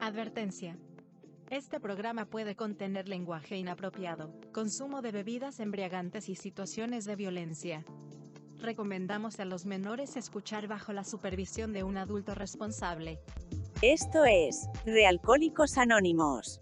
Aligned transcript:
Advertencia. 0.00 0.78
Este 1.50 1.80
programa 1.80 2.26
puede 2.26 2.56
contener 2.56 3.08
lenguaje 3.08 3.56
inapropiado, 3.56 4.32
consumo 4.52 5.02
de 5.02 5.12
bebidas 5.12 5.60
embriagantes 5.60 6.28
y 6.28 6.34
situaciones 6.34 7.04
de 7.04 7.16
violencia. 7.16 7.84
Recomendamos 8.58 9.38
a 9.40 9.44
los 9.44 9.66
menores 9.66 10.16
escuchar 10.16 10.66
bajo 10.66 10.92
la 10.92 11.04
supervisión 11.04 11.72
de 11.72 11.84
un 11.84 11.96
adulto 11.96 12.34
responsable. 12.34 13.20
Esto 13.82 14.24
es 14.24 14.68
Realcohólicos 14.84 15.78
Anónimos. 15.78 16.60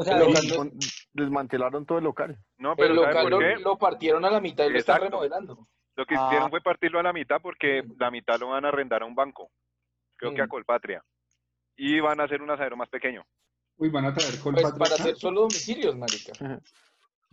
O 0.00 0.04
sea, 0.04 0.16
el, 0.18 0.72
desmantelaron 1.12 1.84
todo 1.84 1.98
el 1.98 2.04
local. 2.04 2.38
No, 2.58 2.70
el 2.72 2.76
pero 2.76 2.94
¿sabe 2.94 3.06
local 3.06 3.22
por 3.22 3.30
lo, 3.32 3.38
qué? 3.38 3.56
lo 3.62 3.78
partieron 3.78 4.24
a 4.24 4.30
la 4.30 4.40
mitad 4.40 4.64
y 4.64 4.70
lo 4.70 4.78
están 4.78 5.00
remodelando. 5.02 5.68
Lo 5.96 6.06
que 6.06 6.14
Ah. 6.16 6.26
hicieron 6.26 6.48
fue 6.50 6.60
partirlo 6.62 6.98
a 6.98 7.02
la 7.02 7.12
mitad 7.12 7.40
porque 7.42 7.82
la 7.98 8.10
mitad 8.10 8.38
lo 8.40 8.48
van 8.48 8.64
a 8.64 8.68
arrendar 8.68 9.02
a 9.02 9.06
un 9.06 9.14
banco. 9.14 9.50
Creo 10.16 10.32
que 10.34 10.40
a 10.40 10.46
Mm. 10.46 10.48
Colpatria. 10.48 11.02
Y 11.76 12.00
van 12.00 12.20
a 12.20 12.24
hacer 12.24 12.40
un 12.42 12.50
asadero 12.50 12.76
más 12.76 12.88
pequeño. 12.88 13.24
Uy, 13.76 13.88
van 13.90 14.04
a 14.06 14.14
traer 14.14 14.30
Pues 14.30 14.42
Colpatria 14.42 14.78
para 14.78 14.94
acá? 14.94 15.02
hacer 15.02 15.16
solo 15.16 15.40
domicilios, 15.42 15.96
marica. 15.96 16.32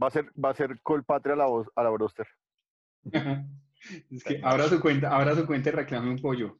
Va 0.02 0.07
a 0.07 0.11
ser, 0.11 0.25
va 0.43 0.49
a 0.49 0.53
ser 0.53 0.81
Colpatria 0.81 1.33
a 1.33 1.37
la, 1.37 1.45
voz, 1.45 1.67
a 1.75 1.83
la 1.83 1.89
broster. 1.89 2.27
Es 4.11 4.23
que 4.23 4.41
abra 4.43 4.63
su 4.67 4.81
cuenta, 4.81 5.15
abra 5.15 5.35
su 5.35 5.45
cuenta 5.45 5.69
y 5.69 5.71
reclame 5.71 6.09
un 6.09 6.17
pollo. 6.19 6.57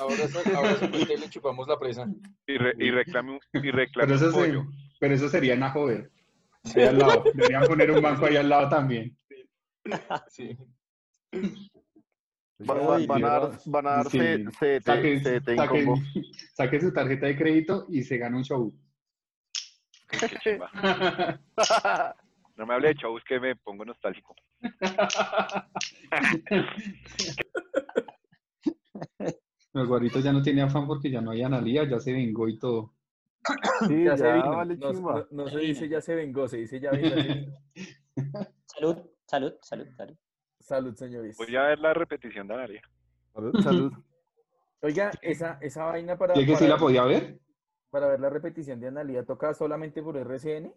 Ahora, 0.00 0.76
y 0.92 1.04
le 1.18 1.28
chupamos 1.30 1.66
la 1.68 1.78
presa. 1.78 2.06
Y, 2.46 2.58
re- 2.58 2.74
y 2.78 2.90
reclame 2.90 3.32
un, 3.32 3.40
y 3.52 3.70
reclame 3.70 4.06
Pero 4.08 4.18
un 4.18 4.24
eso, 4.24 4.30
se- 4.30 4.36
pollo. 4.46 4.64
pero 5.00 5.14
eso 5.14 5.28
sería 5.28 5.54
en 5.54 5.68
joder. 5.68 6.10
Ahí 6.74 6.82
al 6.82 6.98
lado. 6.98 7.24
Deberían 7.34 7.62
poner 7.66 7.90
un 7.90 8.02
banco 8.02 8.26
ahí 8.26 8.36
al 8.36 8.48
lado 8.48 8.68
también. 8.68 9.16
Sí. 10.28 10.56
Van, 12.58 12.78
a 13.24 13.28
dar, 13.28 13.50
van 13.66 13.86
a 13.86 13.90
dar 13.90 14.10
Sí. 14.10 14.18
C- 14.18 14.44
CT, 14.80 14.82
Saque, 14.84 15.20
CT 15.20 15.48
en 15.50 15.56
saque- 15.58 15.84
combo. 15.84 16.02
saque 16.56 16.80
su 16.80 16.92
tarjeta 16.92 17.26
de 17.26 17.36
crédito 17.36 17.86
y 17.88 18.02
se 18.02 18.16
gana 18.18 18.36
un 18.36 18.44
show. 18.44 18.74
Qué. 20.42 20.58
No 22.56 22.64
me 22.64 22.72
hable 22.72 22.88
de 22.88 22.94
shows 22.94 23.22
que 23.24 23.38
me 23.38 23.54
pongo 23.54 23.84
nostálgico. 23.84 24.34
El 29.74 29.86
guarito 29.86 30.20
ya 30.20 30.32
no 30.32 30.42
tiene 30.42 30.62
afán 30.62 30.86
porque 30.86 31.10
ya 31.10 31.20
no 31.20 31.32
hay 31.32 31.42
analía, 31.42 31.84
ya 31.88 32.00
se 32.00 32.12
vengó 32.12 32.48
y 32.48 32.58
todo. 32.58 32.94
Sí, 33.86 34.04
Ya 34.04 34.12
ya, 34.12 34.16
se 34.16 34.32
vino. 34.32 34.56
vale 34.56 34.76
No, 34.78 34.90
chimba. 34.92 35.26
no- 35.30 35.44
no 35.44 35.50
se 35.50 35.58
dice 35.58 35.88
ya 35.88 36.00
se 36.00 36.14
vengó, 36.14 36.48
se 36.48 36.56
dice 36.58 36.80
ya 36.80 36.90
vino. 36.92 37.14
Salud, 38.66 38.96
salud, 39.26 39.54
salud, 39.60 39.86
salud. 39.96 40.16
Salud, 40.60 40.94
señores. 40.96 41.36
Voy 41.36 41.54
a 41.54 41.62
ver 41.62 41.78
la 41.78 41.94
repetición 41.94 42.48
de 42.48 42.54
Analia. 42.54 42.82
Salud, 43.34 43.60
salud. 43.60 43.92
Oiga, 44.82 45.10
esa, 45.22 45.58
esa 45.60 45.84
vaina 45.84 46.16
para, 46.18 46.36
¿Y 46.36 46.40
es 46.42 46.46
que 46.46 46.54
sí 46.56 46.64
para, 46.64 46.74
la 46.74 46.78
podía 46.78 47.04
ver? 47.04 47.38
para 47.90 48.08
ver 48.08 48.20
la 48.20 48.30
repetición 48.30 48.80
de 48.80 48.88
Analia, 48.88 49.24
¿toca 49.24 49.54
solamente 49.54 50.02
por 50.02 50.16
RCN? 50.16 50.72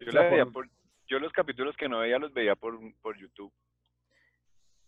Yo, 0.00 0.12
la 0.12 0.22
veía 0.22 0.46
por- 0.46 0.68
yo 1.10 1.18
los 1.18 1.32
capítulos 1.32 1.76
que 1.76 1.88
no 1.88 1.98
veía 1.98 2.18
los 2.18 2.32
veía 2.32 2.54
por, 2.54 2.78
por 3.02 3.18
YouTube. 3.18 3.52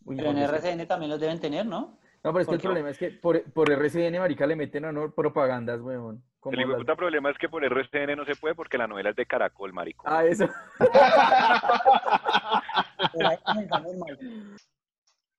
Uy, 0.04 0.16
Pero 0.16 0.30
en 0.30 0.36
que- 0.36 0.44
RCN 0.44 0.86
también 0.86 1.10
los 1.10 1.20
deben 1.20 1.40
tener, 1.40 1.66
¿no? 1.66 1.98
No, 2.24 2.32
pero 2.32 2.38
es 2.42 2.46
que 2.48 2.54
el 2.54 2.60
problema 2.60 2.90
es 2.90 2.98
que 2.98 3.10
por, 3.10 3.42
por 3.52 3.68
RCN, 3.70 4.20
marica, 4.20 4.46
le 4.46 4.54
meten 4.54 4.84
a 4.84 4.92
no 4.92 5.10
propagandas, 5.12 5.80
weón. 5.80 6.22
El 6.44 6.68
las- 6.68 6.78
puta 6.78 6.94
problema 6.94 7.30
es 7.30 7.38
que 7.38 7.48
por 7.48 7.64
RCN 7.64 8.14
no 8.16 8.24
se 8.24 8.36
puede 8.36 8.54
porque 8.54 8.78
la 8.78 8.86
novela 8.86 9.10
es 9.10 9.16
de 9.16 9.26
Caracol, 9.26 9.72
marico. 9.72 10.04
Ah, 10.08 10.24
eso. 10.24 10.48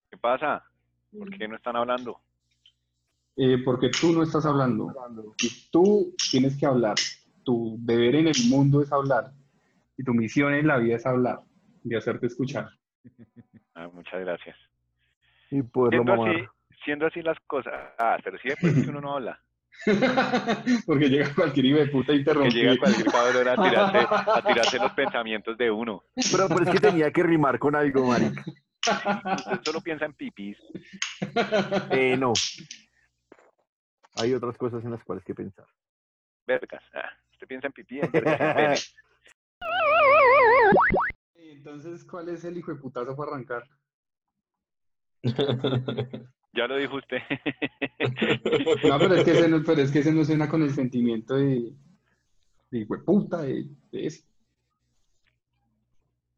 ¿Qué 0.10 0.18
pasa? 0.18 0.64
¿Por 1.18 1.30
qué 1.38 1.48
no 1.48 1.56
están 1.56 1.76
hablando? 1.76 2.20
Eh, 3.36 3.58
porque 3.64 3.90
tú 3.90 4.12
no 4.14 4.24
estás 4.24 4.46
hablando. 4.46 4.94
Y 5.42 5.70
tú 5.72 6.14
tienes 6.32 6.58
que 6.58 6.66
hablar. 6.66 6.96
Tu 7.44 7.78
deber 7.80 8.16
en 8.16 8.28
el 8.28 8.36
mundo 8.50 8.82
es 8.82 8.92
hablar. 8.92 9.32
Y 9.98 10.04
tu 10.04 10.14
misión 10.14 10.54
en 10.54 10.68
la 10.68 10.78
vida 10.78 10.96
es 10.96 11.06
hablar 11.06 11.40
y 11.84 11.96
hacerte 11.96 12.28
escuchar. 12.28 12.70
Ah, 13.76 13.90
muchas 13.92 14.20
gracias. 14.20 14.56
Y 15.50 15.64
poderlo 15.64 16.04
Siendo 16.04 16.16
mamar. 16.16 16.36
así, 16.36 16.46
siendo 16.86 17.08
así 17.08 17.22
las 17.24 17.38
cosas. 17.48 17.74
Ah, 17.98 18.18
pero 18.24 18.38
sí 18.38 18.50
después 18.50 18.78
es 18.78 18.84
que 18.84 18.90
uno 18.92 19.02
no 19.02 19.16
habla. 19.16 19.42
porque 20.86 21.09
llega 21.09 21.34
cualquier 21.34 21.66
hijo 21.66 21.80
de 21.80 21.88
puta 21.88 22.14
Que 22.14 22.20
interrumpir. 22.20 22.54
llega 22.54 22.78
cualquier 22.78 23.08
cabrón 23.08 23.48
a 23.48 23.56
tirarse, 23.56 23.98
a 24.08 24.42
tirarse 24.48 24.78
los 24.78 24.92
pensamientos 24.94 25.58
de 25.58 25.72
uno. 25.72 26.04
Pero, 26.31 26.48
pero 26.50 26.64
es 26.66 26.70
que 26.70 26.80
tenía 26.80 27.10
que 27.12 27.24
rimar 27.24 27.58
con 27.58 27.75
algo, 27.75 28.06
marica. 28.06 28.44
Usted 28.46 29.60
solo 29.64 29.81
piensa 29.81 30.06
en 30.06 30.14
pipis. 30.14 30.58
Eh, 31.90 32.16
no. 32.16 32.34
Hay 34.22 34.36
otras 34.36 34.56
cosas 34.56 34.84
en 34.86 34.92
las 34.92 35.04
cuales 35.04 35.24
que 35.25 35.34
pensar. 35.34 35.66
Vergas. 36.46 36.84
Ah, 36.94 37.10
usted 37.31 37.48
piensa 37.48 37.66
en 37.66 37.74
pipí, 37.74 38.00
en 38.02 38.12
vergas, 38.12 38.40
en. 38.58 38.75
Entonces, 41.35 42.03
¿cuál 42.06 42.29
es 42.29 42.44
el 42.44 42.57
hijo 42.57 42.74
de 42.74 42.79
putazo 42.79 43.16
para 43.16 43.31
arrancar? 43.31 43.63
Ya 46.56 46.68
lo 46.68 46.78
dijo 46.78 46.97
usted. 46.97 47.18
No, 48.88 49.00
pero 49.00 49.16
es 49.16 49.24
que 49.24 49.31
ese 49.31 49.50
no, 49.50 49.63
pero 49.66 49.81
es 49.81 49.91
que 49.91 50.00
ese 50.00 50.13
no 50.13 50.24
suena 50.24 50.47
con 50.47 50.62
el 50.62 50.69
sentimiento 50.72 51.35
de, 51.35 51.74
de 52.69 52.78
hijo 52.79 52.96
de 52.96 53.03
puta, 53.03 53.41
de, 53.41 53.66
de 53.91 54.06
ese. 54.06 54.24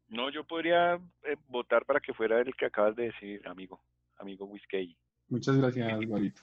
No, 0.08 0.30
yo 0.30 0.44
podría 0.44 0.94
eh, 0.94 1.36
votar 1.48 1.84
para 1.84 2.00
que 2.00 2.14
fuera 2.14 2.40
el 2.40 2.54
que 2.56 2.64
acabas 2.64 2.96
de 2.96 3.04
decir, 3.06 3.46
amigo. 3.46 3.78
Amigo 4.18 4.46
Whiskey. 4.46 4.96
Muchas 5.28 5.56
gracias, 5.58 6.06
Guarito. 6.06 6.40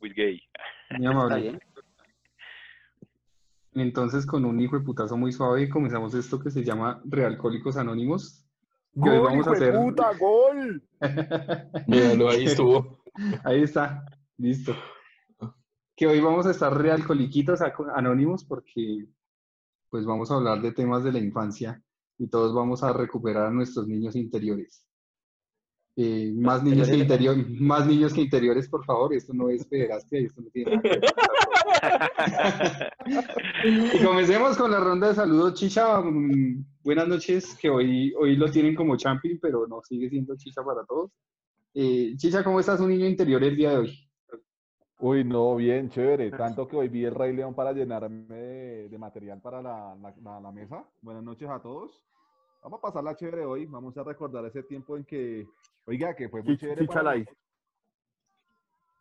Whiskey. 0.00 0.40
Muy 0.90 0.98
Está 0.98 1.10
amable. 1.10 1.40
bien. 1.40 1.60
Entonces, 3.80 4.26
con 4.26 4.44
un 4.44 4.60
hijo 4.60 4.78
de 4.78 4.84
putazo 4.84 5.16
muy 5.16 5.32
suave, 5.32 5.68
comenzamos 5.68 6.14
esto 6.14 6.38
que 6.38 6.50
se 6.50 6.64
llama 6.64 7.00
Realcólicos 7.04 7.76
Anónimos. 7.76 8.44
Que 8.94 9.10
hoy 9.10 9.18
¡Gol, 9.18 9.26
vamos 9.26 9.46
a 9.46 9.52
hacer. 9.52 9.74
puta, 9.74 10.10
gol! 10.18 10.82
Míralo, 11.86 12.30
ahí 12.30 12.44
estuvo. 12.44 13.02
Ahí 13.44 13.62
está, 13.62 14.04
listo. 14.36 14.74
Que 15.96 16.06
hoy 16.06 16.20
vamos 16.20 16.46
a 16.46 16.50
estar 16.50 16.76
realcoliquitos 16.76 17.60
anónimos 17.94 18.44
porque 18.44 19.06
pues 19.90 20.04
vamos 20.04 20.30
a 20.30 20.36
hablar 20.36 20.60
de 20.60 20.72
temas 20.72 21.02
de 21.04 21.12
la 21.12 21.18
infancia 21.18 21.82
y 22.18 22.28
todos 22.28 22.54
vamos 22.54 22.82
a 22.82 22.92
recuperar 22.92 23.46
a 23.46 23.50
nuestros 23.50 23.86
niños 23.86 24.16
interiores. 24.16 24.84
Eh, 26.00 26.32
más 26.36 26.62
niños 26.62 26.88
que 26.88 26.96
interior, 26.96 27.36
más 27.60 27.84
niños 27.84 28.14
que 28.14 28.20
interiores, 28.20 28.68
por 28.68 28.84
favor. 28.84 29.12
Esto 29.12 29.34
no 29.34 29.48
es 29.50 29.66
pederastia 29.66 30.20
y 30.20 30.24
esto 30.26 30.40
no 30.42 30.48
tiene 30.50 30.76
nada 30.76 30.82
que 30.82 30.88
ver 31.00 31.10
Y 33.98 34.04
comencemos 34.04 34.56
con 34.56 34.70
la 34.70 34.78
ronda 34.80 35.08
de 35.08 35.14
saludos, 35.14 35.54
Chicha. 35.54 36.00
mm, 36.00 36.64
Buenas 36.84 37.08
noches, 37.08 37.56
que 37.60 37.68
hoy, 37.68 38.14
hoy 38.18 38.36
lo 38.36 38.48
tienen 38.50 38.74
como 38.76 38.96
champion, 38.96 39.38
pero 39.42 39.66
no 39.66 39.80
sigue 39.82 40.08
siendo 40.08 40.36
Chicha 40.36 40.62
para 40.62 40.84
todos. 40.84 41.10
Eh, 41.74 42.14
Chicha, 42.16 42.44
¿cómo 42.44 42.60
estás, 42.60 42.80
un 42.80 42.90
niño 42.90 43.06
interior 43.06 43.42
el 43.42 43.56
día 43.56 43.70
de 43.70 43.76
hoy? 43.78 43.98
Uy, 45.00 45.24
no, 45.24 45.56
bien, 45.56 45.90
chévere. 45.90 46.30
Tanto 46.30 46.66
que 46.68 46.76
hoy 46.76 46.88
vi 46.88 47.04
el 47.04 47.14
Rey 47.14 47.34
León 47.34 47.54
para 47.54 47.72
llenarme 47.72 48.24
de, 48.34 48.88
de 48.88 48.98
material 48.98 49.40
para 49.40 49.60
la, 49.62 49.96
la- 50.00 50.14
la- 50.22 50.40
la 50.40 50.52
mesa. 50.52 50.84
Buenas 51.02 51.22
noches 51.22 51.48
a 51.48 51.60
todos. 51.60 52.04
Vamos 52.62 52.78
a 52.78 52.82
pasarla 52.82 53.14
chévere 53.16 53.44
hoy. 53.44 53.66
Vamos 53.66 53.96
a 53.96 54.02
recordar 54.02 54.44
ese 54.46 54.62
tiempo 54.64 54.96
en 54.96 55.04
que, 55.04 55.46
oiga, 55.88 56.14
que 56.14 56.28
fue 56.28 56.42
muy 56.42 56.56
chévere. 56.58 56.86
Para 56.86 57.14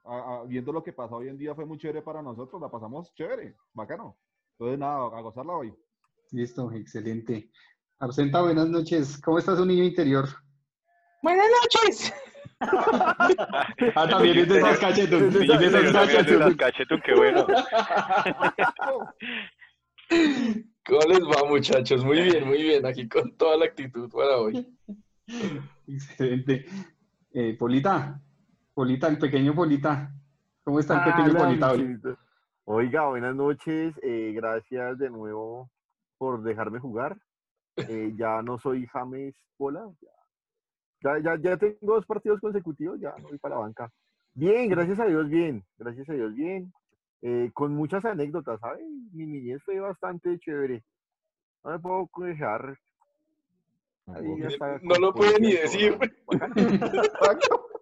a- 0.06 0.39
a- 0.39 0.44
viendo 0.45 0.72
lo 0.72 0.81
que 0.81 0.94
pasa 0.94 1.16
hoy 1.16 1.28
en 1.28 1.38
día 1.38 1.54
fue 1.54 1.66
muy 1.66 1.78
chévere 1.78 2.01
para 2.01 2.22
nosotros, 2.22 2.62
la 2.62 2.69
pasamos 2.69 3.13
chévere, 3.13 3.56
bacano. 3.74 4.18
Entonces, 4.54 4.80
nada, 4.80 4.95
a 5.18 5.22
gozarla 5.22 5.54
hoy. 5.54 5.74
Listo, 6.31 6.72
excelente. 6.72 7.51
Absenta, 8.00 8.42
buenas 8.42 8.69
noches. 8.69 9.19
¿Cómo 9.22 9.38
está 9.38 9.56
su 9.56 9.66
niño 9.66 9.84
interior? 9.84 10.28
Buenas 11.22 11.48
noches. 11.62 12.13
Ah, 12.60 14.07
también 14.10 14.38
es 14.40 14.48
de 14.50 14.57
esas 14.60 14.80
cachetón. 14.80 15.24
Es 15.28 15.33
de 15.33 15.45
también 15.45 15.72
qué 17.04 17.13
bueno. 17.16 17.45
¿Cómo 20.86 21.01
les 21.10 21.19
va, 21.19 21.44
muchachos? 21.50 22.04
Muy 22.06 22.22
bien, 22.22 22.48
muy 22.48 22.63
bien. 22.63 22.86
Aquí 22.86 23.07
con 23.10 23.36
toda 23.36 23.57
la 23.57 23.66
actitud 23.66 24.10
para 24.10 24.38
hoy. 24.38 24.66
Excelente. 25.88 26.65
Eh, 27.31 27.56
Polita, 27.57 28.19
Polita, 28.74 29.07
el 29.07 29.19
pequeño 29.19 29.53
Polita. 29.53 30.13
¿Cómo 30.63 30.79
está 30.79 31.06
el 31.06 31.13
pequeño 31.13 31.38
Polita 31.38 31.71
hoy? 31.71 32.00
Oiga, 32.65 33.07
buenas 33.07 33.35
noches. 33.35 33.94
eh, 34.01 34.33
gracias 34.33 34.97
de 34.97 35.09
nuevo 35.09 35.69
por 36.18 36.44
dejarme 36.44 36.79
jugar. 36.79 37.18
Eh, 37.75 38.13
ya 38.18 38.41
no 38.41 38.57
soy 38.57 38.88
James 38.88 39.35
Pola. 39.57 39.89
Ya, 41.01 41.19
ya, 41.19 41.38
ya 41.39 41.57
tengo 41.57 41.77
dos 41.81 42.06
partidos 42.06 42.39
consecutivos, 42.39 43.00
ya 43.00 43.13
voy 43.21 43.38
para 43.38 43.56
la 43.56 43.62
banca. 43.62 43.91
Bien, 44.33 44.69
gracias 44.69 45.00
a 45.00 45.06
Dios, 45.06 45.30
bien. 45.30 45.63
Gracias 45.77 46.09
a 46.09 46.13
Dios, 46.13 46.33
bien. 46.33 46.71
Eh, 47.21 47.51
con 47.53 47.73
muchas 47.73 48.03
anécdotas, 48.06 48.59
¿sabes? 48.59 48.85
Mi 49.12 49.25
niñez 49.25 49.62
fue 49.63 49.80
bastante 49.80 50.38
chévere. 50.39 50.83
No 51.63 51.71
me 51.71 51.80
puedo 51.80 52.09
quejar. 52.15 52.77
Ahí 54.07 54.39
ya 54.39 54.48
está 54.48 54.80
No 54.81 54.95
lo 54.95 55.13
puede 55.13 55.39
ni 55.39 55.54
decir. 55.54 55.98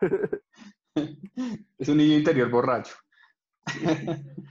Es 1.78 1.88
un 1.88 1.96
niño 1.96 2.16
interior 2.16 2.48
borracho. 2.50 2.94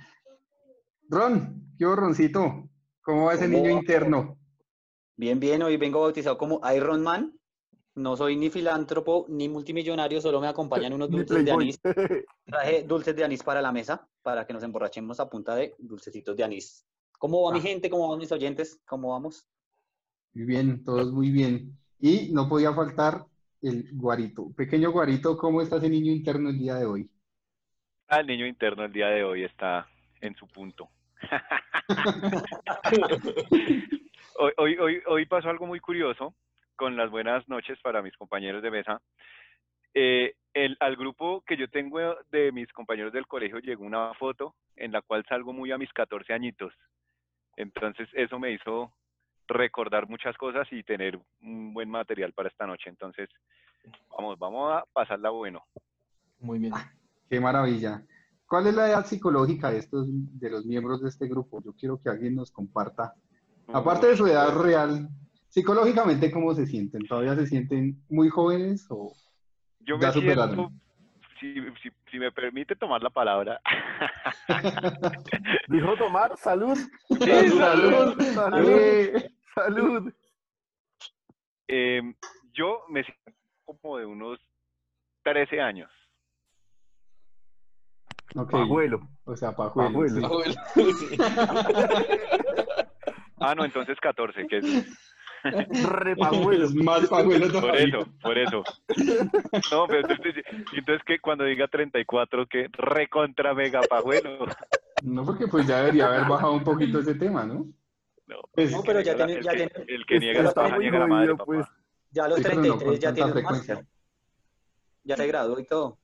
Ron, 1.09 1.73
¿qué 1.77 1.85
borroncito? 1.85 2.69
¿Cómo 3.01 3.25
va 3.25 3.33
ese 3.35 3.45
¿Cómo 3.45 3.57
niño 3.57 3.73
va? 3.73 3.79
interno? 3.79 4.37
Bien, 5.15 5.39
bien, 5.39 5.61
hoy 5.61 5.77
vengo 5.77 6.01
bautizado 6.01 6.37
como 6.37 6.59
Iron 6.75 7.01
Man. 7.03 7.39
No 7.95 8.17
soy 8.17 8.35
ni 8.35 8.49
filántropo 8.49 9.25
ni 9.29 9.47
multimillonario, 9.47 10.19
solo 10.19 10.41
me 10.41 10.47
acompañan 10.47 10.93
unos 10.93 11.11
dulces 11.11 11.45
de 11.45 11.51
anís. 11.51 11.79
Traje 12.43 12.83
dulces 12.83 13.15
de 13.15 13.23
anís 13.23 13.43
para 13.43 13.61
la 13.61 13.71
mesa 13.71 14.09
para 14.23 14.47
que 14.47 14.53
nos 14.53 14.63
emborrachemos 14.63 15.19
a 15.19 15.29
punta 15.29 15.55
de 15.55 15.75
dulcecitos 15.77 16.35
de 16.35 16.43
anís. 16.43 16.87
¿Cómo 17.19 17.43
va 17.43 17.51
mi 17.53 17.59
Ah. 17.59 17.61
gente? 17.63 17.89
¿Cómo 17.91 18.09
van 18.09 18.17
mis 18.17 18.31
oyentes? 18.31 18.81
¿Cómo 18.87 19.09
vamos? 19.11 19.47
Muy 20.33 20.45
bien, 20.45 20.83
todos 20.83 21.11
muy 21.11 21.29
bien. 21.29 21.77
Y 21.99 22.31
no 22.33 22.49
podía 22.49 22.73
faltar 22.73 23.25
el 23.61 23.89
guarito. 23.93 24.51
Pequeño 24.55 24.91
guarito, 24.91 25.37
¿cómo 25.37 25.61
está 25.61 25.77
ese 25.77 25.89
niño 25.89 26.11
interno 26.11 26.49
el 26.49 26.57
día 26.57 26.75
de 26.75 26.85
hoy? 26.85 27.09
Ah, 28.07 28.19
el 28.19 28.27
niño 28.27 28.45
interno 28.45 28.83
el 28.83 28.91
día 28.91 29.07
de 29.07 29.23
hoy 29.23 29.43
está 29.43 29.87
en 30.21 30.35
su 30.35 30.47
punto. 30.47 30.89
hoy, 34.37 34.51
hoy, 34.57 34.77
hoy, 34.77 35.01
hoy 35.07 35.25
pasó 35.25 35.49
algo 35.49 35.65
muy 35.65 35.79
curioso 35.79 36.35
con 36.75 36.97
las 36.97 37.09
buenas 37.09 37.47
noches 37.47 37.79
para 37.81 38.01
mis 38.01 38.15
compañeros 38.17 38.61
de 38.61 38.71
mesa. 38.71 39.01
Eh, 39.93 40.33
el, 40.53 40.75
al 40.79 40.95
grupo 40.95 41.43
que 41.45 41.55
yo 41.55 41.69
tengo 41.69 41.99
de 42.31 42.51
mis 42.51 42.71
compañeros 42.73 43.13
del 43.13 43.27
colegio 43.27 43.59
llegó 43.59 43.85
una 43.85 44.13
foto 44.15 44.55
en 44.75 44.91
la 44.91 45.01
cual 45.01 45.23
salgo 45.29 45.53
muy 45.53 45.71
a 45.71 45.77
mis 45.77 45.93
14 45.93 46.33
añitos. 46.33 46.73
Entonces 47.55 48.09
eso 48.13 48.39
me 48.39 48.51
hizo 48.51 48.91
recordar 49.53 50.07
muchas 50.09 50.35
cosas 50.37 50.67
y 50.71 50.83
tener 50.83 51.19
un 51.41 51.73
buen 51.73 51.89
material 51.89 52.33
para 52.33 52.49
esta 52.49 52.67
noche. 52.67 52.89
Entonces, 52.89 53.29
vamos, 54.09 54.37
vamos 54.39 54.73
a 54.73 54.83
pasarla 54.91 55.29
bueno. 55.29 55.63
Muy 56.39 56.59
bien. 56.59 56.73
Qué 57.29 57.39
maravilla. 57.39 58.03
¿Cuál 58.45 58.67
es 58.67 58.75
la 58.75 58.89
edad 58.89 59.05
psicológica 59.05 59.71
de 59.71 59.79
estos, 59.79 60.07
de 60.09 60.49
los 60.49 60.65
miembros 60.65 61.01
de 61.01 61.09
este 61.09 61.27
grupo? 61.27 61.61
Yo 61.63 61.73
quiero 61.73 61.99
que 62.01 62.09
alguien 62.09 62.35
nos 62.35 62.51
comparta. 62.51 63.13
Aparte 63.73 64.07
de 64.07 64.17
su 64.17 64.27
edad 64.27 64.55
real, 64.55 65.07
psicológicamente, 65.47 66.31
¿cómo 66.31 66.53
se 66.53 66.67
sienten? 66.67 67.07
¿Todavía 67.07 67.35
se 67.35 67.47
sienten 67.47 68.03
muy 68.09 68.29
jóvenes 68.29 68.85
o 68.89 69.13
Yo 69.79 69.97
ya 69.99 70.07
me 70.07 70.13
superaron? 70.13 70.55
siento, 70.55 70.83
si, 71.39 71.55
si, 71.81 71.95
si 72.11 72.19
me 72.19 72.31
permite 72.31 72.75
tomar 72.75 73.01
la 73.01 73.09
palabra, 73.09 73.59
Dijo 75.67 75.95
Tomar, 75.97 76.37
salud. 76.37 76.77
Sí, 77.09 77.49
salud, 77.49 78.21
salud. 78.33 78.53
Ale. 78.53 79.22
Salud. 79.55 80.11
eh, 81.67 82.01
yo 82.53 82.83
me 82.89 83.03
siento 83.03 83.31
como 83.65 83.97
de 83.97 84.05
unos 84.05 84.39
13 85.23 85.61
años. 85.61 85.91
Ok, 88.35 88.51
Pajuelo. 88.51 89.07
O 89.25 89.35
sea, 89.35 89.55
pajuelo. 89.55 89.89
Pajuelo. 89.89 90.19
sí. 90.19 90.25
Abuelo, 90.25 90.53
sí. 90.95 91.17
Ah, 93.39 93.53
no, 93.55 93.65
entonces 93.65 93.99
14, 93.99 94.47
que 94.47 94.57
es 94.57 95.13
Repajuelo. 95.43 96.65
Es 96.65 96.75
más 96.75 97.05
pajuelo 97.07 97.59
por 97.59 97.75
eso, 97.75 98.07
por 98.21 98.37
eso. 98.37 98.63
No, 99.71 99.87
pero 99.87 100.07
entonces, 100.07 100.43
entonces 100.71 101.03
que 101.05 101.19
cuando 101.19 101.43
diga 101.43 101.67
34, 101.67 102.47
que 102.47 102.69
recontra 102.71 103.53
mega 103.53 103.81
pajuelo. 103.81 104.45
No, 105.03 105.25
porque 105.25 105.47
pues 105.47 105.67
ya 105.67 105.79
debería 105.79 106.07
haber 106.07 106.29
bajado 106.29 106.53
un 106.53 106.63
poquito 106.63 106.99
ese 106.99 107.15
tema, 107.15 107.43
¿no? 107.43 107.65
No, 108.27 108.35
Pues, 108.53 108.71
No, 108.71 108.81
pero 108.83 109.01
ya 109.01 109.15
tiene- 109.15 109.33
el 109.33 109.43
ya 109.43 109.51
que- 109.51 109.57
tiene- 109.67 109.85
El 109.87 110.05
que 110.05 110.19
niega 110.19 110.41
la 110.43 110.49
Está 110.49 110.61
paja 110.63 110.75
muy 110.75 110.83
niega 110.85 110.99
la 110.99 111.07
madre, 111.07 111.31
papá. 111.33 111.45
pues. 111.45 111.67
Ya 112.11 112.25
a 112.25 112.27
los 112.29 112.37
Sí, 112.37 112.43
pero 112.43 112.55
no 112.55 112.61
33 112.61 112.99
ya 112.99 113.13
tiene 113.13 113.31
frecuencia. 113.31 113.85
Ya 115.03 115.17
se 115.17 115.27
graduó 115.27 115.59
y 115.59 115.65
todo. 115.65 115.97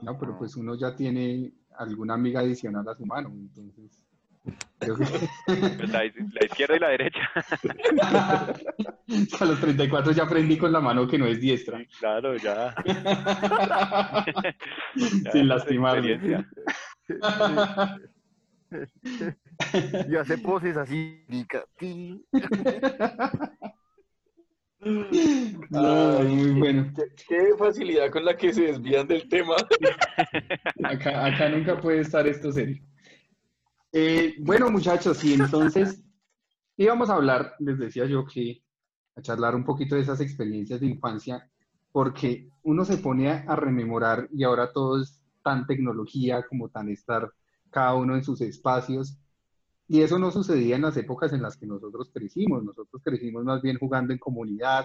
No, 0.00 0.18
pero 0.18 0.36
pues 0.36 0.56
uno 0.56 0.74
ya 0.74 0.96
tiene 0.96 1.52
alguna 1.78 2.14
amiga 2.14 2.40
adicional 2.40 2.88
a 2.88 2.94
su 2.96 3.06
mano, 3.06 3.28
entonces. 3.28 4.02
creo 4.80 4.96
que- 4.96 5.04
Pues 5.46 5.90
la, 5.92 6.02
la 6.02 6.44
izquierda 6.46 6.74
y 6.76 6.80
la 6.80 6.88
derecha. 6.88 7.20
a 9.40 9.44
los 9.44 9.60
34 9.60 10.10
ya 10.12 10.24
aprendí 10.24 10.58
con 10.58 10.72
la 10.72 10.80
mano 10.80 11.06
que 11.06 11.16
no 11.18 11.26
es 11.26 11.40
diestra. 11.40 11.78
Sí, 11.78 11.86
claro, 12.00 12.36
ya. 12.36 12.74
Sin 15.32 15.46
lastimarme. 15.46 16.44
Y 20.08 20.16
hace 20.16 20.38
poses 20.38 20.76
así. 20.76 21.24
ti. 21.78 22.24
Ay, 24.84 26.26
muy 26.34 26.50
bueno. 26.58 26.92
Qué, 26.94 27.02
qué 27.28 27.54
facilidad 27.56 28.10
con 28.10 28.24
la 28.24 28.36
que 28.36 28.52
se 28.52 28.62
desvían 28.62 29.06
del 29.06 29.28
tema. 29.28 29.54
Acá, 30.82 31.24
acá 31.26 31.48
nunca 31.48 31.80
puede 31.80 32.00
estar 32.00 32.26
esto 32.26 32.50
serio. 32.50 32.82
Eh, 33.92 34.34
bueno, 34.40 34.70
muchachos, 34.70 35.22
y 35.22 35.34
entonces 35.34 36.02
íbamos 36.76 37.10
a 37.10 37.14
hablar, 37.14 37.54
les 37.60 37.78
decía 37.78 38.06
yo 38.06 38.26
que 38.26 38.62
a 39.14 39.22
charlar 39.22 39.54
un 39.54 39.64
poquito 39.64 39.94
de 39.94 40.00
esas 40.00 40.20
experiencias 40.20 40.80
de 40.80 40.86
infancia, 40.86 41.48
porque 41.92 42.48
uno 42.62 42.84
se 42.84 42.96
pone 42.96 43.30
a, 43.30 43.44
a 43.46 43.54
rememorar 43.54 44.28
y 44.32 44.44
ahora 44.44 44.72
todo 44.72 45.00
es 45.00 45.22
tan 45.44 45.66
tecnología 45.66 46.44
como 46.48 46.70
tan 46.70 46.88
estar 46.88 47.30
cada 47.70 47.94
uno 47.94 48.16
en 48.16 48.24
sus 48.24 48.40
espacios. 48.40 49.18
Y 49.88 50.00
eso 50.02 50.18
no 50.18 50.30
sucedía 50.30 50.76
en 50.76 50.82
las 50.82 50.96
épocas 50.96 51.32
en 51.32 51.42
las 51.42 51.56
que 51.56 51.66
nosotros 51.66 52.10
crecimos. 52.12 52.64
Nosotros 52.64 53.02
crecimos 53.04 53.44
más 53.44 53.60
bien 53.60 53.78
jugando 53.78 54.12
en 54.12 54.18
comunidad 54.18 54.84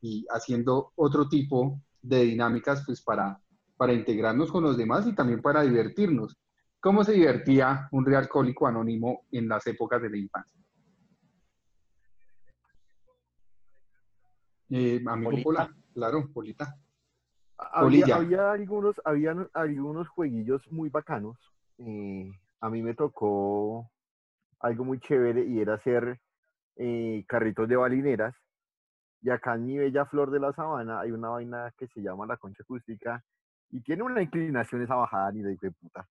y 0.00 0.26
haciendo 0.30 0.92
otro 0.96 1.28
tipo 1.28 1.80
de 2.02 2.24
dinámicas 2.24 2.82
pues 2.86 3.02
para, 3.02 3.40
para 3.76 3.92
integrarnos 3.92 4.50
con 4.50 4.64
los 4.64 4.76
demás 4.76 5.06
y 5.06 5.14
también 5.14 5.42
para 5.42 5.62
divertirnos. 5.62 6.36
¿Cómo 6.80 7.04
se 7.04 7.12
divertía 7.12 7.88
un 7.92 8.06
realcohólico 8.06 8.66
anónimo 8.66 9.26
en 9.32 9.48
las 9.48 9.66
épocas 9.66 10.00
de 10.00 10.10
la 10.10 10.16
infancia? 10.16 10.60
Eh, 14.70 15.02
amigo 15.06 15.30
Polita. 15.30 15.44
Pola, 15.44 15.76
claro, 15.94 16.28
Polita. 16.32 16.76
Había, 17.56 18.14
había 18.14 18.52
algunos, 18.52 19.00
habían 19.04 19.48
algunos 19.52 20.08
jueguillos 20.08 20.62
muy 20.70 20.88
bacanos. 20.88 21.36
eh, 21.78 22.30
a 22.60 22.70
mí 22.70 22.82
me 22.82 22.94
tocó 22.94 23.88
algo 24.60 24.84
muy 24.84 25.00
chévere 25.00 25.44
y 25.44 25.60
era 25.60 25.74
hacer 25.74 26.18
eh, 26.76 27.24
carritos 27.26 27.68
de 27.68 27.76
balineras. 27.76 28.34
Y 29.20 29.30
acá 29.30 29.54
en 29.54 29.66
mi 29.66 29.78
bella 29.78 30.06
flor 30.06 30.30
de 30.30 30.40
la 30.40 30.52
sabana 30.52 31.00
hay 31.00 31.10
una 31.10 31.30
vaina 31.30 31.72
que 31.76 31.88
se 31.88 32.00
llama 32.00 32.26
la 32.26 32.36
concha 32.36 32.62
acústica 32.62 33.22
y 33.70 33.80
tiene 33.82 34.02
una 34.02 34.22
inclinación 34.22 34.82
esa 34.82 34.94
bajada 34.94 35.32
ni 35.32 35.42
de 35.42 35.70
puta. 35.72 36.06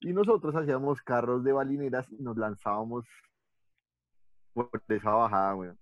Y 0.00 0.12
nosotros 0.12 0.54
hacíamos 0.56 1.02
carros 1.02 1.44
de 1.44 1.52
balineras 1.52 2.10
y 2.10 2.22
nos 2.22 2.36
lanzábamos 2.36 3.04
por 4.54 4.70
esa 4.88 5.10
bajada, 5.10 5.54
weón. 5.54 5.78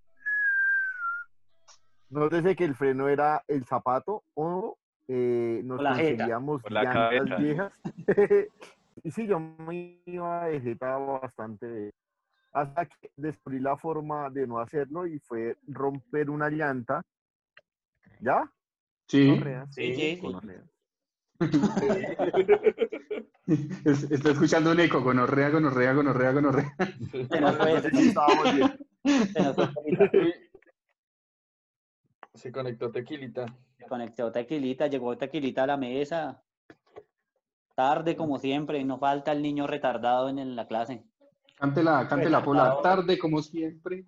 Nótese 2.11 2.57
que 2.57 2.65
el 2.65 2.75
freno 2.75 3.09
era 3.09 3.45
el 3.47 3.65
zapato 3.65 4.25
o 4.35 4.77
eh, 5.07 5.61
nos 5.65 5.79
conseguíamos 5.79 6.63
llantas 6.69 6.95
cabeza. 6.95 7.37
viejas. 7.37 7.73
y 9.03 9.11
sí, 9.11 9.27
yo 9.27 9.41
me 9.41 10.01
iba 10.07 10.47
de 10.47 10.61
jeta 10.61 10.97
bastante 10.99 11.93
hasta 12.53 12.87
que 12.87 13.11
descubrí 13.17 13.59
la 13.61 13.77
forma 13.77 14.31
de 14.31 14.47
no 14.47 14.59
hacerlo 14.59 15.07
y 15.07 15.19
fue 15.19 15.59
romper 15.67 16.31
una 16.31 16.49
llanta. 16.49 17.03
¿Ya? 18.21 18.51
Sí. 19.07 19.39
Sí, 19.71 19.95
sí, 19.95 20.19
sí. 20.21 20.29
Está 24.11 24.33
escuchando 24.33 24.73
un 24.73 24.81
eco, 24.81 25.01
gonorrea, 25.01 25.51
gonorrea, 25.51 25.93
gonorrea, 25.95 26.33
gonorrea. 26.33 26.75
Nos 27.41 27.57
fue, 27.57 27.75
nos 29.35 29.55
fue. 29.55 29.69
Se 32.35 32.51
conectó 32.53 32.91
Tequilita. 32.91 33.47
Se 33.79 33.87
conectó 33.87 34.31
Tequilita, 34.31 34.89
llegó 34.89 35.17
Tequilita 35.17 35.63
a 35.63 35.69
la 35.69 35.77
mesa. 35.77 36.43
Tarde 37.79 38.17
como 38.17 38.41
siempre, 38.41 38.83
no 38.85 38.99
falta 38.99 39.31
el 39.31 39.41
niño 39.41 39.69
retardado 39.69 40.29
en, 40.29 40.41
en 40.41 40.57
la 40.57 40.67
clase. 40.67 41.05
Cántela, 41.55 42.09
cántela 42.09 42.43
por 42.43 42.57
la 42.57 42.83
tarde, 42.83 43.17
como 43.17 43.41
siempre. 43.41 44.05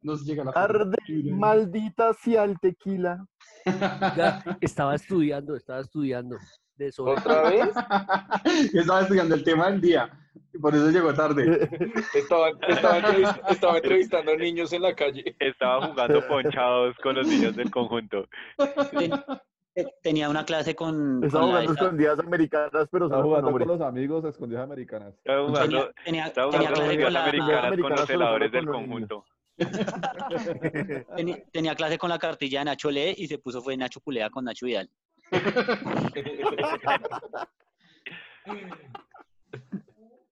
Nos 0.00 0.24
llega 0.24 0.44
la 0.44 0.52
Tarde, 0.52 0.96
maldita 1.24 2.14
sea 2.14 2.44
el 2.44 2.58
tequila. 2.58 3.26
Ya, 4.16 4.42
estaba 4.62 4.94
estudiando, 4.94 5.56
estaba 5.56 5.80
estudiando. 5.80 6.38
De 6.76 6.86
eso. 6.86 7.04
¿Otra 7.04 7.42
vez? 7.50 7.68
Estaba 8.74 9.02
estudiando 9.02 9.34
el 9.34 9.44
tema 9.44 9.70
del 9.70 9.80
día. 9.82 10.10
y 10.54 10.58
Por 10.58 10.74
eso 10.74 10.90
llegó 10.90 11.12
tarde. 11.12 11.68
Estaba, 12.14 12.48
estaba 12.66 12.98
entrevist- 13.00 13.40
estaba 13.50 13.76
entrevistando 13.76 14.36
niños 14.36 14.72
en 14.72 14.82
la 14.82 14.94
calle. 14.94 15.36
Estaba 15.38 15.86
jugando 15.88 16.26
ponchados 16.28 16.94
con 17.02 17.16
los 17.16 17.26
niños 17.26 17.56
del 17.56 17.70
conjunto. 17.70 18.26
Te- 19.76 19.94
tenía 20.02 20.28
una 20.30 20.44
clase 20.46 20.74
con, 20.74 21.22
Estaba 21.22 21.42
con 21.44 21.50
jugando 21.50 21.72
escondidas 21.74 22.18
americanas, 22.18 22.88
pero 22.90 23.04
Estaba 23.06 23.22
jugando 23.22 23.50
con 23.52 23.68
los 23.68 23.80
amigos 23.82 24.24
a 24.24 24.30
escondidas 24.30 24.64
americanas. 24.64 25.12
Estaba 25.18 25.46
jugando, 25.46 25.68
tenía, 25.68 25.92
tenía, 26.04 26.26
estaba 26.28 26.50
tenía 26.50 26.68
jugando 26.68 26.80
clase 26.80 26.88
con 26.88 26.96
ligas 26.96 27.12
la, 27.12 27.24
americanas 27.26 27.78
con 27.80 27.90
los 27.90 28.06
celadores 28.06 28.50
del 28.52 28.66
conjunto. 28.66 29.24
tenía, 31.16 31.42
tenía 31.52 31.74
clase 31.74 31.98
con 31.98 32.08
la 32.08 32.18
cartilla 32.18 32.60
de 32.60 32.64
Nacho 32.64 32.90
Lee 32.90 33.14
y 33.18 33.26
se 33.26 33.36
puso 33.38 33.60
fue 33.60 33.76
Nacho 33.76 34.00
Culea 34.00 34.30
con 34.30 34.46
Nacho 34.46 34.64
Vidal. 34.64 34.88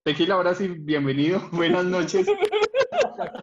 Tequila, 0.03 0.35
ahora 0.35 0.53
sí, 0.55 0.67
bienvenido. 0.67 1.41
Buenas 1.51 1.85
noches. 1.85 2.27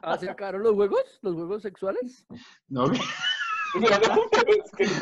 ¿Acercaron 0.02 0.62
los 0.62 0.74
juegos? 0.74 1.18
¿Los 1.22 1.34
juegos 1.34 1.62
sexuales? 1.62 2.24
No, 2.68 2.86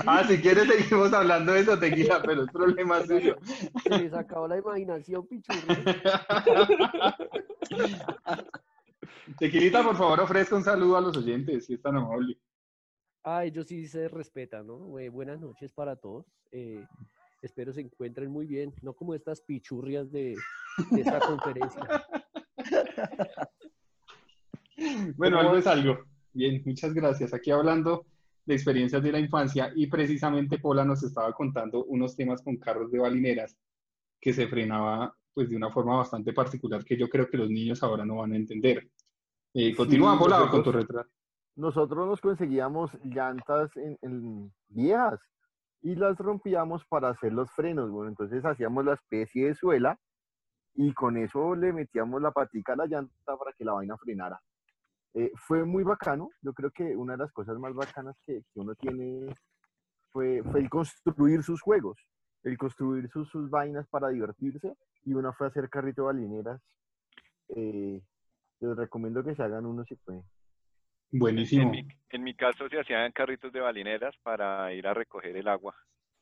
Ah, 0.07 0.25
si 0.27 0.41
quieres 0.41 0.69
seguimos 0.69 1.13
hablando 1.13 1.53
de 1.53 1.61
eso, 1.61 1.79
Tequila, 1.79 2.21
pero 2.25 2.45
es 2.45 2.51
problema 2.51 3.05
suyo. 3.05 3.37
Se 3.83 3.91
les 3.91 4.13
acabó 4.15 4.49
la 4.49 4.59
imaginación, 4.59 5.27
pichurri. 5.27 5.85
Tequilita, 9.39 9.83
por 9.83 9.97
favor, 9.97 10.21
ofrezca 10.21 10.57
un 10.57 10.65
saludo 10.65 10.97
a 10.97 11.01
los 11.01 11.17
oyentes, 11.17 11.67
si 11.67 11.75
es 11.75 11.83
tan 11.83 11.97
amable. 11.97 12.39
Ah, 13.25 13.45
ellos 13.45 13.67
sí 13.67 13.87
se 13.87 14.09
respetan, 14.09 14.67
¿no? 14.67 14.99
Eh, 14.99 15.09
buenas 15.09 15.41
noches 15.41 15.73
para 15.73 15.97
todos. 15.97 16.27
Eh, 16.53 16.85
espero 17.43 17.73
se 17.73 17.83
encuentren 17.83 18.31
muy 18.31 18.47
bien, 18.47 18.73
no 18.83 18.95
como 18.95 19.15
estas 19.15 19.41
pichurrias 19.43 20.11
de, 20.11 20.37
de 20.91 21.01
esta 21.01 21.19
conferencia. 21.21 21.83
Bueno, 25.17 25.39
algo 25.39 25.57
es 25.57 25.67
algo. 25.67 25.99
Bien, 26.33 26.63
muchas 26.65 26.95
gracias. 26.95 27.35
Aquí 27.35 27.51
hablando 27.51 28.07
de 28.51 28.57
experiencias 28.57 29.03
de 29.03 29.13
la 29.13 29.19
infancia 29.21 29.73
y 29.75 29.87
precisamente 29.87 30.59
Pola 30.59 30.85
nos 30.85 31.03
estaba 31.03 31.33
contando 31.33 31.85
unos 31.85 32.15
temas 32.17 32.43
con 32.43 32.57
carros 32.59 32.91
de 32.91 32.99
balineras 32.99 33.57
que 34.21 34.33
se 34.33 34.47
frenaba 34.49 35.15
pues 35.33 35.49
de 35.49 35.57
una 35.57 35.71
forma 35.71 35.97
bastante 35.97 36.33
particular 36.33 36.85
que 36.85 36.97
yo 36.99 37.09
creo 37.09 37.29
que 37.29 37.39
los 37.39 37.49
niños 37.49 37.83
ahora 37.83 38.05
no 38.05 38.17
van 38.17 38.33
a 38.33 38.37
entender. 38.37 38.91
Eh, 39.55 39.75
continúa, 39.75 40.19
Pola, 40.19 40.39
con 40.41 40.51
tu 40.51 40.57
nosotros- 40.59 40.75
retrato. 40.83 41.11
nosotros 41.57 42.07
nos 42.09 42.21
conseguíamos 42.21 42.91
llantas 43.05 43.75
en, 43.77 43.97
en 44.03 44.53
viejas 44.69 45.21
y 45.83 45.95
las 45.95 46.19
rompíamos 46.19 46.85
para 46.87 47.09
hacer 47.11 47.33
los 47.33 47.51
frenos. 47.53 47.91
Bueno, 47.91 48.11
entonces 48.11 48.45
hacíamos 48.45 48.85
la 48.85 48.95
especie 48.95 49.47
de 49.47 49.55
suela 49.55 49.99
y 50.75 50.93
con 50.93 51.17
eso 51.17 51.55
le 51.55 51.73
metíamos 51.73 52.21
la 52.21 52.33
patica 52.33 52.73
a 52.75 52.77
la 52.77 52.87
llanta 52.87 53.37
para 53.37 53.53
que 53.57 53.65
la 53.65 53.73
vaina 53.75 53.97
frenara. 53.97 54.41
Eh, 55.15 55.31
fue 55.47 55.65
muy 55.65 55.83
bacano. 55.83 56.31
Yo 56.43 56.53
creo 56.53 56.71
que 56.71 56.97
una 56.97 57.13
de 57.15 57.19
las 57.19 57.33
cosas 57.33 57.59
más 57.59 57.75
bacanas 57.75 58.17
que, 58.25 58.43
que 58.53 58.61
uno 58.61 58.75
tiene 58.75 59.35
fue, 60.11 60.43
fue 60.43 60.61
el 60.61 60.71
construir 60.71 61.43
sus 61.43 61.61
juegos, 61.61 61.99
el 62.43 62.57
construir 62.57 63.09
sus, 63.11 63.29
sus 63.29 63.51
vainas 63.51 63.87
para 63.89 64.09
divertirse 64.09 64.75
y 65.05 65.15
una 65.15 65.33
fue 65.33 65.49
hacer 65.49 65.69
carrito 65.69 66.03
de 66.03 66.07
balineras. 66.07 66.61
Eh, 67.57 68.01
les 68.61 68.77
recomiendo 68.77 69.25
que 69.25 69.35
se 69.35 69.43
hagan 69.43 69.67
uno 69.67 69.85
si 69.85 69.97
pueden. 69.97 70.23
En 71.13 71.19
Buenísimo. 71.19 71.71
mi, 71.71 71.89
en 72.11 72.23
mi 72.23 72.35
caso 72.37 72.69
se 72.69 72.79
hacían 72.79 73.11
carritos 73.13 73.53
de 73.53 73.61
balineras 73.61 74.15
para 74.23 74.73
ir 74.73 74.87
a 74.87 74.95
recoger 74.95 75.37
el 75.37 75.49
agua. 75.49 75.75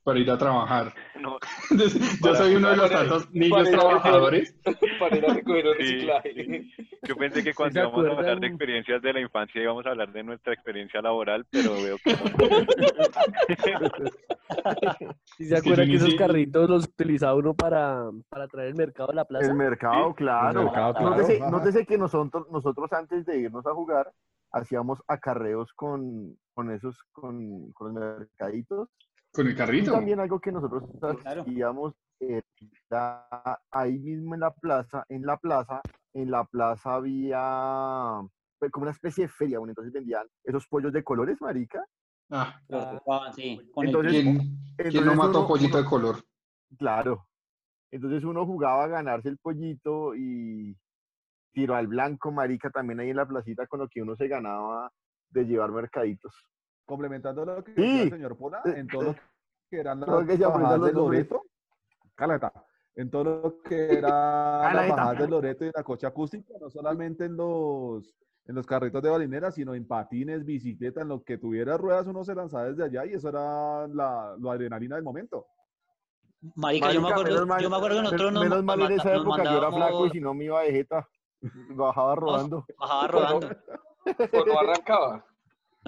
Para 0.08 0.20
ir 0.20 0.30
a 0.30 0.38
trabajar. 0.38 0.94
No, 1.20 1.36
Yo 2.24 2.34
soy 2.34 2.56
uno 2.56 2.70
de 2.70 2.76
los 2.78 2.90
tantos 2.90 3.30
niños 3.30 3.68
ir 3.68 3.76
trabajadores. 3.76 4.56
Para 4.98 5.18
ir 5.18 5.26
a 5.26 5.34
recoger 5.34 5.66
el 5.66 5.76
Sí, 5.76 5.82
reciclaje. 5.82 6.64
Yo 7.02 7.16
pensé 7.16 7.44
que 7.44 7.52
cuando 7.52 7.80
íbamos 7.80 8.06
a 8.06 8.12
hablar 8.12 8.40
de 8.40 8.46
experiencias 8.46 9.02
de 9.02 9.12
la 9.12 9.20
infancia 9.20 9.62
íbamos 9.62 9.84
a 9.84 9.90
hablar 9.90 10.10
de 10.10 10.22
nuestra 10.22 10.54
experiencia 10.54 11.02
laboral, 11.02 11.44
pero 11.50 11.74
veo 11.74 11.98
que 12.02 12.14
no. 12.14 12.18
¿Y 15.38 15.44
se 15.44 15.58
acuerdan 15.58 15.88
que 15.88 15.96
esos 15.96 16.14
carritos 16.14 16.70
los 16.70 16.84
utilizaba 16.84 17.34
uno 17.34 17.52
para, 17.52 18.08
para 18.30 18.48
traer 18.48 18.68
el 18.68 18.76
mercado 18.76 19.10
a 19.10 19.14
la 19.14 19.26
plaza? 19.26 19.50
El 19.50 19.56
mercado, 19.56 20.14
claro. 20.14 20.60
El 20.60 20.64
mercado, 20.64 20.94
claro. 20.94 21.10
Nótese, 21.10 21.38
nótese 21.38 21.84
que 21.84 21.98
nosotros, 21.98 22.46
nosotros 22.50 22.90
antes 22.94 23.26
de 23.26 23.40
irnos 23.40 23.66
a 23.66 23.74
jugar 23.74 24.10
hacíamos 24.52 25.02
acarreos 25.06 25.70
con, 25.74 26.34
con 26.54 26.70
esos, 26.70 26.96
con, 27.12 27.72
con 27.72 27.92
los 27.92 28.18
mercaditos. 28.18 28.88
Con 29.32 29.46
el 29.46 29.52
Y 29.52 29.56
carrito. 29.56 29.92
también 29.92 30.20
algo 30.20 30.40
que 30.40 30.52
nosotros 30.52 30.84
Claro. 31.22 31.42
hacíamos 31.42 31.94
era 32.20 33.60
ahí 33.70 33.98
mismo 33.98 34.34
en 34.34 34.40
la 34.40 34.50
plaza, 34.52 35.04
en 35.08 35.22
la 35.24 35.36
plaza, 35.36 35.80
en 36.14 36.30
la 36.30 36.44
plaza 36.44 36.94
había 36.94 38.20
pues, 38.58 38.72
como 38.72 38.84
una 38.84 38.90
especie 38.92 39.24
de 39.24 39.28
feria, 39.28 39.58
bueno, 39.60 39.70
entonces 39.70 39.92
vendían 39.92 40.26
esos 40.42 40.66
pollos 40.66 40.92
de 40.92 41.04
colores, 41.04 41.40
marica. 41.40 41.84
Ah, 42.30 42.60
Los 42.68 42.84
Ah, 43.08 43.30
sí, 43.34 43.70
con 43.72 43.86
Entonces. 43.86 44.12
¿quién, 44.12 44.34
quién 44.34 45.04
no 45.04 45.12
entonces 45.12 45.16
mató 45.16 45.38
uno- 45.40 45.48
pollito 45.48 45.76
uno- 45.76 45.82
de 45.84 45.88
color? 45.88 46.16
Claro. 46.76 47.26
Entonces 47.92 48.24
uno 48.24 48.44
jugaba 48.44 48.84
a 48.84 48.88
ganarse 48.88 49.28
el 49.28 49.38
pollito 49.38 50.14
y 50.16 50.76
tiro 51.52 51.74
al 51.76 51.86
blanco, 51.86 52.30
marica, 52.32 52.68
también 52.70 53.00
ahí 53.00 53.10
en 53.10 53.16
la 53.16 53.26
placita 53.26 53.66
con 53.66 53.80
lo 53.80 53.88
que 53.88 54.02
uno 54.02 54.16
se 54.16 54.26
ganaba 54.28 54.90
de 55.30 55.44
llevar 55.44 55.70
mercaditos. 55.70 56.34
Complementando 56.88 57.44
lo 57.44 57.62
que 57.62 57.74
Sí. 57.74 57.82
decía 57.82 58.02
el 58.04 58.10
señor 58.12 58.36
Pola, 58.38 58.62
Eh, 58.64 58.72
en 58.78 58.88
todo 58.88 59.02
lo 59.02 59.10
eh, 59.10 59.20
que 59.68 59.78
eran 59.78 60.00
las 60.00 60.08
que 60.08 60.38
bajadas 60.42 60.80
de. 60.80 60.92
Loreto, 60.94 61.42
Caleta, 62.14 62.50
en 62.96 63.10
todo 63.10 63.24
lo 63.24 63.60
que 63.60 63.92
era 63.98 64.72
las 64.72 64.88
bajadas 64.88 65.18
de 65.18 65.28
Loreto 65.28 65.66
y 65.66 65.70
la 65.74 65.82
coche 65.82 66.06
acústica, 66.06 66.54
no 66.58 66.70
solamente 66.70 67.26
en 67.26 67.36
los, 67.36 68.16
en 68.46 68.54
los 68.54 68.66
carritos 68.66 69.02
de 69.02 69.10
balinera, 69.10 69.50
sino 69.50 69.74
en 69.74 69.86
patines, 69.86 70.46
bicicleta, 70.46 71.02
en 71.02 71.08
lo 71.08 71.22
que 71.22 71.36
tuviera 71.36 71.76
ruedas, 71.76 72.06
uno 72.06 72.24
se 72.24 72.34
lanzaba 72.34 72.64
desde 72.70 72.84
allá 72.84 73.04
y 73.04 73.12
eso 73.12 73.28
era 73.28 73.86
la, 73.88 74.34
la 74.40 74.52
adrenalina 74.52 74.96
del 74.96 75.04
momento. 75.04 75.46
Marica, 76.54 76.90
yo 76.90 77.02
me 77.02 77.10
acuerdo, 77.10 77.32
menos 77.32 77.46
mal, 77.46 77.62
yo 77.62 77.68
me 77.68 77.76
acuerdo 77.76 77.96
que 77.98 78.02
nosotros 78.04 78.32
nos, 78.32 78.42
menos 78.44 78.64
mal 78.64 78.80
en 78.80 78.92
esa 78.92 79.14
época 79.14 79.44
yo 79.44 79.58
era 79.58 79.70
flaco 79.70 80.06
y 80.06 80.10
si 80.10 80.20
no 80.20 80.32
me 80.32 80.44
iba 80.44 80.62
de 80.62 80.72
jeta. 80.72 81.06
Bajaba 81.76 82.14
rodando. 82.14 82.64
bajaba 82.78 83.08
rodando. 83.08 83.48
O 84.32 84.46
no 84.46 84.58
arrancaba. 84.58 85.26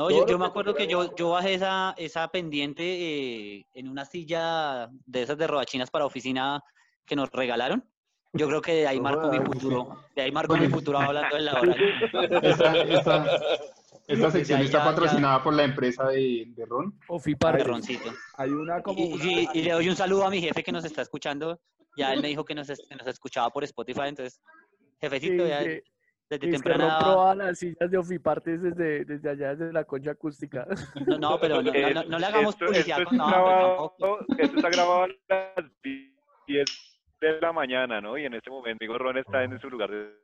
No, 0.01 0.11
yo, 0.11 0.27
yo 0.27 0.39
me 0.39 0.47
acuerdo 0.47 0.75
que 0.75 0.87
yo, 0.87 1.15
yo 1.15 1.31
bajé 1.31 1.53
esa, 1.53 1.95
esa 1.99 2.27
pendiente 2.29 2.83
eh, 2.83 3.67
en 3.75 3.87
una 3.87 4.07
silla 4.07 4.89
de 5.05 5.23
esas 5.23 5.37
de 5.37 5.47
rodachinas 5.47 5.91
para 5.91 6.07
oficina 6.07 6.65
que 7.05 7.15
nos 7.15 7.31
regalaron. 7.31 7.85
Yo 8.33 8.49
creo 8.49 8.63
que 8.63 8.73
de 8.73 8.87
ahí 8.89 8.97
No 8.97 9.03
marcó 9.03 9.29
mi 9.31 9.41
futuro. 9.41 10.07
De 10.17 10.23
ahí 10.23 10.33
marcó 10.33 10.57
mi 10.57 10.69
futuro 10.69 10.99
hablando 10.99 11.37
en 11.37 11.45
la 11.45 11.53
hora. 11.61 11.77
Esta, 12.43 12.77
esta, 12.83 13.41
esta 14.09 14.31
sección 14.31 14.61
Ya, 14.61 14.65
está 14.65 14.79
ya, 14.79 14.85
patrocinada 14.85 15.43
por 15.43 15.53
la 15.53 15.65
empresa 15.65 16.07
de, 16.09 16.47
de 16.47 16.65
Ron. 16.65 16.99
Ofiparte. 17.09 17.59
Perroncito. 17.59 18.11
Hay 18.39 18.51
una 18.53 18.83
como 18.83 18.99
Y, 19.03 19.13
una- 19.13 19.25
y- 19.25 19.49
y 19.53 19.63
le 19.63 19.73
doy 19.73 19.89
un 19.91 19.97
saludo 19.97 20.25
a 20.25 20.31
mi 20.31 20.41
jefe 20.41 20.63
que 20.63 20.73
nos 20.73 20.85
está 20.87 21.03
escuchando. 21.03 21.61
Ya 21.95 22.15
él 22.15 22.23
me 22.23 22.29
dijo 22.29 22.43
que 22.47 22.55
nos, 22.55 22.69
que 22.69 22.95
nos 22.97 23.07
escuchaba 23.07 23.51
por 23.51 23.65
Spotify, 23.65 24.05
entonces, 24.07 24.41
jefecito, 24.99 25.47
ya 25.47 25.59
que, 25.63 25.83
desde 26.31 26.47
que 26.47 26.53
temprana 26.53 26.93
no 26.93 26.99
probaba 27.01 27.35
las 27.35 27.59
sillas 27.59 27.91
de 27.91 27.99
Ofipartes 27.99 28.63
desde, 28.63 29.05
desde 29.05 29.31
allá, 29.31 29.55
desde 29.57 29.73
la 29.73 29.85
concha 29.85 30.13
acústica. 30.13 30.65
No, 31.07 31.19
no, 31.19 31.41
pero 31.41 31.61
no, 31.61 31.73
no- 31.73 31.91
no- 31.95 32.05
no 32.05 32.19
le 32.19 32.27
hagamos 32.27 32.55
Esto- 32.55 32.67
publicidad 32.67 32.99
esto 33.01 33.11
con 33.11 33.21
está 33.21 33.31
no, 33.31 33.45
pero 33.45 33.95
grabado, 33.99 34.27
esto 34.39 34.57
está 34.57 34.71
grabado 34.71 35.03
a 35.03 35.09
las 35.09 35.67
10 36.47 36.65
de 37.21 37.41
la 37.41 37.53
mañana, 37.53 38.01
¿no? 38.01 38.17
Y 38.17 38.25
en 38.25 38.35
este 38.35 38.49
momento, 38.49 38.79
digo, 38.81 38.97
Ron 38.97 39.19
está 39.19 39.43
en 39.45 39.61
su 39.61 39.69
lugar 39.69 39.91
de, 39.91 40.15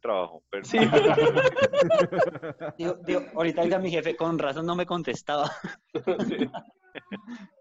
trabajo. 0.00 0.42
Pero, 0.50 0.64
Sí. 0.64 0.78
Digo, 2.78 2.94
digo, 3.04 3.20
ahorita 3.36 3.62
oiga 3.62 3.78
mi 3.78 3.90
jefe, 3.90 4.16
con 4.16 4.38
razón 4.38 4.66
no 4.66 4.74
me 4.74 4.86
contestaba. 4.86 5.50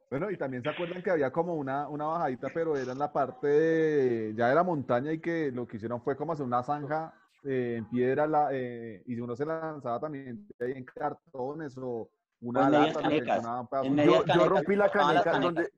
Bueno, 0.10 0.30
y 0.30 0.38
también 0.38 0.62
se 0.64 0.70
acuerdan 0.70 1.02
que 1.02 1.10
había 1.12 1.32
como 1.32 1.56
una, 1.56 1.88
una 1.88 2.06
bajadita, 2.06 2.50
pero 2.54 2.76
era 2.76 2.92
en 2.92 3.00
la 3.00 3.12
parte 3.14 3.48
de- 3.48 4.34
ya 4.36 4.50
de 4.50 4.56
la 4.56 4.64
montaña 4.64 5.12
y 5.14 5.20
que 5.20 5.52
lo 5.54 5.66
que 5.68 5.78
hicieron 5.78 6.02
fue 6.02 6.18
como 6.18 6.34
hacer 6.34 6.46
una 6.46 6.64
zanja 6.64 7.14
eh, 7.44 7.76
en 7.78 7.86
piedra 7.90 8.28
la, 8.28 8.50
eh, 8.52 9.02
y 9.06 9.20
uno 9.20 9.36
se 9.36 9.46
lanzaba 9.46 10.00
también 10.00 10.48
ahí 10.60 10.74
en 10.74 10.84
cartones 10.86 11.78
o 11.78 12.10
una 12.42 12.66
en 12.66 12.72
lata, 12.72 13.02
canecas, 13.02 13.44
en 13.84 13.98
Yo- 13.98 14.26
Yo, 14.26 14.50
rompí 14.50 14.76
la 14.76 14.90
caneca 14.90 15.40
donde, 15.40 15.70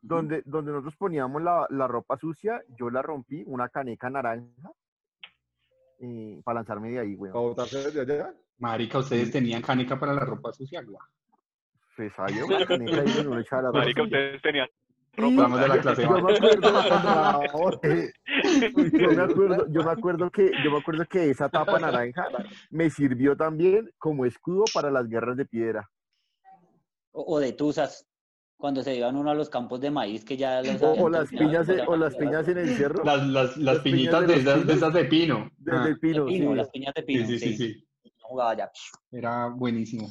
donde, 0.00 0.42
donde 0.44 0.72
nosotros 0.72 0.96
poníamos 0.96 1.42
la, 1.42 1.66
la 1.70 1.86
ropa 1.86 2.16
sucia, 2.16 2.60
yo 2.78 2.90
la 2.90 3.02
rompí, 3.02 3.42
una 3.46 3.68
caneca 3.68 4.10
naranja, 4.10 4.70
eh, 6.00 6.40
para 6.44 6.56
lanzarme 6.60 6.90
de 6.90 6.98
ahí, 6.98 7.14
weón. 7.14 7.32
¿Para 7.32 7.44
botarse 7.44 7.78
desde 7.90 8.00
allá? 8.00 8.34
Marica, 8.58 8.98
ustedes 8.98 9.30
tenían 9.30 9.62
caneca 9.62 9.98
para 9.98 10.12
la 10.12 10.24
ropa 10.24 10.52
sucia, 10.52 10.82
guau. 10.82 10.98
Pues 11.96 12.12
había 12.18 12.44
una 12.44 12.66
caneca 12.66 13.00
ahí 13.00 13.40
echaba 13.40 13.62
la 13.62 13.68
ropa 13.68 13.78
Marica, 13.80 14.02
sucia. 14.02 14.18
ustedes 14.18 14.42
tenían 14.42 14.68
De 15.14 15.68
la 15.68 15.80
clase 15.80 16.02
yo 16.02 16.22
me 16.22 16.32
acuerdo, 16.32 16.62
yo 18.98 19.12
me 19.12 19.22
acuerdo, 19.22 19.66
yo 19.70 19.84
me 19.84 19.90
acuerdo 19.90 20.30
que, 20.30 20.50
yo 20.64 20.70
me 20.70 20.78
acuerdo 20.78 21.04
que 21.04 21.30
esa 21.30 21.50
tapa 21.50 21.78
naranja 21.78 22.26
me 22.70 22.88
sirvió 22.88 23.36
también 23.36 23.90
como 23.98 24.24
escudo 24.24 24.64
para 24.72 24.90
las 24.90 25.06
guerras 25.08 25.36
de 25.36 25.44
piedra. 25.44 25.90
O, 27.10 27.36
o 27.36 27.40
de 27.40 27.52
tuzas, 27.52 28.06
cuando 28.56 28.82
se 28.82 28.96
iban 28.96 29.14
uno 29.16 29.30
a 29.30 29.34
los 29.34 29.50
campos 29.50 29.80
de 29.82 29.90
maíz 29.90 30.24
que 30.24 30.38
ya 30.38 30.62
los 30.62 30.82
O, 30.82 31.10
las 31.10 31.30
piñas, 31.30 31.68
en- 31.68 31.80
o 31.86 31.96
las 31.96 32.16
piñas 32.16 32.48
en 32.48 32.58
el 32.58 32.74
cerro. 32.74 33.04
Las, 33.04 33.26
las, 33.26 33.56
las 33.58 33.58
Las 33.58 33.78
piñas 33.80 33.82
piñitas 33.82 34.20
de 34.22 34.26
de 34.28 34.34
esas, 34.40 34.66
de 34.66 34.72
esas 34.72 34.94
de 34.94 35.04
pino. 35.04 35.50
Desde 35.58 35.92
Ah, 35.92 35.96
pino, 36.00 36.24
de 36.24 36.32
pino, 36.32 36.50
sí. 36.52 36.56
las 36.56 36.70
piñas 36.70 36.94
de 36.94 37.02
sí, 37.02 37.06
pino, 37.06 37.26
sí, 37.26 37.38
sí, 37.38 37.56
sí. 37.56 37.74
sí. 37.74 37.86
No 38.04 38.10
jugaba 38.28 38.56
ya. 38.56 38.70
Era 39.10 39.48
buenísimo. 39.48 40.08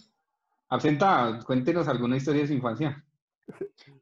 Absenta, 0.70 1.40
cuéntenos 1.44 1.88
alguna 1.88 2.18
historia 2.18 2.42
de 2.42 2.48
su 2.48 2.54
infancia. 2.54 3.04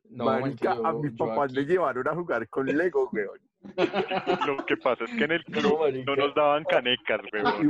No, 0.09 0.25
Marica, 0.25 0.69
marica, 0.75 0.89
a 0.89 0.93
mis 0.93 1.11
papás 1.13 1.51
me 1.53 1.61
aquí- 1.61 1.69
llevaron 1.71 2.07
a 2.07 2.13
jugar 2.15 2.47
con 2.49 2.65
Lego, 2.65 3.09
weón. 3.13 3.39
Lo 4.47 4.65
que 4.65 4.77
pasa 4.77 5.03
es 5.03 5.11
que 5.11 5.23
en 5.25 5.31
el 5.33 5.43
No, 5.49 5.59
club 5.61 6.03
no 6.07 6.15
nos 6.15 6.33
daban 6.33 6.63
canecas, 6.63 7.19
weón. 7.33 7.67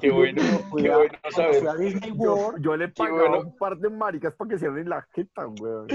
Qué 0.00 0.10
bueno, 0.12 0.42
qué 0.76 0.90
bueno 0.90 1.18
saber. 1.30 1.62
Yo, 1.62 2.14
World, 2.14 2.64
yo 2.64 2.76
le 2.76 2.88
pagaba 2.88 3.28
bueno. 3.30 3.40
un 3.48 3.56
par 3.56 3.76
de 3.78 3.90
maricas 3.90 4.32
para 4.34 4.50
que 4.50 4.58
se 4.58 4.66
en 4.66 4.88
la 4.88 5.02
jeta, 5.12 5.48
weón. 5.48 5.88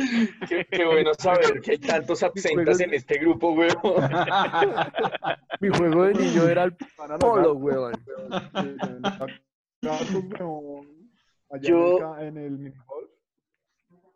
Qué, 0.47 0.65
qué 0.69 0.85
bueno 0.85 1.11
saber 1.17 1.61
que 1.61 1.71
hay 1.71 1.77
tantos 1.79 2.21
absentas 2.21 2.79
en 2.81 2.93
este 2.93 3.17
grupo, 3.19 3.51
weón. 3.53 3.77
Mi 5.61 5.69
juego 5.69 6.03
de 6.03 6.13
niño 6.15 6.47
era 6.47 6.63
el 6.65 6.75
polo, 7.19 7.53
weón. 7.53 7.93
Yo- 11.61 11.87
en 11.87 11.93
el 11.93 11.99
ca- 11.99 12.25
en 12.25 12.37
el 12.37 12.51
minigolf. 12.57 13.09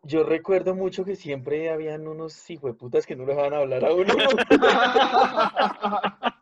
Yo 0.06 0.24
recuerdo 0.24 0.74
mucho 0.74 1.04
que 1.04 1.16
siempre 1.16 1.70
habían 1.70 2.06
unos 2.06 2.50
hijueputas 2.50 3.06
que 3.06 3.16
no 3.16 3.24
le 3.24 3.34
dejaban 3.34 3.54
hablar 3.54 3.84
a 3.84 3.92
uno. 3.92 4.14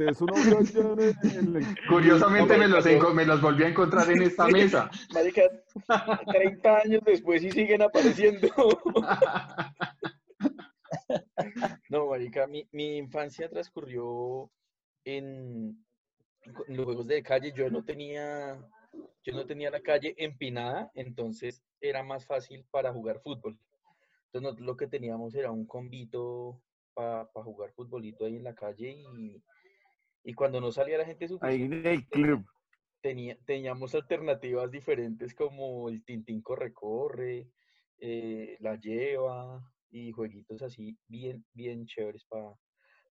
Es 0.00 0.18
Curiosamente 1.88 2.56
me 2.56 2.68
los, 2.68 2.84
me 2.86 3.36
volví 3.36 3.64
a 3.64 3.68
encontrar 3.68 4.10
en 4.10 4.22
esta 4.22 4.46
mesa. 4.46 4.90
Marica, 5.12 5.42
30 6.26 6.76
años 6.78 7.02
después 7.04 7.42
y 7.42 7.50
siguen 7.50 7.82
apareciendo. 7.82 8.48
No, 11.88 12.06
marica, 12.06 12.46
mi, 12.46 12.66
mi 12.72 12.96
infancia 12.96 13.48
transcurrió 13.48 14.50
en, 15.04 15.84
en 16.44 16.76
los 16.76 16.86
juegos 16.86 17.06
de 17.06 17.22
calle. 17.22 17.52
Yo 17.52 17.68
no 17.68 17.84
tenía, 17.84 18.58
yo 18.92 19.32
no 19.34 19.46
tenía 19.46 19.70
la 19.70 19.80
calle 19.80 20.14
empinada, 20.18 20.90
entonces 20.94 21.62
era 21.80 22.02
más 22.02 22.26
fácil 22.26 22.64
para 22.70 22.92
jugar 22.92 23.20
fútbol. 23.20 23.58
Entonces 24.26 24.42
nosotros 24.42 24.66
lo 24.66 24.76
que 24.76 24.86
teníamos 24.86 25.34
era 25.34 25.50
un 25.50 25.66
convito 25.66 26.62
para 26.94 27.26
jugar 27.32 27.72
futbolito 27.72 28.24
ahí 28.24 28.36
en 28.36 28.44
la 28.44 28.54
calle 28.54 28.90
y, 28.90 29.42
y 30.24 30.34
cuando 30.34 30.60
no 30.60 30.70
salía 30.70 30.98
la 30.98 31.04
gente 31.04 31.28
Ahí 31.40 31.62
en 31.62 31.86
el 31.86 32.06
club. 32.08 32.44
tenía, 33.00 33.36
teníamos 33.44 33.94
alternativas 33.94 34.70
diferentes 34.70 35.34
como 35.34 35.88
el 35.88 36.04
Tintín 36.04 36.42
Corre 36.42 36.72
Corre, 36.72 37.48
eh, 37.98 38.56
La 38.60 38.76
Lleva 38.76 39.60
y 39.90 40.12
jueguitos 40.12 40.62
así 40.62 40.96
bien, 41.08 41.44
bien 41.52 41.86
chéveres 41.86 42.24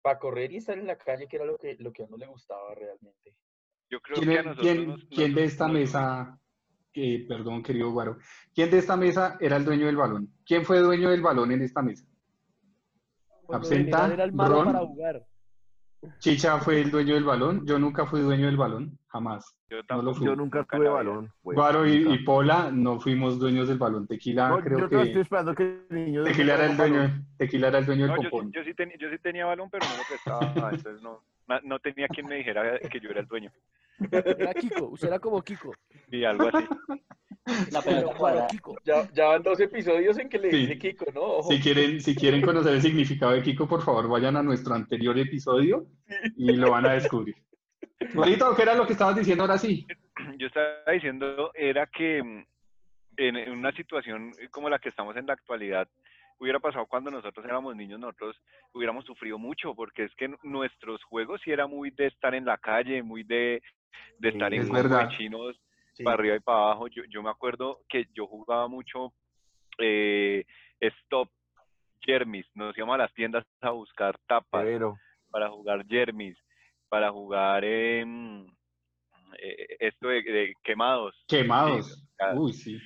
para 0.01 0.19
correr 0.19 0.51
y 0.51 0.57
estar 0.57 0.77
en 0.77 0.87
la 0.87 0.97
calle, 0.97 1.27
que 1.27 1.35
era 1.35 1.45
lo 1.45 1.57
que, 1.57 1.75
lo 1.79 1.91
que 1.91 2.03
a 2.03 2.05
uno 2.05 2.17
le 2.17 2.27
gustaba 2.27 2.73
realmente. 2.73 3.35
Yo 3.89 3.99
creo 4.01 4.15
¿Quién, 4.17 4.29
que 4.29 4.37
a 4.37 4.39
es- 4.39 4.45
nosotros 4.45 4.65
quién- 4.73 4.87
nos- 4.87 5.05
quién 5.05 5.31
nos- 5.31 5.35
de 5.39 5.43
esta 5.45 5.65
nos- 5.67 5.73
mesa, 5.73 6.39
perdón, 7.27 7.63
querido 7.63 7.91
Guaro, 7.91 8.17
quién 8.53 8.69
de 8.69 8.77
esta 8.77 8.97
mesa 8.97 9.37
era 9.39 9.57
el 9.57 9.65
dueño 9.65 9.85
del 9.87 9.95
balón? 9.97 10.29
¿Quién 10.45 10.63
fue 10.65 10.79
dueño 10.79 11.09
del 11.09 11.21
balón 11.21 11.51
en 11.51 11.61
esta 11.61 11.81
mesa? 11.81 12.05
Absenta, 13.51 14.13
era 14.13 14.23
el 14.25 14.31
malo 14.33 14.55
Ron. 14.63 14.65
para 14.65 14.79
jugar. 14.85 15.25
Chicha 16.19 16.59
fue 16.59 16.79
el 16.81 16.91
dueño 16.91 17.15
del 17.15 17.25
balón. 17.25 17.65
Yo 17.65 17.77
nunca 17.77 18.05
fui 18.05 18.21
dueño 18.21 18.45
del 18.45 18.55
balón, 18.55 18.97
jamás. 19.07 19.53
Yo 19.69 19.77
No 19.77 19.81
lo 19.81 19.87
tampoco. 19.87 20.13
fui. 20.15 20.25
Yo 20.27 20.35
nunca 20.35 20.63
tuve 20.63 20.87
balón. 20.87 21.31
weón, 21.43 21.55
Guaro 21.55 21.85
y, 21.87 22.13
y 22.13 22.19
Pola 22.23 22.69
no 22.71 22.99
fuimos 23.01 23.37
dueños 23.37 23.67
del 23.67 23.77
balón. 23.79 24.07
Tequila 24.07 24.49
No, 24.49 24.59
creo 24.61 24.79
yo 24.79 24.85
todavía 24.89 25.11
estoy 25.11 25.13
que 25.15 25.21
esperando 25.23 25.55
que 25.55 25.63
el 25.89 26.05
niño 26.05 26.23
de 26.23 26.31
Tequila 26.31 26.53
era 26.53 26.65
el 26.67 26.77
dueño, 26.77 27.25
Tequila 27.37 27.67
era 27.67 27.79
el 27.79 27.85
dueño 27.85 28.07
del 28.07 28.15
yo, 28.31 28.43
yo, 28.51 28.63
sí 28.63 28.73
tenía, 28.75 28.95
yo 28.97 29.09
sí 29.09 29.17
tenía 29.21 29.45
balón, 29.45 29.69
pero 29.69 29.85
no 29.85 29.97
lo 29.97 30.03
prestaba, 30.07 30.39
entonces 30.87 31.01
no, 31.01 31.21
no 31.63 31.79
tenía 31.79 32.07
quien 32.07 32.27
me 32.27 32.35
dijera 32.35 32.79
que 32.79 32.99
yo 32.99 33.09
era 33.09 33.21
el 33.21 33.27
dueño. 33.27 33.51
Era 34.11 34.53
Kiko, 34.53 34.85
usted 34.89 35.07
era 35.07 35.19
como 35.19 35.41
Kiko. 35.41 35.73
Y 36.09 36.23
algo 36.23 36.49
así. 36.53 36.65
La 37.71 37.81
pelota 37.81 38.05
para 38.07 38.17
cuadrada. 38.17 38.47
Kiko. 38.47 38.77
Ya, 38.85 39.09
ya 39.11 39.25
van 39.27 39.43
dos 39.43 39.59
episodios 39.59 40.17
en 40.19 40.29
que 40.29 40.37
le 40.37 40.51
Sí. 40.51 40.57
dice 40.57 40.77
Kiko, 40.77 41.05
¿no? 41.13 41.21
Ojo. 41.21 41.51
Si 41.51 41.59
quieren, 41.59 41.99
si 41.99 42.15
quieren 42.15 42.41
conocer 42.41 42.73
el 42.75 42.81
significado 42.81 43.31
de 43.33 43.41
Kiko, 43.41 43.67
por 43.67 43.81
favor, 43.81 44.07
vayan 44.07 44.37
a 44.37 44.43
nuestro 44.43 44.75
anterior 44.75 45.17
episodio 45.17 45.87
y 46.37 46.53
lo 46.53 46.71
van 46.71 46.85
a 46.85 46.93
descubrir. 46.93 47.35
¿qué 47.99 48.61
era 48.61 48.75
lo 48.75 48.85
que 48.87 48.93
estabas 48.93 49.15
diciendo 49.15 49.43
ahora 49.43 49.57
sí? 49.57 49.85
Yo 50.37 50.47
estaba 50.47 50.91
diciendo 50.93 51.51
era 51.53 51.87
que 51.87 52.23
mm, 52.23 52.45
en 53.17 53.51
una 53.51 53.71
situación 53.73 54.31
como 54.51 54.69
la 54.69 54.79
que 54.79 54.89
estamos 54.89 55.15
en 55.17 55.25
la 55.25 55.33
actualidad, 55.33 55.87
hubiera 56.39 56.59
pasado 56.59 56.85
cuando 56.85 57.11
nosotros 57.11 57.45
éramos 57.45 57.75
niños, 57.75 57.99
nosotros 57.99 58.35
hubiéramos 58.73 59.05
sufrido 59.05 59.37
mucho, 59.37 59.75
porque 59.75 60.05
es 60.05 60.15
que 60.15 60.33
nuestros 60.43 61.03
juegos 61.03 61.41
sí 61.43 61.51
era 61.51 61.67
muy 61.67 61.91
de 61.91 62.07
estar 62.07 62.33
en 62.33 62.45
la 62.45 62.57
calle, 62.57 63.03
muy 63.03 63.23
de, 63.23 63.61
de 64.17 64.29
estar 64.29 64.51
Sí, 64.51 64.57
en 64.57 64.75
es 64.75 65.17
chinos 65.17 65.59
Sí. 65.93 66.03
para 66.03 66.13
arriba 66.13 66.35
y 66.37 66.39
para 66.39 66.59
abajo. 66.59 66.87
Yo, 66.87 67.03
yo 67.09 67.21
me 67.21 67.29
acuerdo 67.29 67.81
que 67.89 68.05
yo 68.13 68.25
jugaba 68.25 68.69
mucho 68.69 69.11
eh, 69.79 70.45
Stop 70.79 71.29
Jermis, 72.01 72.45
nos 72.55 72.77
íbamos 72.77 72.95
a 72.95 72.99
las 72.99 73.13
tiendas 73.13 73.45
a 73.59 73.71
buscar 73.71 74.17
tapas 74.25 74.63
Pero, 74.63 74.95
para 75.29 75.49
jugar 75.49 75.85
Jermis, 75.87 76.37
para 76.87 77.11
jugar 77.11 77.63
eh, 77.65 78.45
esto 79.79 80.07
de, 80.07 80.21
de 80.23 80.53
quemados. 80.63 81.15
Quemados. 81.27 82.07
Uy, 82.35 82.53
sí. 82.53 82.79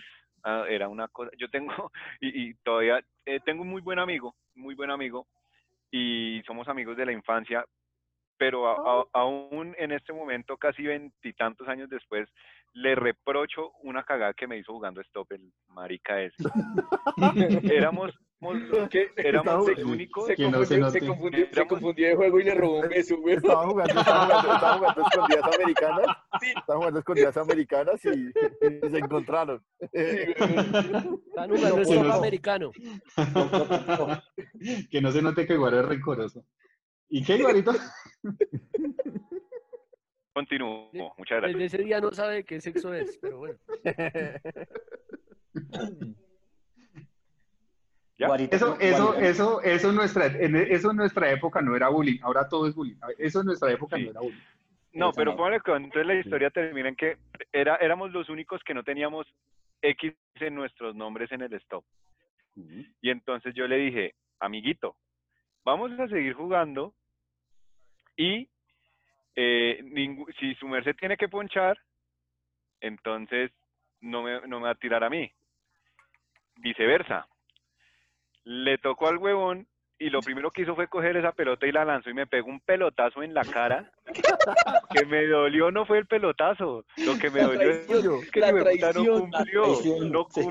Ah, 0.43 0.65
era 0.67 0.89
una 0.89 1.07
cosa, 1.07 1.31
yo 1.37 1.49
tengo, 1.49 1.91
y, 2.21 2.49
y 2.49 2.53
todavía 2.63 2.99
eh, 3.25 3.39
tengo 3.45 3.61
un 3.63 3.69
muy 3.69 3.81
buen 3.81 3.99
amigo, 3.99 4.35
muy 4.55 4.75
buen 4.75 4.91
amigo, 4.91 5.27
y 5.91 6.41
somos 6.45 6.67
amigos 6.67 6.97
de 6.97 7.05
la 7.05 7.11
infancia, 7.11 7.65
pero 8.37 8.67
a- 8.67 9.01
a- 9.01 9.05
aún 9.13 9.75
en 9.77 9.91
este 9.91 10.11
momento, 10.11 10.57
casi 10.57 10.83
veintitantos 10.83 11.67
años 11.67 11.89
después, 11.89 12.27
le 12.73 12.95
reprocho 12.95 13.71
una 13.83 14.03
cagada 14.03 14.33
que 14.33 14.47
me 14.47 14.57
hizo 14.57 14.73
jugando 14.73 15.01
Stop, 15.01 15.31
el 15.33 15.51
marica 15.67 16.21
ese. 16.21 16.35
éramos, 17.71 18.11
éramos- 18.53 18.89
¿Qué? 18.89 19.11
éramos 19.17 19.67
los 19.69 19.79
únicos, 19.83 20.27
Se 20.27 20.35
Que 20.35 20.49
no 20.49 20.63
se 20.65 20.79
confundió, 20.79 20.89
se 20.91 20.99
note. 20.99 21.07
confundió, 21.07 21.45
se 21.45 21.51
Éramos- 21.51 21.69
confundió 21.69 22.07
de 22.07 22.15
juego 22.15 22.39
y 22.39 22.43
le 22.43 22.55
robó 22.55 22.79
un 22.79 22.89
beso, 22.89 23.17
güey. 23.17 23.35
estaba 23.35 23.65
jugando, 23.67 23.99
estaba 23.99 24.25
jugando, 24.25 24.53
estaba 24.53 24.77
jugando 24.77 25.01
escondidas 25.07 25.55
americanas. 25.55 26.17
Estaba 26.41 26.77
jugando 26.79 26.99
escondidas 26.99 27.37
americanas 27.37 28.05
y, 28.05 28.09
y 28.09 28.89
se 28.89 28.97
encontraron. 28.97 29.63
Están 29.91 31.49
jugando 31.49 31.81
stop 31.81 32.03
nos- 32.05 32.15
americano. 32.17 32.71
Que 34.91 35.01
no 35.01 35.11
se 35.11 35.21
note 35.21 35.45
que 35.45 35.57
Guaro 35.57 35.79
es 35.81 35.85
rencoroso. 35.87 36.43
¿Y 37.09 37.23
qué, 37.23 37.37
Guarito? 37.41 37.73
continúo, 40.33 40.89
muchas 41.17 41.41
gracias. 41.41 41.53
Desde 41.59 41.65
ese 41.65 41.77
día 41.83 42.01
no 42.01 42.11
sabe 42.11 42.43
qué 42.43 42.59
sexo 42.59 42.91
es, 42.93 43.17
pero 43.21 43.37
bueno. 43.37 43.59
Eso, 48.51 48.69
no, 48.69 48.79
eso, 48.79 49.15
eso, 49.15 49.61
eso 49.61 49.89
en 49.89 49.95
nuestra, 49.95 50.27
en, 50.27 50.55
eso 50.55 50.91
en 50.91 50.97
nuestra 50.97 51.31
época 51.31 51.61
no 51.61 51.75
era 51.75 51.89
bullying, 51.89 52.19
ahora 52.21 52.47
todo 52.47 52.67
es 52.67 52.75
bullying. 52.75 52.95
Eso 53.17 53.41
en 53.41 53.47
nuestra 53.47 53.71
época 53.71 53.97
Sí. 53.97 54.03
no 54.05 54.11
era 54.11 54.19
bullying. 54.21 54.41
No, 54.93 55.11
pero 55.11 55.35
póngale 55.35 55.59
que 55.61 55.71
entonces 55.71 56.05
la 56.05 56.13
historia 56.15 56.49
termina 56.51 56.89
en 56.89 56.95
que 56.95 57.17
era, 57.51 57.77
éramos 57.77 58.11
los 58.11 58.29
únicos 58.29 58.61
que 58.63 58.75
no 58.75 58.83
teníamos 58.83 59.25
X 59.81 60.13
en 60.35 60.55
nuestros 60.55 60.95
nombres 60.95 61.31
en 61.31 61.41
el 61.41 61.53
stop. 61.53 61.83
Y 63.01 63.09
entonces 63.09 63.55
yo 63.55 63.67
le 63.67 63.77
dije, 63.77 64.13
amiguito, 64.39 64.95
vamos 65.65 65.91
a 65.99 66.07
seguir 66.07 66.33
jugando 66.33 66.93
y 68.15 68.47
eh, 69.35 69.83
si 70.39 70.53
su 70.55 70.67
merced 70.67 70.95
tiene 70.95 71.17
que 71.17 71.27
ponchar, 71.27 71.75
entonces 72.79 73.51
no 74.01 74.21
me, 74.21 74.41
no 74.47 74.59
me 74.59 74.65
va 74.65 74.71
a 74.71 74.75
tirar 74.75 75.03
a 75.03 75.09
mí. 75.09 75.31
Viceversa. 76.57 77.25
Le 78.45 78.77
tocó 78.77 79.07
al 79.07 79.17
huevón 79.17 79.67
y 79.99 80.09
lo 80.09 80.21
primero 80.21 80.51
que 80.51 80.63
hizo 80.63 80.75
fue 80.75 80.87
coger 80.87 81.15
esa 81.15 81.31
pelota 81.31 81.65
y 81.65 81.71
la 81.71 81.85
lanzó 81.85 82.09
y 82.09 82.13
me 82.13 82.27
pegó 82.27 82.49
un 82.49 82.59
pelotazo 82.59 83.23
en 83.23 83.33
la 83.33 83.45
cara. 83.45 83.89
que 84.91 85.05
me 85.05 85.25
dolió 85.27 85.71
no 85.71 85.85
fue 85.85 85.99
el 85.99 86.07
pelotazo, 86.07 86.85
lo 86.97 87.17
que 87.17 87.29
me 87.29 87.39
La 87.41 87.47
dolió 87.47 87.85
traición, 87.85 88.19
es 88.23 88.31
que 88.31 88.39
la 88.41 88.51
mi 88.51 88.59
no 88.59 89.19
cumplió, 89.19 89.63
traición, 89.63 90.11
no 90.11 90.27
sí. 90.29 90.41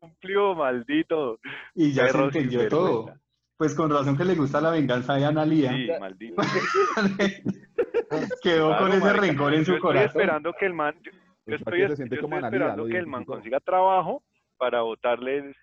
cumplió, 0.00 0.54
maldito. 0.54 1.38
Y 1.74 1.92
ya 1.92 2.08
se 2.08 2.18
entendió 2.18 2.68
todo. 2.68 3.14
Pues 3.56 3.74
con 3.76 3.90
razón 3.90 4.16
que 4.16 4.24
le 4.24 4.34
gusta 4.34 4.60
la 4.60 4.70
venganza 4.70 5.14
de 5.16 5.26
Analia. 5.26 5.70
Sí, 5.72 5.88
maldito. 6.00 6.42
Quedó 8.42 8.76
con 8.78 8.88
ese 8.92 9.00
marica, 9.00 9.20
rencor 9.26 9.54
en 9.54 9.64
su 9.64 9.72
estoy 9.72 9.80
corazón. 9.80 10.06
esperando 10.08 10.52
que 10.58 10.66
el 10.66 10.74
man, 10.74 10.94
yo, 11.02 11.12
yo 11.46 11.56
estoy, 11.56 11.64
¿para 11.64 11.76
qué 11.76 11.86
se 11.86 11.92
es- 11.92 11.96
siente 11.98 12.16
yo 12.16 12.22
como 12.22 12.36
estoy 12.36 12.48
Analía? 12.48 12.66
esperando 12.66 12.90
que 12.90 12.98
el 12.98 13.06
man 13.06 13.24
consiga 13.24 13.60
trabajo 13.60 14.22
para 14.56 14.82
votarle. 14.82 15.54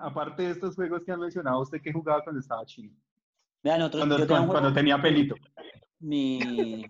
Aparte 0.00 0.42
de 0.42 0.50
estos 0.50 0.74
juegos 0.74 1.02
que 1.04 1.12
han 1.12 1.20
mencionado, 1.20 1.60
¿usted 1.60 1.80
qué 1.80 1.92
jugaba 1.92 2.22
cuando 2.22 2.40
estaba 2.40 2.64
chino? 2.66 2.92
Vean, 3.62 3.78
nosotros, 3.78 4.00
Cuando, 4.00 4.18
yo 4.18 4.26
tenía 4.26 4.46
cuando 4.96 5.02
pelito. 5.02 5.34
mi... 6.00 6.84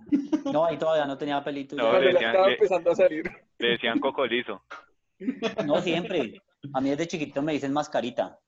No, 0.52 0.64
ahí 0.64 0.78
todavía 0.78 1.04
no 1.06 1.18
tenía 1.18 1.42
pelito. 1.44 1.76
No, 1.76 1.92
le 1.98 2.12
decían- 2.12 2.30
estaba 2.30 2.46
le- 2.48 2.54
empezando 2.54 2.90
a 2.90 2.94
salir. 2.96 3.30
Le 3.58 3.68
decían 3.68 4.00
cocolizo. 4.00 4.64
No, 5.66 5.80
siempre. 5.82 6.40
A 6.72 6.80
mí 6.80 6.90
desde 6.90 7.06
chiquito 7.06 7.42
me 7.42 7.52
dicen 7.52 7.72
mascarita. 7.72 8.38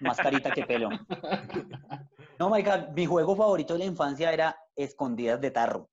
Mascarita 0.00 0.50
que 0.52 0.64
pelo. 0.64 0.88
No, 2.38 2.48
marica, 2.48 2.88
mi 2.94 3.06
juego 3.06 3.34
favorito 3.36 3.72
de 3.74 3.80
la 3.80 3.84
infancia 3.86 4.32
era 4.32 4.56
escondidas 4.76 5.40
de 5.40 5.50
tarro. 5.50 5.90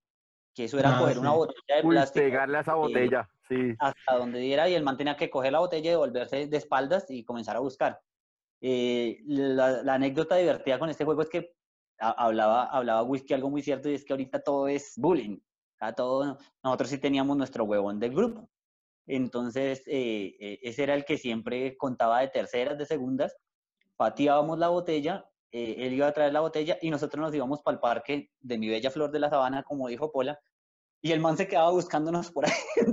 Que 0.56 0.64
eso 0.64 0.80
era 0.80 0.96
Ah, 0.96 1.00
coger 1.02 1.20
una 1.20 1.32
sí. 1.32 1.38
botella 1.38 1.76
de 1.76 1.84
Uy, 1.84 1.96
plástico 1.96 2.26
pegarle 2.26 2.58
a 2.58 2.62
esa 2.62 2.76
botella, 2.76 3.30
sí. 3.48 3.76
hasta 3.78 4.16
donde 4.18 4.40
diera 4.40 4.70
y 4.70 4.74
el 4.74 4.84
man 4.84 4.98
tenía 4.98 5.18
que 5.18 5.30
coger 5.30 5.52
la 5.52 5.60
botella 5.60 5.92
y 5.92 5.96
volverse 5.96 6.48
de 6.48 6.58
espaldas 6.58 7.06
y 7.10 7.24
comenzar 7.26 7.58
a 7.58 7.60
buscar. 7.60 8.00
Eh, 8.62 9.20
la, 9.26 9.84
la 9.84 9.94
anécdota 9.96 10.38
divertida 10.38 10.80
con 10.80 10.90
este 10.90 11.04
juego 11.06 11.22
es 11.22 11.30
que 11.30 11.54
ha- 12.00 12.12
hablaba, 12.26 12.64
hablaba 12.66 13.04
Whisky 13.04 13.34
algo 13.34 13.50
muy 13.50 13.62
cierto 13.62 13.90
y 13.90 13.94
es 13.96 14.06
que 14.06 14.14
ahorita 14.14 14.42
todo 14.42 14.68
es 14.70 14.94
bullying. 14.98 15.40
A 15.82 15.92
todo, 15.94 16.38
nosotros 16.64 16.90
sí 16.90 16.98
teníamos 17.00 17.36
nuestro 17.36 17.66
huevón 17.66 18.00
del 18.00 18.16
grupo. 18.16 18.50
Entonces, 19.06 19.84
eh, 19.88 20.36
eh, 20.40 20.60
ese 20.64 20.84
era 20.84 20.94
el 20.96 21.04
que 21.06 21.18
siempre 21.18 21.76
contaba 21.78 22.22
de 22.22 22.30
terceras, 22.30 22.78
de 22.78 22.86
segundas. 22.86 23.36
Pateábamos 23.98 24.58
la 24.58 24.70
botella, 24.70 25.30
eh, 25.52 25.76
él 25.80 25.94
iba 25.94 26.08
a 26.08 26.12
traer 26.12 26.34
la 26.34 26.42
botella 26.42 26.78
y 26.82 26.90
nosotros 26.90 27.22
nos 27.22 27.34
íbamos 27.34 27.62
para 27.62 27.76
el 27.76 27.80
parque 27.80 28.32
de 28.42 28.58
mi 28.58 28.68
bella 28.70 28.92
flor 28.92 29.12
de 29.12 29.20
la 29.20 29.30
sabana, 29.30 29.64
como 29.64 29.88
dijo 29.88 30.12
Pola, 30.12 30.40
y 31.02 31.12
el 31.12 31.20
man 31.20 31.38
se 31.38 31.48
quedaba 31.48 31.72
buscándonos 31.72 32.32
por 32.32 32.46
ahí 32.46 32.52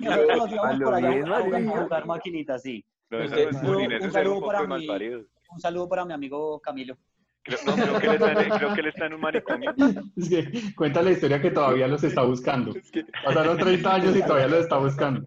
nosotros 0.00 0.36
nos 0.36 0.52
íbamos 0.52 0.80
por 0.82 0.94
allá 0.94 1.10
bien, 1.10 1.24
a 1.24 1.26
jugar, 1.26 1.42
a 1.42 1.48
marica. 1.50 1.82
jugar 1.82 2.06
maquinitas, 2.06 2.62
sí. 2.62 2.84
No, 3.10 3.18
eso 3.18 3.34
Usted- 3.34 3.50
no 3.62 3.80
es 3.80 4.04
un- 4.04 4.12
saludo 4.12 4.38
un 4.38 4.46
para 4.46 4.60
mi- 4.62 4.66
malparido. 4.68 5.20
Un 5.52 5.60
saludo 5.60 5.88
para 5.88 6.04
mi 6.04 6.12
amigo 6.12 6.60
Camilo. 6.60 6.96
Creo, 7.42 7.58
no, 7.66 7.74
creo 7.74 7.98
que, 7.98 8.06
él 8.06 8.12
está, 8.14 8.32
en- 8.42 8.50
creo 8.50 8.74
que 8.74 8.80
él 8.82 8.86
está 8.86 9.06
en 9.06 9.14
un 9.14 9.20
manicomio. 9.20 9.74
Es 10.16 10.28
que 10.28 10.74
cuenta 10.76 11.02
la 11.02 11.10
historia 11.10 11.40
que 11.40 11.50
todavía 11.50 11.88
los 11.88 12.04
está 12.04 12.22
buscando. 12.22 12.72
Es 12.76 12.90
que 12.90 13.04
Pasaron 13.24 13.56
30 13.58 13.94
años 13.94 14.16
y 14.16 14.22
todavía 14.22 14.46
los 14.48 14.60
está 14.60 14.76
buscando. 14.76 15.26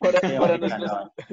para, 0.00 0.20
para 0.20 0.58
nuestros, 0.58 0.90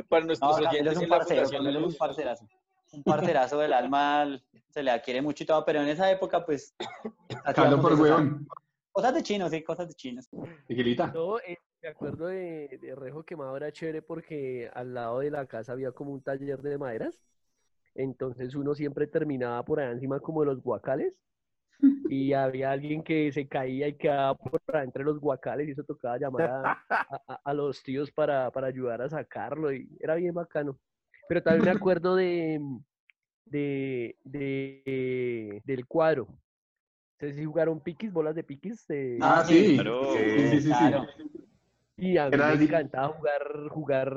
para 0.10 0.26
nuestros 0.26 0.60
es 0.60 0.98
un 0.98 1.08
parcero, 1.08 1.62
La 1.62 1.70
es 1.72 1.78
un 1.86 1.96
parcerazo. 1.96 2.48
Un 2.93 3.04
parcerazo 3.04 3.60
del 3.60 3.73
alma, 3.73 4.39
se 4.69 4.82
le 4.84 4.91
adquiere 4.91 5.21
mucho 5.21 5.43
y 5.43 5.47
todo, 5.47 5.63
pero 5.65 5.82
en 5.82 5.89
esa 5.89 6.10
época, 6.10 6.45
pues... 6.45 6.76
Caldo 7.30 7.52
hacíamos 7.52 7.82
por 7.82 7.93
huevón. 8.00 8.47
Cosas 8.91 9.13
de 9.13 9.23
chinos, 9.23 9.52
sí, 9.52 9.63
cosas 9.63 9.88
de 9.89 9.93
chinos. 9.93 10.28
Miguelita. 10.67 11.12
No, 11.13 11.38
eh, 11.39 11.58
me 11.82 11.89
acuerdo 11.89 12.28
de, 12.28 12.80
de 12.82 12.95
Rejo 12.95 13.23
Quemado 13.23 13.56
era 13.56 13.71
chévere 13.71 14.02
porque 14.02 14.71
al 14.73 14.93
lado 14.93 15.19
de 15.19 15.30
la 15.30 15.45
casa 15.45 15.73
había 15.73 15.91
como 15.91 16.12
un 16.12 16.21
taller 16.23 16.62
de 16.62 16.78
maderas. 16.78 17.21
Entonces 17.93 18.56
uno 18.56 18.73
siempre 18.73 19.08
terminaba 19.08 19.63
por 19.65 19.80
allá 19.80 19.91
encima 19.91 20.19
como 20.19 20.41
de 20.41 20.47
los 20.47 20.62
guacales. 20.62 21.13
Y 22.10 22.32
había 22.34 22.71
alguien 22.71 23.04
que 23.04 23.32
se 23.34 23.47
caía 23.50 23.88
y 23.89 23.97
quedaba 23.97 24.34
por 24.36 24.62
allá 24.67 24.84
entre 24.84 25.04
los 25.04 25.19
guacales 25.19 25.67
y 25.67 25.71
eso 25.71 25.84
tocaba 25.84 26.17
llamar 26.17 26.45
a, 26.45 26.71
a- 26.89 27.21
a- 27.28 27.41
a 27.43 27.54
los 27.54 27.84
tíos 27.84 28.12
para, 28.12 28.50
para 28.52 28.67
ayudar 28.67 29.02
a 29.02 29.10
sacarlo 29.10 29.73
y 29.73 29.89
era 30.00 30.15
bien 30.15 30.34
bacano. 30.34 30.80
Pero 31.28 31.44
también 31.44 31.66
me 31.66 31.72
acuerdo 31.72 32.16
de, 32.16 32.60
de, 33.46 34.16
de- 34.24 35.62
del 35.63 35.86
cuadro. 35.86 36.28
No 37.20 37.28
sé 37.28 37.34
si 37.34 37.46
jugaron 37.46 37.80
piquis, 37.80 38.12
bolas 38.13 38.36
de 38.36 38.44
piquis. 38.44 38.86
de- 38.88 39.20
Ah, 39.22 39.44
sí. 39.46 39.74
Claro. 39.76 40.13
Sí, 40.13 40.20
sí, 40.20 40.62
sí, 40.62 40.62
sí. 40.62 40.88
Claro. 40.90 41.08
y 41.98 42.18
a 42.18 42.30
mí 42.30 42.36
Era 42.36 42.56
me 42.56 42.63
encantaba 42.63 43.08
jugar, 43.10 43.70
jugar 43.70 44.13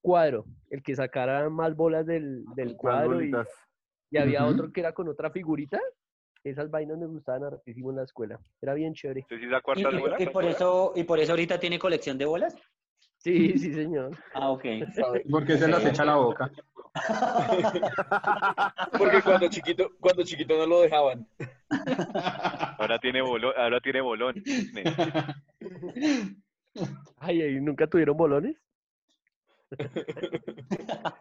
cuadro, 0.00 0.46
el 0.70 0.82
que 0.82 0.96
sacara 0.96 1.48
más 1.50 1.76
bolas 1.76 2.06
del, 2.06 2.44
del 2.56 2.68
Las 2.68 2.76
cuadro 2.76 3.12
y, 3.20 3.30
bolitas. 3.30 3.48
y 4.10 4.16
había 4.18 4.46
otro 4.46 4.72
que 4.72 4.80
era 4.80 4.92
con 4.92 5.08
otra 5.08 5.30
figurita. 5.30 5.78
Esas 6.44 6.70
vainas 6.70 6.96
me 6.96 7.06
gustaban 7.06 7.44
hartísimo 7.44 7.90
en 7.90 7.96
la 7.96 8.04
escuela. 8.04 8.38
Era 8.62 8.72
bien 8.72 8.94
chévere. 8.94 9.20
¿Usted 9.22 9.40
sí 9.40 9.50
sacó 9.50 9.72
Y, 9.74 9.80
y- 9.80 10.00
bolas? 10.00 10.20
y 10.20 10.26
por 10.26 10.44
eso, 10.44 10.92
¿Y 10.96 11.04
por 11.04 11.18
eso 11.18 11.32
ahorita 11.32 11.58
tiene 11.60 11.78
colección 11.78 12.16
de 12.16 12.24
bolas? 12.24 12.56
Sí, 13.18 13.58
sí, 13.58 13.74
señor. 13.74 14.16
Ah, 14.34 14.50
ok. 14.50 14.64
Porque 15.30 15.58
se 15.58 15.68
las 15.68 15.84
echa 15.84 16.02
a 16.02 16.06
la 16.06 16.16
boca. 16.16 16.50
Porque 18.98 19.22
cuando 19.22 19.48
chiquito, 19.48 19.90
cuando 20.00 20.22
chiquito 20.22 20.56
no 20.56 20.66
lo 20.66 20.80
dejaban. 20.82 21.26
Ahora 22.78 22.98
tiene 22.98 23.20
bolón. 23.20 23.52
Ahora 23.56 23.80
tiene 23.80 24.00
bolón. 24.00 24.42
Ay, 27.18 27.42
ay, 27.42 27.60
¿nunca 27.60 27.86
tuvieron 27.86 28.16
bolones? 28.16 28.56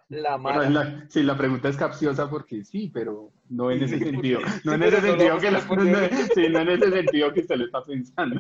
La 0.09 0.37
Bueno, 0.37 0.59
mala. 0.59 0.69
la- 0.69 1.05
sí, 1.09 1.21
la 1.23 1.37
pregunta 1.37 1.69
es 1.69 1.77
capciosa 1.77 2.29
porque 2.29 2.63
sí, 2.63 2.89
pero 2.93 3.31
no 3.49 3.71
en 3.71 3.83
ese 3.83 3.99
sentido. 3.99 4.39
No 4.63 4.73
en 4.73 4.79
pero 4.79 4.97
ese 4.97 5.07
sentido 5.07 5.37
que 5.39 5.47
a 5.47 5.51
la, 5.51 5.57
responder. 5.59 6.11
no, 6.11 6.17
sí, 6.33 6.49
no 6.49 6.59
en 6.59 6.69
ese 6.69 6.91
sentido 6.91 7.33
que 7.33 7.39
usted 7.41 7.55
lo 7.57 7.65
está 7.65 7.83
pensando. 7.83 8.39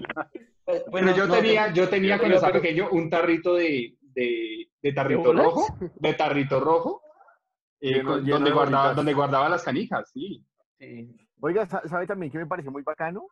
Pues, 0.65 0.83
Pero 0.91 1.05
no- 1.07 1.15
yo 1.15 1.27
no, 1.27 1.33
tenía, 1.35 1.73
yo 1.73 1.89
tenía 1.89 2.13
Pero- 2.15 2.19
cuando 2.21 2.35
estaba 2.37 2.53
pero- 2.53 2.61
pequeño 2.63 2.89
un 2.91 3.09
tarrito 3.09 3.55
de, 3.55 3.97
de, 4.01 4.69
de 4.81 4.93
tarrito 4.93 5.23
bolas? 5.23 5.45
rojo, 5.45 5.77
de 5.95 6.13
tarrito 6.13 6.59
rojo, 6.59 7.01
eh, 7.81 7.95
Lleno- 7.95 8.09
con- 8.11 8.21
lleno 8.23 8.33
donde 8.35 8.49
de 8.49 8.55
guardaba, 8.55 8.93
donde 8.93 9.13
guardaba 9.13 9.49
las 9.49 9.63
canijas, 9.63 10.09
sí. 10.11 10.43
Sí. 10.79 11.15
Oiga, 11.39 11.65
sa- 11.65 11.87
¿sabe 11.87 12.07
también 12.07 12.31
que 12.31 12.37
me 12.37 12.47
pareció 12.47 12.71
muy 12.71 12.81
bacano? 12.83 13.27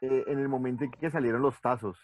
Eh, 0.00 0.24
en 0.28 0.38
el 0.38 0.48
momento 0.48 0.84
en 0.84 0.92
que 0.92 1.10
salieron 1.10 1.42
los 1.42 1.60
tazos. 1.60 1.98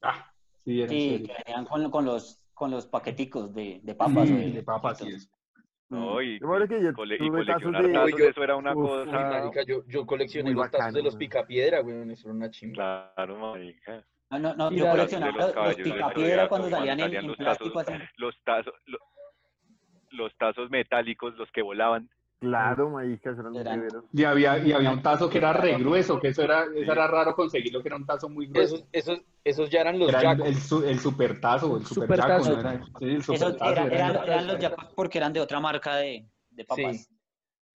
Ah, 0.00 0.30
sí, 0.64 0.80
era 0.80 0.88
Sí, 0.88 1.24
que 1.26 1.32
venían 1.44 1.66
con, 1.66 1.90
con 1.90 2.04
los, 2.06 2.40
con 2.54 2.70
los 2.70 2.86
paqueticos 2.86 3.52
de, 3.54 3.80
de 3.82 3.94
papas. 3.94 4.30
o 4.30 4.36
Sí, 4.36 4.52
de 4.52 4.62
papas 4.62 5.00
eso. 5.02 5.28
No, 5.90 6.20
y, 6.22 6.38
que 6.38 6.82
yo 6.82 6.92
cole- 6.94 7.18
coleccionar 7.18 7.86
de... 7.86 7.92
tazos, 7.92 8.18
yo- 8.18 8.24
eso 8.28 8.42
era 8.42 8.56
una 8.56 8.74
Uf, 8.74 8.78
Uy, 8.90 9.04
cosa. 9.06 9.20
marica, 9.30 9.62
yo, 9.64 9.84
yo 9.86 10.06
coleccioné 10.06 10.52
los 10.52 10.70
tazos 10.70 10.94
de 10.94 11.02
los 11.02 11.14
picapiedra, 11.16 11.80
güey. 11.80 12.10
Eso 12.10 12.28
era 12.28 12.34
una 12.34 12.50
chimba. 12.50 13.12
Claro, 13.14 13.38
marica. 13.38 14.04
No, 14.30 14.38
no, 14.38 14.54
no, 14.54 14.70
yo 14.72 14.90
coleccionaba 14.90 15.52
los 15.66 15.76
picapiedra 15.76 16.48
cuando 16.48 16.70
salían 16.70 17.00
en, 17.00 17.26
los 17.26 17.36
plástico 17.36 17.78
tazos. 17.84 17.94
así. 17.94 18.04
Los 18.16 18.34
tazos, 18.42 18.74
lo- 18.86 18.98
los 20.10 20.36
tazos 20.36 20.70
metálicos, 20.70 21.36
los 21.36 21.50
que 21.52 21.62
volaban. 21.62 22.08
Claro, 22.44 22.90
marica, 22.90 23.30
esos 23.30 23.40
eran 23.40 23.52
muy 23.52 23.62
severos. 23.62 24.04
Y 24.12 24.24
había, 24.24 24.58
y 24.58 24.72
había 24.72 24.90
un 24.90 25.02
tazo 25.02 25.28
que 25.28 25.38
era 25.38 25.52
re 25.52 25.76
grueso, 25.78 26.20
que 26.20 26.28
eso 26.28 26.42
era, 26.42 26.64
eso 26.64 26.92
era 26.92 27.06
raro 27.06 27.34
conseguirlo, 27.34 27.82
que 27.82 27.88
era 27.88 27.96
un 27.96 28.06
tazo 28.06 28.28
muy 28.28 28.46
grueso. 28.46 28.76
Esos, 28.76 28.88
esos, 28.92 29.20
esos 29.44 29.70
ya 29.70 29.80
eran 29.80 29.98
los 29.98 30.08
Era 30.08 30.20
el, 30.20 30.24
yacos. 30.24 30.46
el, 30.48 30.54
su- 30.56 30.84
el 30.84 30.98
super 31.00 31.40
tazo 31.40 31.76
el 31.76 31.86
super, 31.86 32.06
Super 32.06 32.18
yaco, 32.18 32.28
tazo. 32.28 32.52
¿no 32.52 32.60
era? 32.60 32.84
Sí, 32.98 33.04
el 33.04 33.22
super 33.22 33.36
Esos 33.36 33.56
tazo 33.56 33.72
eran, 33.72 33.86
era- 33.92 34.08
eran, 34.08 34.24
eran 34.28 34.46
los 34.46 34.58
yacos 34.58 34.84
porque 34.94 35.18
eran 35.18 35.32
de 35.32 35.40
otra 35.40 35.60
marca 35.60 35.96
de, 35.96 36.26
de 36.50 36.64
papas. 36.64 36.96
Sí. 36.96 37.08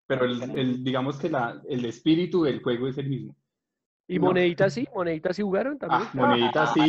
Pero 0.06 0.24
el, 0.26 0.58
el- 0.58 0.84
digamos 0.84 1.18
que 1.18 1.30
la, 1.30 1.60
el 1.68 1.84
espíritu 1.84 2.42
del 2.44 2.62
juego 2.62 2.88
es 2.88 2.98
el 2.98 3.08
mismo. 3.08 3.36
¿Y 4.06 4.18
No. 4.18 4.26
moneditas 4.26 4.74
sí? 4.74 4.86
¿Moneditas 4.94 5.36
sí 5.36 5.42
jugaron 5.42 5.78
también? 5.78 6.02
Ah, 6.02 6.10
moneditas 6.14 6.72
sí. 6.74 6.80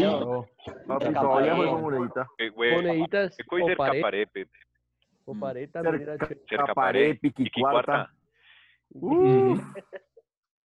Papi, 0.87 1.05
Cerca 1.05 1.21
todavía 1.21 1.55
juego 1.55 1.79
monedita. 1.79 2.27
Eh, 2.37 2.51
Moneditas 2.51 3.39
Eco 3.39 3.59
y 3.59 3.61
o 3.61 3.65
cerca 3.67 3.91
o 5.25 5.33
Mm. 5.33 5.39
pared 5.39 5.69
también 5.69 6.01
era 6.01 6.17
Cerca, 6.17 6.27
chévere. 6.27 6.45
cerca. 6.49 6.73
Ujú. 8.91 9.55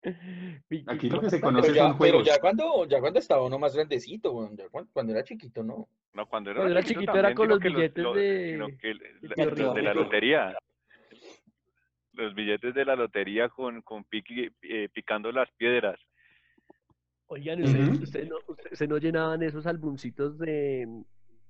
Piqui 0.68 0.85
Aquí 0.87 1.11
lo 1.11 1.20
que 1.20 1.30
se 1.30 1.40
conoce 1.40 1.68
Pero 1.68 1.74
ya, 1.74 1.88
son 1.88 1.98
pero 1.98 2.22
ya 2.22 2.40
cuando, 2.40 2.87
ya 2.87 3.00
cuando 3.00 3.18
estaba 3.18 3.44
uno 3.44 3.59
más 3.59 3.74
grandecito. 3.74 4.48
Ya 4.56 4.68
cuando, 4.68 4.90
cuando 4.92 5.12
era 5.12 5.24
chiquito, 5.24 5.64
¿no? 5.64 5.88
No, 6.14 6.26
cuando 6.26 6.50
era, 6.52 6.61
Cuando 6.61 6.78
era 6.78 6.87
chiquito 6.87 7.18
era 7.18 7.35
con 7.35 7.48
los 7.48 7.59
billetes 7.61 8.04
los- 8.04 8.14
de- 8.14 8.76
que 8.80 8.94
los 8.94 9.74
de 9.74 9.82
la 9.82 9.94
lotería. 9.94 10.56
Los 12.12 12.35
billetes 12.35 12.72
de 12.74 12.85
la 12.85 12.94
lotería 12.96 13.48
con, 13.48 13.82
con 13.82 14.04
piqui- 14.04 14.52
eh, 14.62 14.88
picando 14.92 15.32
las 15.32 15.50
piedras. 15.56 15.98
Oigan, 17.26 17.62
¿ustedes, 17.64 17.88
Ujú. 17.88 18.02
ustedes 18.04 18.28
no, 18.88 18.94
no 18.94 18.98
llenaban 18.98 19.42
esos 19.42 19.66
álbumcitos 19.66 20.38
de, 20.38 20.87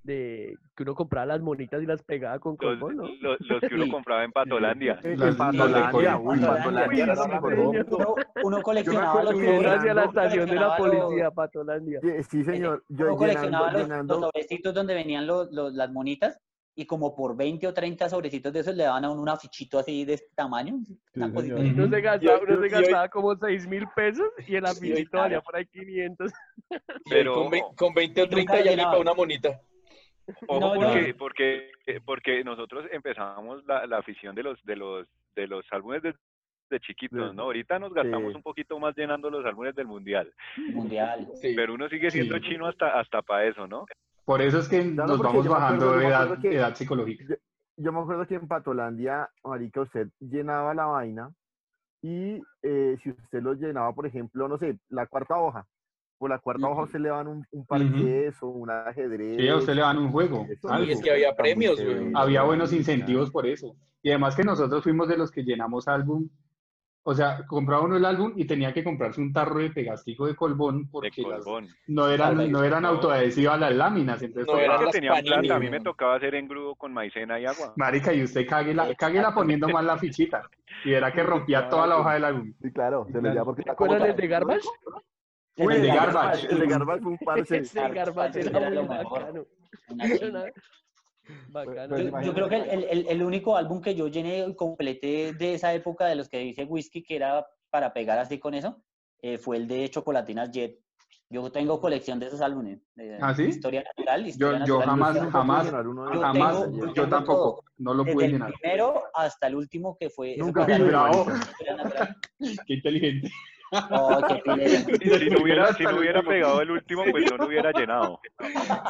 de 0.06 0.56
que 0.74 0.82
uno 0.84 0.94
compraba 0.94 1.26
las 1.26 1.40
monitas 1.40 1.82
y 1.82 1.86
las 1.86 2.02
pegaba 2.02 2.38
con 2.38 2.52
Los, 2.52 2.78
colbón, 2.78 2.96
¿no? 2.96 3.08
los, 3.20 3.40
los 3.40 3.60
que 3.60 3.74
uno 3.74 3.88
compraba 3.90 4.24
en 4.24 4.32
Patolandia. 4.32 4.98
En, 5.02 5.36
Patolandia, 5.36 6.16
uy, 6.16 6.38
Patolandia. 6.38 7.16
Uno, 7.88 8.14
uno 8.44 8.62
coleccionaba 8.62 9.24
los 9.24 9.34
Uno 9.34 9.70
hacia 9.70 9.94
la 9.94 10.04
estación 10.04 10.48
de 10.48 10.54
la 10.54 10.76
policía, 10.76 11.30
Patolandia. 11.30 12.00
Sí, 12.28 12.44
señor. 12.44 12.84
Yo 12.88 13.06
uno 13.06 13.16
coleccionaba 13.16 13.72
los, 13.72 14.06
sobrecitos 14.20 14.72
donde 14.72 14.94
venían 14.94 15.26
los, 15.26 15.50
las 15.52 15.90
monitas 15.90 16.40
y 16.78 16.84
como 16.84 17.16
por 17.16 17.34
20 17.36 17.66
o 17.66 17.74
30 17.74 18.10
sobrecitos 18.10 18.52
de 18.52 18.60
esos 18.60 18.76
le 18.76 18.84
daban 18.84 19.04
a 19.06 19.10
uno 19.10 19.22
un 19.22 19.28
afichito 19.30 19.78
así 19.78 20.04
de 20.04 20.14
este 20.14 20.28
tamaño. 20.34 20.74
Una 21.14 21.28
Sí. 21.40 21.50
Uno 21.50 21.88
se 21.88 22.00
gastaba, 22.02 22.38
uno 22.46 22.60
se 22.60 22.68
gastaba 22.68 23.08
como 23.08 23.34
6 23.34 23.66
mil 23.66 23.86
pesos 23.96 24.26
y 24.46 24.56
el 24.56 24.66
afichito 24.66 25.16
valía 25.16 25.40
por 25.40 25.56
ahí 25.56 25.64
500. 25.66 26.30
Y 26.68 26.74
hoy 26.74 26.80
Pero 27.08 27.34
con, 27.34 27.50
con 27.76 27.94
20 27.94 28.22
o 28.22 28.24
Nunca 28.26 28.34
30 28.34 28.60
ya 28.60 28.76
le 28.76 28.82
para 28.82 28.98
una 28.98 29.14
monita. 29.14 29.58
Ojo 30.48 30.60
No, 30.60 30.74
porque, 30.74 31.08
no. 31.12 31.18
porque, 31.18 31.70
porque 32.04 32.44
nosotros 32.44 32.86
empezamos 32.92 33.64
la, 33.66 33.86
la 33.86 33.98
afición 33.98 34.34
de 34.34 34.42
los, 34.42 34.64
de 34.64 34.76
los, 34.76 35.06
de 35.34 35.46
los 35.46 35.64
álbumes 35.70 36.02
de, 36.02 36.14
de 36.70 36.80
chiquitos, 36.80 37.34
¿no? 37.34 37.42
Ahorita 37.44 37.78
nos 37.78 37.92
gastamos 37.94 38.32
Sí. 38.32 38.36
un 38.36 38.42
poquito 38.42 38.78
más 38.78 38.96
llenando 38.96 39.30
los 39.30 39.44
álbumes 39.44 39.74
del 39.74 39.86
mundial, 39.86 40.32
Mundial. 40.72 41.28
Sí. 41.34 41.52
pero 41.54 41.74
uno 41.74 41.88
sigue 41.88 42.10
siendo 42.10 42.36
Sí. 42.38 42.42
chino 42.42 42.66
hasta, 42.66 42.98
hasta 42.98 43.22
para 43.22 43.44
eso, 43.46 43.66
¿no? 43.68 43.86
Por 44.24 44.42
eso 44.42 44.58
es 44.58 44.68
que 44.68 44.84
nos 44.84 45.06
porque 45.18 45.22
vamos 45.28 45.48
bajando 45.48 45.84
acuerdo- 45.86 45.96
de 45.98 46.02
yo 46.02 46.08
me 46.08 46.08
edad, 46.08 46.22
acuerdo 46.24 46.42
que- 46.42 46.56
edad 46.56 46.74
psicológica. 46.74 47.24
Yo, 47.28 47.34
yo 47.76 47.92
me 47.92 48.00
acuerdo 48.00 48.26
que 48.26 48.34
en 48.34 48.48
Patolandia, 48.48 49.28
marica, 49.44 49.82
usted 49.82 50.08
llenaba 50.18 50.74
la 50.74 50.86
vaina 50.86 51.30
y 52.02 52.42
eh, 52.62 52.96
si 53.02 53.10
usted 53.10 53.40
lo 53.42 53.54
llenaba, 53.54 53.92
por 53.92 54.06
ejemplo, 54.06 54.48
no 54.48 54.58
sé, 54.58 54.78
la 54.88 55.06
cuarta 55.06 55.38
hoja, 55.38 55.64
por 56.18 56.31
la 56.31 56.38
cuarta 56.38 56.66
hoja 56.66 56.74
Ujú. 56.74 56.85
usted 56.85 57.00
le 57.00 57.09
dan 57.11 57.26
un, 57.29 57.46
un 57.50 57.66
parqués 57.66 58.42
o 58.42 58.46
un 58.48 58.70
ajedrez. 58.70 59.37
Sí, 59.38 59.48
a 59.48 59.57
usted 59.57 59.74
le 59.74 59.83
dan 59.83 59.98
un 59.98 60.11
juego, 60.11 60.46
Eso, 60.50 60.68
algo. 60.70 60.87
Y 60.88 60.92
es 60.92 61.02
que 61.02 61.11
había 61.11 61.35
premios, 61.35 61.83
güey. 61.83 62.11
Había 62.14 62.42
buenos 62.42 62.72
incentivos 62.72 63.31
por 63.31 63.46
eso. 63.46 63.74
Y 64.02 64.11
además 64.11 64.35
que 64.37 64.44
nosotros 64.44 64.83
fuimos 64.83 65.09
de 65.09 65.16
los 65.16 65.31
que 65.31 65.42
llenamos 65.42 65.88
álbum. 65.88 66.29
O 67.09 67.14
sea, 67.14 67.46
compraba 67.46 67.85
uno 67.85 67.96
el 67.96 68.05
álbum 68.05 68.33
y 68.35 68.46
tenía 68.46 68.72
que 68.74 68.83
comprarse 68.83 69.20
un 69.20 69.33
tarro 69.33 69.61
de 69.61 69.70
pegastico 69.70 70.26
de 70.26 70.35
colbón 70.35 70.83
De 70.85 70.88
porque 70.90 71.22
las- 71.22 71.44
colbón. 71.44 71.68
no 71.87 72.09
eran, 72.09 72.35
Claro, 72.35 72.50
no 72.50 72.64
eran 72.64 72.85
autoadhesivas 72.85 73.61
las 73.61 73.76
láminas. 73.76 74.20
Entonces, 74.22 74.52
No 74.52 74.59
eran 74.61 74.79
que 74.79 74.85
las 74.87 74.92
tenían 74.92 75.22
plata, 75.22 75.55
a 75.55 75.59
mí 75.61 75.70
me 75.70 75.79
tocaba 75.81 76.16
hacer 76.16 76.35
engrudo 76.35 76.74
con 76.74 76.92
maicena 76.92 77.38
y 77.38 77.46
agua. 77.46 77.74
Marica, 77.76 78.12
y 78.12 78.24
usted 78.24 78.44
cáguela, 78.48 78.92
cáguela 78.96 79.33
poniendo 79.33 79.68
mal 79.68 79.87
la 79.87 79.98
fichita. 79.98 80.42
Y 80.85 80.94
era 80.94 81.12
que 81.12 81.22
rompía 81.22 81.68
toda 81.68 81.87
la 81.87 81.98
hoja 81.98 82.14
del 82.14 82.24
álbum. 82.24 82.52
Sí, 82.61 82.72
claro, 82.72 83.07
se 83.12 83.22
le 83.22 83.33
da 83.35 83.44
porque 83.44 83.62
¿Te 83.62 83.70
acuerdas 83.70 84.02
del 84.02 84.16
de 84.16 84.26
Garbage? 84.26 84.68
Uy, 85.58 85.74
el 85.74 85.82
de 85.82 85.88
Garbage. 85.88 86.46
El 86.50 86.58
de 86.60 86.66
Garbage 86.66 87.02
fue 87.02 87.12
un 87.12 87.18
parce. 87.24 87.56
Ese 87.58 87.88
Garbage 87.90 88.40
Era 88.40 88.60
muy 88.70 88.70
mejor. 88.88 89.20
bacano. 89.20 89.46
Una- 89.88 90.44
Bacano. 91.48 91.88
Pues, 91.96 92.04
Yo, 92.12 92.20
yo 92.22 92.34
creo 92.34 92.48
que 92.48 92.56
el, 92.56 92.84
el- 92.84 93.06
el 93.08 93.22
único 93.22 93.56
álbum 93.56 93.80
que 93.80 93.94
yo 93.96 94.06
llené 94.08 94.46
y 94.46 94.54
completé 94.54 95.32
de 95.32 95.54
esa 95.54 95.74
época 95.74 96.06
de 96.06 96.14
los 96.14 96.28
que 96.28 96.38
dice 96.38 96.64
Whisky, 96.64 97.02
que 97.02 97.16
era 97.16 97.44
para 97.70 97.92
pegar 97.92 98.18
así 98.18 98.38
con 98.38 98.54
eso, 98.54 98.80
eh, 99.22 99.36
fue 99.38 99.56
el 99.56 99.66
de 99.66 99.88
Chocolatinas 99.90 100.50
Jet. 100.52 100.78
Yo 101.28 101.50
tengo 101.50 101.80
colección 101.80 102.20
de 102.20 102.26
esos 102.26 102.40
álbumes. 102.40 102.78
de 102.94 103.18
¿Ah, 103.20 103.34
sí? 103.34 103.42
Historia 103.44 103.82
natural. 103.82 104.22
Yo, 104.22 104.28
Historia 104.28 104.64
yo 104.66 104.78
natural. 104.78 104.86
jamás, 104.88 105.32
jamás, 105.32 105.64
llenar 105.66 105.88
uno 105.88 106.04
de 106.08 106.14
Yo 106.14 106.20
jamás, 106.20 106.62
tengo- 106.62 106.86
yo 106.86 106.94
yo 106.94 107.08
tampoco, 107.08 107.64
no 107.78 107.94
lo 107.94 108.04
Desde 108.04 108.14
pude 108.14 108.24
el 108.26 108.32
llenar. 108.32 108.52
primero 108.60 109.02
hasta 109.12 109.48
el 109.48 109.56
último 109.56 109.96
que 109.98 110.08
fue. 110.10 110.36
Nunca 110.36 110.68
la 110.68 110.78
Bravo. 110.78 111.26
Qué 112.66 112.74
inteligente. 112.74 113.28
Oh, 113.90 114.20
qué. 114.28 114.40
Si 115.18 115.30
no 115.30 115.42
hubiera, 115.42 115.72
si 115.74 115.84
no 115.84 115.98
pegado 116.26 116.60
el 116.60 116.70
último, 116.78 117.04
pues 117.10 117.30
no 117.30 117.36
lo 117.36 117.46
hubiera 117.46 117.72
llenado. 117.72 118.20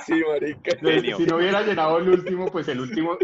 Sí, 0.04 0.14
marica. 0.28 0.76
Genio. 0.78 1.16
Si 1.16 1.26
no 1.26 1.36
hubiera 1.36 1.62
llenado 1.62 1.98
el 1.98 2.08
último, 2.08 2.46
pues 2.46 2.68
el 2.68 2.80
último 2.80 3.16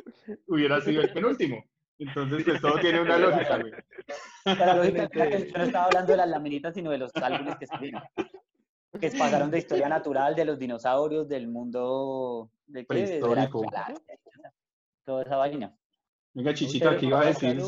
hubiera 0.46 0.80
sido 0.80 1.02
el 1.02 1.12
penúltimo. 1.12 1.64
Entonces, 1.98 2.44
pues 2.44 2.60
todo 2.60 2.78
tiene 2.80 3.00
una 3.00 3.16
lógica, 3.18 3.58
güey. 3.58 3.72
La 4.44 4.76
lógica 4.76 5.08
yo 5.30 5.38
no 5.56 5.64
estaba 5.64 5.84
hablando 5.86 6.12
de 6.12 6.16
las 6.16 6.28
laminitas, 6.28 6.74
sino 6.74 6.90
de 6.90 6.98
los 6.98 7.14
álbumes 7.14 7.56
que. 7.58 7.66
Que 9.00 9.10
pasaron 9.10 9.50
de 9.50 9.58
historia 9.58 9.88
natural, 9.88 10.34
de 10.34 10.44
los 10.44 10.58
dinosaurios, 10.58 11.26
del 11.28 11.48
mundo 11.48 12.50
de 12.66 12.84
qué? 12.84 12.94
De 12.94 13.20
la 13.20 13.48
Prehistórico. 13.48 13.64
toda 15.04 15.22
esa 15.22 15.36
vaina. 15.36 15.74
Venga, 16.34 16.54
Chichito, 16.54 16.96
¿qué 16.96 17.06
iba 17.06 17.20
a 17.20 17.26
decir 17.26 17.60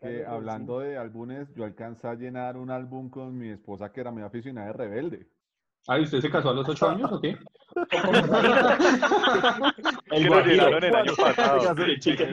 Que 0.00 0.24
hablando 0.24 0.78
de 0.80 0.96
álbumes, 0.96 1.52
yo 1.54 1.64
alcancé 1.64 2.06
a 2.06 2.14
llenar 2.14 2.56
un 2.56 2.70
álbum 2.70 3.10
con 3.10 3.36
mi 3.36 3.50
esposa 3.50 3.90
que 3.92 4.00
era 4.00 4.10
muy 4.12 4.22
aficionada 4.22 4.68
de 4.68 4.72
Rebelde. 4.74 5.26
Ay, 5.88 6.02
¿usted 6.04 6.20
se 6.20 6.30
casó 6.30 6.50
a 6.50 6.54
los 6.54 6.68
ocho 6.68 6.88
años 6.88 7.10
o 7.10 7.20
qué? 7.20 7.36
Que 10.12 10.16
El 10.16 10.24
lo 10.24 10.32
guajiro. 10.32 10.54
llenaron 10.54 10.84
el 10.84 10.94
año 10.94 11.12
pasado. 11.16 11.60
Se 11.60 11.66
casó- 11.66 11.86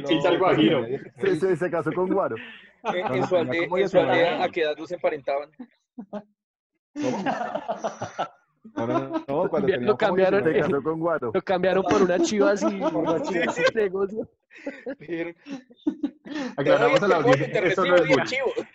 Chicha, 0.06 0.30
el 0.30 0.38
guajiro. 0.38 0.86
se, 1.18 1.36
se- 1.38 1.56
se 1.56 1.72
casó 1.72 1.92
con 1.94 2.10
Guaro. 2.10 2.36
En, 2.84 3.02
No, 3.06 3.14
en 3.16 3.20
no, 3.22 3.28
su 3.28 3.36
tenía 3.36 3.52
aldea, 3.52 3.64
como 3.68 3.78
en 3.78 3.90
su 3.90 3.98
19 3.98 4.12
aldea. 4.28 4.44
¿a 4.44 4.50
qué 4.50 4.62
edad 4.62 4.78
los 4.78 4.92
emparentaban? 4.92 5.50
¿Cómo? 6.12 6.24
No, 8.76 8.88
no, 8.88 9.00
no, 9.00 9.26
no, 9.28 9.50
cuando 9.50 9.68
lo 9.78 9.98
cambiaron. 9.98 10.44
Se 10.44 10.50
19. 10.52 10.72
casó 10.74 10.84
con 10.84 11.00
Guaro. 11.00 11.32
Lo 11.34 11.42
cambiaron 11.42 11.84
por 11.84 12.02
una 12.02 12.20
chivas 12.20 12.62
y 12.64 12.80
negocio. 13.76 14.28
Dijeron, 15.00 15.36
Aclaramos 16.58 17.00
"Te 17.00 17.06
a 17.06 17.08
la 17.08 17.22
doy 17.22 17.32
este 17.32 17.46
audiencia, 17.46 17.48
pollo 17.48 17.48
y 17.48 17.52
te 17.52 17.68
esto 17.68 17.86
no 17.86 17.96
recibo 17.96 17.96
es 17.96 18.04
diez 18.04 18.18
bullying. 18.18 18.26
chivos". 18.26 18.68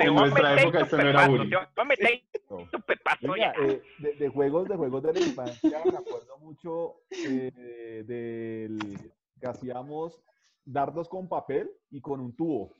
En 0.00 0.14
nuestra 0.14 0.60
época 0.60 0.80
esto 0.80 0.96
no 0.96 1.08
era 1.08 1.28
bullying. 1.28 1.50
Eh, 3.62 3.82
de, 3.98 4.12
de 4.14 4.28
juegos, 4.28 4.68
de 4.68 4.76
juegos 4.76 5.02
de 5.02 5.12
la 5.14 5.20
infancia, 5.20 5.80
me 5.84 5.98
acuerdo 5.98 6.38
mucho 6.38 6.94
eh, 7.10 8.04
del 8.06 8.78
que 9.40 9.46
hacíamos 9.46 10.20
dardos 10.64 11.08
con 11.08 11.28
papel 11.28 11.70
y 11.90 12.00
con 12.00 12.20
un 12.20 12.34
tubo. 12.36 12.72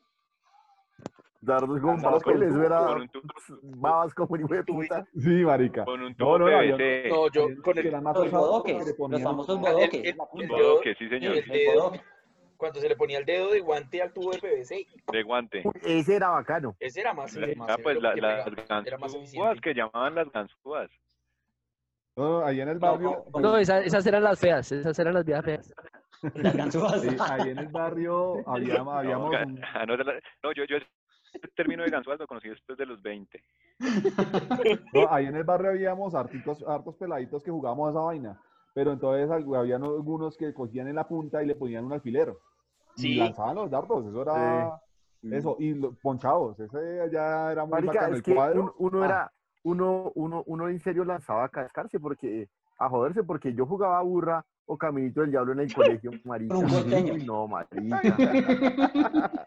Dardos 1.41 1.81
con 1.81 2.03
Dardos 2.03 2.23
con 2.25 2.43
era 2.43 2.79
Con 2.87 3.03
un, 3.03 3.81
babas 3.81 4.13
como 4.15 4.35
un 4.35 4.41
hijo 4.41 4.55
de 4.55 4.65
puta. 4.65 5.07
Sí, 5.15 5.45
marica. 5.45 5.85
con 5.85 6.01
un 6.03 6.11
No, 6.11 6.17
tubo 6.17 6.39
no, 6.41 6.49
no, 6.51 6.63
yo-. 6.65 6.77
No, 7.09 7.31
yo 7.31 7.63
con 7.63 7.79
el, 7.79 8.03
más 8.03 8.17
Los 8.17 8.31
bodoques, 8.33 8.97
los 8.99 9.23
famosos 9.23 9.61
bodoques. 9.61 9.95
el- 9.95 10.07
el- 10.09 10.49
bodoque, 10.49 10.91
dedo- 10.91 10.99
sí, 10.99 11.09
señor. 11.09 11.37
el 11.37 11.45
dedo, 11.49 11.93
cuando 12.57 12.81
se 12.81 12.89
le 12.89 12.97
ponía 12.97 13.19
el 13.19 13.25
dedo 13.25 13.51
de 13.53 13.61
guante 13.61 14.03
al 14.03 14.13
tubo 14.13 14.33
de 14.33 14.39
PVC, 14.41 14.85
De 15.13 15.23
guante. 15.23 15.63
Ese 15.85 16.17
era 16.17 16.31
bacano. 16.31 16.75
ese 16.81 17.01
era 17.03 17.15
más, 17.15 17.33
más 17.57 17.71
Ah, 17.71 17.77
pues 17.81 17.99
severo 17.99 18.01
la- 18.01 18.15
que 18.15 18.21
las 18.21 18.45
pegaba, 18.51 18.83
era 18.85 18.99
más 18.99 19.15
ganzúas 19.15 19.61
que 19.61 19.75
llamaban 19.75 20.15
las 20.17 20.33
ganzúas. 20.33 20.91
No, 22.17 22.45
ahí 22.45 22.61
en 22.61 22.69
el 22.69 22.79
barrio, 22.81 23.25
No, 23.39 23.57
esa- 23.59 23.79
esas 23.81 24.05
eran 24.09 24.25
las 24.25 24.41
feas, 24.41 24.73
esas 24.73 24.99
eran 24.99 25.15
las 25.15 25.25
viejas 25.25 25.45
feas. 25.45 25.75
Las 26.35 26.57
ganzúas. 26.57 27.01
sí, 27.01 27.17
ahí 27.21 27.51
en 27.51 27.59
el 27.59 27.69
barrio 27.69 28.43
había, 28.49 28.79
No, 28.83 28.91
habíamos 28.91 29.31
ga- 29.33 29.47
un- 29.47 29.61
ah, 29.73 29.87
no, 29.87 29.97
la- 29.97 30.15
no, 30.43 30.53
yo, 30.53 30.65
yo 30.65 30.79
el 31.35 31.51
término 31.57 31.83
de 31.83 31.91
ganzúas 31.91 32.19
lo 32.19 32.27
conocí 32.27 32.49
después 32.49 32.77
de 32.79 32.87
los 32.87 33.03
20. 33.03 33.43
No, 34.93 35.07
ahí 35.11 35.27
en 35.27 35.37
el 35.37 35.45
barrio 35.45 35.71
habíamos 35.71 36.15
harticos, 36.15 36.65
hartos 36.67 36.97
peladitos 36.97 37.43
que 37.43 37.51
jugábamos 37.51 37.91
esa 37.91 38.01
vaina. 38.01 38.41
Pero 38.75 38.93
entonces 38.93 39.31
habían 39.31 39.83
algunos 39.83 40.37
que 40.37 40.53
cogían 40.55 40.89
en 40.89 40.95
la 40.97 41.07
punta 41.09 41.43
y 41.43 41.47
le 41.47 41.55
ponían 41.55 41.85
un 41.85 41.93
alfiler. 41.93 42.35
Sí. 42.97 43.13
Y 43.13 43.17
lanzaban 43.17 43.57
los 43.57 43.71
dardos, 43.71 44.07
eso 44.07 44.23
era 44.23 44.81
eso. 45.23 45.57
Y 45.59 45.75
los 45.75 45.97
ponchados, 45.99 46.59
ese 46.61 47.09
ya 47.13 47.51
era 47.53 47.65
muy 47.65 47.73
Marica, 47.73 47.93
bacano. 47.93 48.13
es 48.13 48.19
El 48.19 48.23
que 48.23 48.35
cuadro, 48.35 48.63
un- 48.63 48.73
uno 48.79 49.03
ah, 49.03 49.07
era, 49.07 49.33
uno, 49.65 50.13
uno, 50.15 50.43
uno 50.47 50.69
en 50.69 50.79
serio 50.81 51.05
lanzaba 51.05 51.45
a 51.45 51.49
cascarse 51.49 51.99
porque, 51.99 52.49
a 52.79 52.89
joderse, 52.89 53.23
porque 53.25 53.53
yo 53.53 53.67
jugaba 53.67 54.01
burra 54.03 54.45
o 54.71 54.77
caminito 54.77 55.23
del 55.23 55.31
diablo 55.31 55.53
en 55.55 55.61
el 55.61 55.75
colegio, 55.75 56.11
marica. 56.25 56.55
No, 57.25 57.49
marica. 57.49 58.01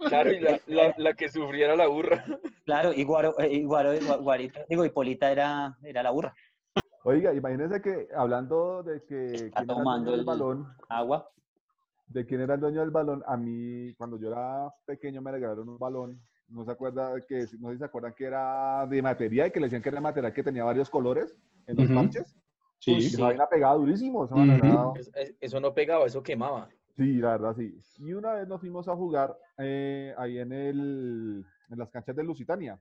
Claro, 0.09 0.31
y 0.31 0.39
la, 0.39 0.59
la, 0.67 0.93
la 0.97 1.13
que 1.13 1.29
sufriera 1.29 1.75
la 1.75 1.87
burra. 1.87 2.25
Claro, 2.65 2.91
y 2.93 3.03
Guaro, 3.03 3.39
eh, 3.39 3.53
y 3.53 3.63
Guaro, 3.63 3.93
Gua- 3.93 4.21
Guarita, 4.21 4.61
digo, 4.67 4.83
Hipólita 4.83 5.31
era, 5.31 5.77
era 5.83 6.03
la 6.03 6.11
burra. 6.11 6.33
Oiga, 7.03 7.33
imagínense 7.33 7.81
que 7.81 8.07
hablando 8.15 8.83
de 8.83 9.03
que 9.05 9.25
Está 9.25 9.49
quién 9.49 9.51
era 9.53 9.61
el 9.61 9.67
tomando 9.67 10.11
del 10.11 10.19
el- 10.21 10.25
balón, 10.25 10.67
Agua. 10.89 11.29
de 12.07 12.25
quién 12.25 12.41
era 12.41 12.55
el 12.55 12.59
dueño 12.59 12.81
del 12.81 12.91
balón, 12.91 13.23
a 13.25 13.37
mí 13.37 13.93
cuando 13.95 14.19
yo 14.19 14.29
era 14.29 14.69
pequeño 14.85 15.21
me 15.21 15.31
regalaron 15.31 15.69
un 15.69 15.77
balón, 15.77 16.19
no 16.49 16.65
se 16.65 16.71
acuerda 16.71 17.13
que, 17.27 17.45
no 17.59 17.69
sé 17.69 17.73
si 17.75 17.77
se 17.79 17.85
acuerdan 17.85 18.13
que 18.13 18.25
era 18.25 18.85
de 18.87 19.01
material 19.01 19.47
y 19.47 19.51
que 19.51 19.59
le 19.59 19.67
decían 19.67 19.81
que 19.81 19.89
era 19.89 20.01
material 20.01 20.33
que 20.33 20.43
tenía 20.43 20.63
varios 20.63 20.89
colores 20.89 21.35
en 21.67 21.77
los 21.77 21.85
Ujú. 21.85 21.95
parches. 21.95 22.35
Sí. 22.81 22.93
Y 22.93 23.05
esa 23.05 23.23
vaina 23.25 23.47
pegaba 23.47 23.75
durísimo, 23.75 24.25
esa 24.25 24.33
vaina 24.35 24.55
Ujú. 24.57 24.65
era- 24.65 24.91
Es- 24.99 25.11
es- 25.15 25.35
Eso 25.39 25.59
no 25.59 25.73
pegaba, 25.73 26.05
eso 26.05 26.21
quemaba. 26.23 26.67
Sí, 26.97 27.13
la 27.17 27.31
verdad, 27.37 27.55
sí. 27.55 27.77
Y 27.99 28.13
una 28.13 28.33
vez 28.33 28.47
nos 28.47 28.59
fuimos 28.59 28.87
a 28.87 28.95
jugar 28.95 29.37
eh, 29.57 30.13
ahí 30.17 30.39
en, 30.39 30.51
el, 30.51 31.45
en 31.69 31.77
las 31.77 31.89
canchas 31.91 32.15
de 32.15 32.23
Lusitania. 32.23 32.79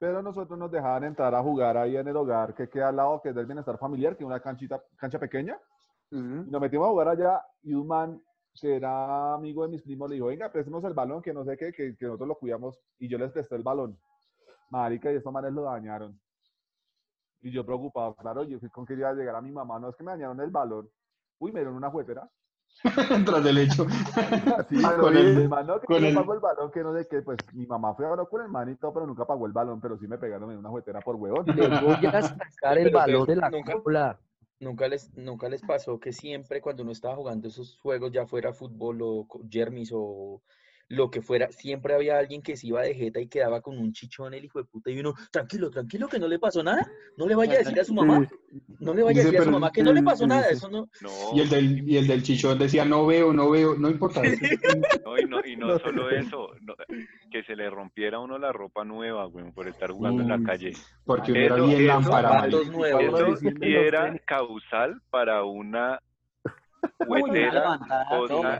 Pero 0.00 0.20
nosotros 0.20 0.58
nos 0.58 0.70
dejaban 0.70 1.04
entrar 1.04 1.32
a 1.34 1.42
jugar 1.42 1.76
ahí 1.76 1.96
en 1.96 2.08
el 2.08 2.16
hogar 2.16 2.54
que 2.54 2.68
queda 2.68 2.88
al 2.88 2.96
lado, 2.96 3.20
que 3.22 3.28
es 3.28 3.34
del 3.34 3.46
bienestar 3.46 3.78
familiar, 3.78 4.16
que 4.16 4.24
es 4.24 4.26
una 4.26 4.40
canchita, 4.40 4.82
cancha 4.96 5.18
pequeña. 5.18 5.56
Y 6.10 6.16
nos 6.50 6.60
metimos 6.60 6.88
a 6.88 6.90
jugar 6.90 7.08
allá 7.08 7.40
y 7.62 7.72
un 7.72 7.86
man 7.86 8.20
que 8.60 8.76
era 8.76 9.32
amigo 9.34 9.62
de 9.62 9.68
mis 9.70 9.82
primos 9.82 10.10
le 10.10 10.16
dijo, 10.16 10.26
venga, 10.26 10.50
préstenos 10.52 10.82
el 10.84 10.92
balón, 10.92 11.22
que 11.22 11.32
no 11.32 11.42
sé 11.44 11.56
qué, 11.56 11.72
que, 11.72 11.96
que 11.96 12.04
nosotros 12.04 12.28
lo 12.28 12.34
cuidamos. 12.34 12.78
Y 12.98 13.08
yo 13.08 13.16
les 13.16 13.30
presté 13.32 13.54
el 13.54 13.62
balón. 13.62 13.96
Marica, 14.68 15.10
y 15.12 15.16
estos 15.16 15.32
manes 15.32 15.52
lo 15.52 15.62
dañaron. 15.62 16.18
Y 17.42 17.50
yo 17.50 17.66
preocupado, 17.66 18.14
claro, 18.14 18.44
yo 18.44 18.58
fui 18.60 18.68
con 18.70 18.86
que 18.86 18.94
iba 18.94 19.08
a 19.08 19.14
llegar 19.14 19.34
a 19.36 19.40
mi 19.42 19.50
mamá, 19.50 19.78
no 19.78 19.88
es 19.90 19.96
que 19.96 20.04
me 20.04 20.12
dañaron 20.12 20.40
el 20.40 20.50
balón. 20.50 20.88
Uy, 21.38 21.50
me 21.52 21.60
dieron 21.60 21.74
una 21.74 21.90
juetera. 21.90 22.28
Tras 23.26 23.44
del 23.44 23.58
hecho. 23.58 23.84
Sí, 24.68 24.76
Ah, 24.84 24.96
con 24.98 25.16
el, 25.16 25.38
el- 25.42 25.48
man, 25.48 25.66
no, 25.66 25.80
que 25.80 25.86
con 25.86 26.00
no 26.00 26.08
el- 26.08 26.14
pagó 26.14 26.34
el 26.34 26.40
balón, 26.40 26.70
que 26.70 26.82
no 26.82 26.94
sé 26.96 27.06
qué, 27.10 27.20
pues 27.22 27.36
mi 27.52 27.66
mamá 27.66 27.94
fue 27.94 28.06
a 28.06 28.10
hablar 28.10 28.28
con 28.28 28.42
el 28.42 28.48
man 28.48 28.70
y 28.70 28.76
todo, 28.76 28.94
pero 28.94 29.06
nunca 29.06 29.26
pagó 29.26 29.46
el 29.46 29.52
balón, 29.52 29.80
pero 29.80 29.98
sí 29.98 30.06
me 30.06 30.18
pegaron 30.18 30.50
en 30.52 30.58
una 30.58 30.70
juetera 30.70 31.00
por 31.00 31.16
huevón. 31.16 31.44
Le 31.46 31.68
voy 31.80 32.06
a 32.06 32.22
sacar 32.22 32.78
el 32.78 32.92
balón 32.92 33.26
de 33.26 33.36
la 33.36 33.50
nunca- 33.50 33.82
cola. 33.82 34.18
Nunca 34.60 34.86
les, 34.86 35.12
nunca 35.16 35.48
les 35.48 35.60
pasó 35.62 35.98
que 35.98 36.12
siempre 36.12 36.60
cuando 36.62 36.84
uno 36.84 36.92
estaba 36.92 37.16
jugando 37.16 37.48
esos 37.48 37.76
juegos, 37.80 38.12
ya 38.12 38.26
fuera 38.26 38.52
fútbol 38.52 39.00
o 39.02 39.26
Jermis 39.50 39.90
o 39.92 40.40
lo 40.92 41.10
que 41.10 41.22
fuera, 41.22 41.50
siempre 41.50 41.94
había 41.94 42.18
alguien 42.18 42.42
que 42.42 42.54
se 42.56 42.66
iba 42.66 42.82
de 42.82 42.94
jeta 42.94 43.18
y 43.18 43.26
quedaba 43.26 43.62
con 43.62 43.78
un 43.78 43.92
chichón 43.92 44.34
el 44.34 44.44
hijo 44.44 44.58
de 44.58 44.66
puta 44.66 44.90
y 44.90 44.98
uno, 45.00 45.14
tranquilo, 45.30 45.70
tranquilo, 45.70 46.06
que 46.06 46.18
no 46.18 46.28
le 46.28 46.38
pasó 46.38 46.62
nada, 46.62 46.86
no 47.16 47.26
le 47.26 47.34
vaya 47.34 47.54
a 47.54 47.58
decir 47.58 47.80
a 47.80 47.84
su 47.84 47.94
mamá, 47.94 48.28
no 48.78 48.92
le 48.92 49.02
vaya 49.02 49.22
a 49.22 49.24
decir 49.24 49.40
a 49.40 49.44
su 49.44 49.50
mamá 49.50 49.72
que 49.72 49.82
no 49.82 49.92
le 49.92 50.02
pasó 50.02 50.26
nada, 50.26 50.48
eso 50.50 50.68
no, 50.68 50.88
Y 51.34 51.40
el 51.40 51.48
del, 51.48 51.88
y 51.88 51.96
el 51.96 52.06
del 52.06 52.22
chichón 52.22 52.58
decía, 52.58 52.84
no 52.84 53.06
veo, 53.06 53.32
no 53.32 53.48
veo, 53.50 53.74
no 53.74 53.88
importa. 53.88 54.20
No, 55.04 55.18
y 55.18 55.24
no, 55.26 55.40
y 55.44 55.56
no 55.56 55.78
solo 55.78 56.10
eso, 56.10 56.48
no, 56.60 56.74
que 57.30 57.42
se 57.44 57.56
le 57.56 57.68
rompiera 57.70 58.18
a 58.18 58.20
uno 58.20 58.38
la 58.38 58.52
ropa 58.52 58.84
nueva, 58.84 59.24
güey, 59.26 59.50
por 59.52 59.66
estar 59.68 59.90
jugando 59.90 60.22
en 60.22 60.28
la 60.28 60.42
calle. 60.42 60.72
porque 61.04 61.32
uno 61.32 61.40
era 61.40 61.56
Eso- 61.56 61.66
bien 61.66 61.78
eso- 61.78 61.86
lámpara. 61.88 62.46
Eso 62.46 62.62
los 63.20 63.42
era 63.62 64.18
causal 64.26 65.00
para 65.10 65.42
una 65.44 66.00
huetera, 67.08 67.52
levantada, 67.52 68.04
No, 68.10 68.28
cosa 68.28 68.58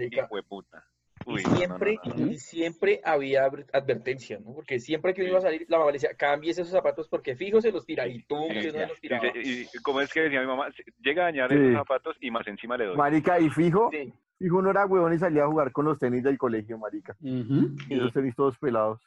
Y 1.26 1.42
no, 1.42 1.50
no, 1.50 1.56
siempre, 1.56 1.98
no, 2.04 2.14
no. 2.14 2.26
y 2.32 2.38
siempre 2.38 3.00
había 3.04 3.46
adver- 3.46 3.66
advertencia, 3.72 4.38
¿no? 4.38 4.54
Porque 4.54 4.78
siempre 4.80 5.14
que 5.14 5.22
uno 5.22 5.30
iba 5.30 5.38
a 5.38 5.42
salir, 5.42 5.64
la 5.68 5.78
mamá 5.78 5.90
le 5.90 5.94
decía, 5.94 6.14
cambies 6.16 6.58
esos 6.58 6.70
zapatos 6.72 7.08
porque 7.08 7.37
fijo 7.37 7.61
se 7.61 7.70
los 7.72 7.85
tira 7.87 8.06
y 8.06 8.22
tú 8.24 8.37
Sí, 8.48 8.54
no 8.56 8.62
se 8.72 8.87
los 8.87 9.00
tiraba. 9.00 9.26
Y, 9.35 9.38
y- 9.48 9.66
y 9.72 9.78
como 9.82 10.00
es 10.00 10.12
que 10.12 10.20
decía 10.22 10.40
mi 10.40 10.46
mamá, 10.46 10.70
"Si 10.72 10.82
llega 11.02 11.22
a 11.22 11.24
dañar 11.26 11.50
Sí. 11.50 11.56
esos 11.56 11.72
zapatos 11.74 12.16
y 12.20 12.30
más 12.30 12.46
encima 12.46 12.76
le 12.76 12.87
doy. 12.87 12.96
Marica, 12.96 13.38
y 13.40 13.48
fijo, 13.50 13.90
Sí. 13.92 14.12
fijo 14.38 14.62
no 14.62 14.70
era 14.70 14.87
huevón 14.87 15.12
y 15.14 15.18
salía 15.18 15.44
a 15.44 15.48
jugar 15.48 15.72
con 15.72 15.85
los 15.85 15.98
tenis 15.98 16.22
del 16.22 16.38
colegio, 16.38 16.78
marica. 16.78 17.16
Ujú. 17.20 17.74
Y 17.88 17.94
esos 17.94 18.12
tenis 18.12 18.35
todos 18.37 18.58
pelados. 18.58 19.00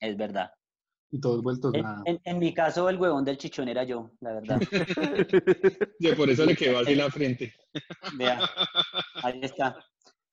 Es 0.00 0.16
verdad. 0.16 0.50
Y 1.10 1.20
todos 1.20 1.42
vueltos 1.42 1.72
En, 1.74 1.82
nada. 1.82 2.02
en- 2.06 2.20
en 2.24 2.38
mi 2.40 2.52
caso, 2.52 2.88
el 2.90 2.96
huevón 2.98 3.24
del 3.24 3.38
chichón 3.38 3.68
era 3.68 3.84
yo, 3.84 4.10
la 4.20 4.32
verdad. 4.34 4.58
Y 6.00 6.12
por 6.12 6.28
eso 6.28 6.44
le 6.44 6.56
quedó 6.56 6.78
así 6.80 6.94
la 6.96 7.08
frente. 7.10 7.54
Vea, 8.16 8.40
ahí 9.22 9.40
está. 9.42 9.76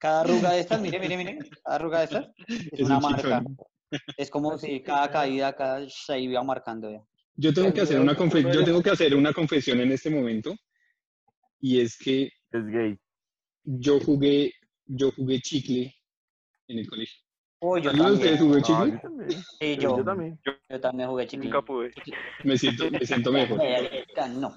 Cada 0.02 0.22
arruga 0.22 0.52
de 0.54 0.62
estas, 0.62 0.82
mire, 0.82 1.00
mire, 1.00 1.16
mire, 1.16 1.38
cada 1.64 1.76
arruga 1.76 2.00
de 2.00 2.06
estas 2.06 2.26
es, 2.48 2.80
Es 2.80 2.86
una 2.88 2.96
un 2.98 3.04
marca. 3.04 3.44
Es 4.18 4.30
como 4.32 4.58
si 4.58 4.82
cada 4.82 5.12
caída, 5.12 5.54
cada 5.54 5.88
se 5.88 6.20
iba 6.20 6.42
marcando. 6.44 6.90
vea. 6.90 7.04
Yo 7.36 7.54
tengo 7.54 7.72
que 7.72 7.82
hacer 7.82 8.00
una 8.00 8.16
confe- 8.18 8.52
yo 8.52 8.64
tengo 8.66 8.82
que 8.82 8.90
hacer 8.90 9.16
una 9.16 9.32
confesión 9.32 9.80
en 9.80 9.92
este 9.92 10.10
momento. 10.10 10.56
Y 11.60 11.80
es 11.82 11.96
que 11.98 12.32
Es 12.52 12.66
gay. 12.66 12.98
yo 13.64 14.00
jugué, 14.00 14.52
yo 14.88 15.12
jugué 15.12 15.40
chicle 15.40 15.94
en 16.68 16.80
el 16.80 16.88
colegio. 16.90 17.20
Uy, 17.63 17.82
yo 17.82 17.91
¿Alguno 17.91 18.10
de 18.10 18.15
ustedes 18.15 18.39
también. 18.39 18.63
jugó 18.63 18.76
No, 18.76 18.86
chicle? 18.86 18.91
yo 18.91 19.00
también. 19.02 19.32
Sí, 19.60 19.78
Yo, 19.78 19.97
yo, 19.97 20.04
también. 20.04 20.39
yo 20.69 20.82
también 20.82 21.10
jugué 21.10 21.28
chicle. 21.28 21.45
Nunca 21.45 21.62
pude. 21.62 21.91
Me 22.43 22.58
siento, 22.58 22.89
me 22.89 23.06
siento 23.06 23.32
mejor. 23.32 23.60
No. 24.36 24.54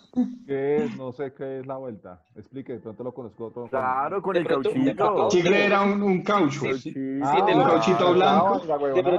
¿Qué 0.47 0.77
es? 0.85 0.97
No 0.97 1.13
sé 1.13 1.35
qué 1.37 1.61
es 1.61 1.67
la 1.67 1.77
vuelta. 1.77 2.23
Explique, 2.35 2.73
de 2.73 2.79
pronto 2.81 3.05
lo 3.05 3.13
conozco 3.13 3.51
todo. 3.51 3.69
Claro, 3.69 4.23
con 4.23 4.33
De 4.33 4.41
el 4.41 4.47
cauchito. 4.47 5.29
Chicle 5.29 5.67
era 5.67 5.83
un, 5.83 6.03
un 6.03 6.23
caucho. 6.23 6.61
Sí, 6.79 6.93
un 6.97 7.21
cauchito 7.21 8.15
blanco. 8.15 8.63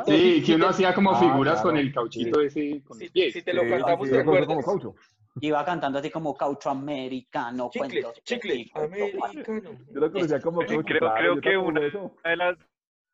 Sí, 0.07 0.41
que 0.43 0.55
uno 0.55 0.69
hacía 0.69 0.93
como 0.95 1.15
figuras 1.19 1.61
con 1.61 1.77
el 1.77 1.93
cauchito 1.93 2.41
ese, 2.41 2.81
con 2.83 2.97
Si, 2.97 3.03
los 3.05 3.11
pies. 3.13 3.33
si 3.33 3.41
te 3.43 3.53
lo 3.53 3.61
cantamos, 3.69 4.09
¿te 4.09 4.19
acuerdas? 4.19 4.65
caucho. 4.65 4.95
Iba 5.41 5.63
cantando 5.65 5.99
así 5.99 6.09
como 6.09 6.33
caucho 6.33 6.69
americano, 6.69 7.69
Chicle, 7.71 8.01
cuentos. 8.01 8.23
chicle, 8.23 8.71
americano. 8.73 9.71
Yo 9.93 9.99
lo 9.99 10.11
conocía 10.11 10.39
como 10.39 10.59
caucho. 10.61 10.81
creo- 10.83 11.13
creo 11.13 11.41
que. 11.41 11.57
Una 11.57 11.81
de 11.81 12.35
las 12.37 12.57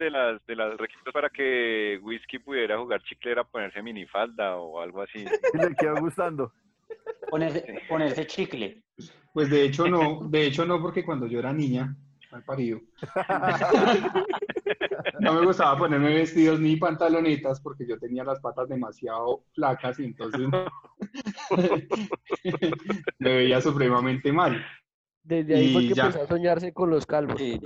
de 0.05 0.11
las 0.11 0.45
de 0.45 0.55
las 0.55 0.77
requisitos 0.77 1.13
para 1.13 1.29
que 1.29 1.99
Whisky 2.01 2.39
pudiera 2.39 2.77
jugar 2.77 3.01
chicle 3.03 3.31
era 3.31 3.43
ponerse 3.43 3.81
minifalda 3.81 4.57
o 4.57 4.81
algo 4.81 5.01
así. 5.01 5.23
Y 5.53 5.57
le 5.57 5.75
quedó 5.75 5.95
gustando. 5.99 6.51
Ponerse, 7.29 7.81
ponerse 7.87 8.25
chicle. 8.27 8.83
Pues 9.33 9.49
de 9.49 9.63
hecho 9.63 9.87
no, 9.87 10.27
de 10.29 10.47
hecho 10.47 10.65
no, 10.65 10.81
porque 10.81 11.05
cuando 11.05 11.27
yo 11.27 11.39
era 11.39 11.53
niña, 11.53 11.95
mal 12.31 12.43
parido, 12.43 12.81
no 15.19 15.33
me 15.33 15.45
gustaba 15.45 15.77
ponerme 15.77 16.13
vestidos 16.13 16.59
ni 16.59 16.75
pantalonetas 16.75 17.61
porque 17.61 17.85
yo 17.87 17.97
tenía 17.97 18.23
las 18.23 18.39
patas 18.39 18.67
demasiado 18.67 19.43
flacas 19.53 19.99
y 19.99 20.05
entonces 20.05 20.41
me 23.19 23.35
veía 23.35 23.61
supremamente 23.61 24.31
mal. 24.31 24.65
Desde 25.23 25.55
ahí 25.55 25.73
fue 25.73 25.83
Y 25.83 25.89
que 25.89 25.93
ya. 25.93 26.05
empezó 26.07 26.23
a 26.23 26.27
soñarse 26.27 26.73
con 26.73 26.89
los 26.89 27.05
calvos. 27.05 27.37
Sí. 27.39 27.59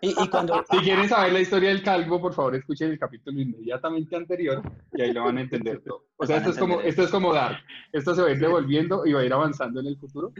Y, 0.00 0.10
y 0.22 0.28
cuando, 0.28 0.64
Si 0.70 0.78
quieren 0.78 1.08
saber 1.08 1.32
la 1.32 1.40
historia 1.40 1.68
del 1.70 1.82
calvo, 1.82 2.20
por 2.20 2.32
favor 2.34 2.54
escuchen 2.56 2.90
el 2.90 2.98
capítulo 2.98 3.40
inmediatamente 3.40 4.16
anterior 4.16 4.62
y 4.92 5.02
ahí 5.02 5.12
lo 5.12 5.24
van 5.24 5.38
a 5.38 5.40
entender 5.42 5.80
todo. 5.82 6.04
O 6.16 6.26
sea, 6.26 6.36
a 6.36 6.38
esto 6.38 6.50
es 6.50 6.58
como, 6.58 6.80
esto 6.80 7.02
es 7.02 7.10
como 7.10 7.32
dar. 7.32 7.58
Esto 7.92 8.14
se 8.14 8.22
va 8.22 8.28
a 8.28 8.30
ir 8.32 8.38
devolviendo 8.38 9.04
y 9.06 9.12
va 9.12 9.20
a 9.20 9.24
ir 9.24 9.32
avanzando 9.32 9.80
en 9.80 9.86
el 9.86 9.96
futuro 9.98 10.32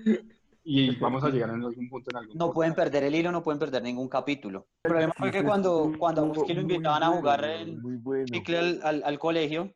y 0.64 0.96
vamos 0.96 1.22
a 1.22 1.28
llegar 1.30 1.50
en 1.50 1.62
algún 1.64 1.88
punto 1.88 2.10
en 2.10 2.16
algún 2.16 2.36
no 2.36 2.46
punto. 2.46 2.54
pueden 2.54 2.74
perder 2.74 3.04
el 3.04 3.14
hilo, 3.14 3.30
no 3.30 3.42
pueden 3.42 3.58
perder 3.60 3.82
ningún 3.82 4.08
capítulo. 4.08 4.66
El 4.84 4.90
problema 4.90 5.12
fue 5.16 5.30
que 5.30 5.44
cuando, 5.44 5.92
cuando 5.98 6.22
a 6.22 6.24
Whisky 6.24 6.54
lo 6.54 6.62
invitaban 6.62 7.02
a 7.04 7.08
jugar 7.08 7.44
el 7.44 7.78
bueno. 7.80 8.24
chicle 8.32 8.58
al, 8.58 8.80
al- 8.82 9.02
al 9.04 9.18
colegio, 9.18 9.74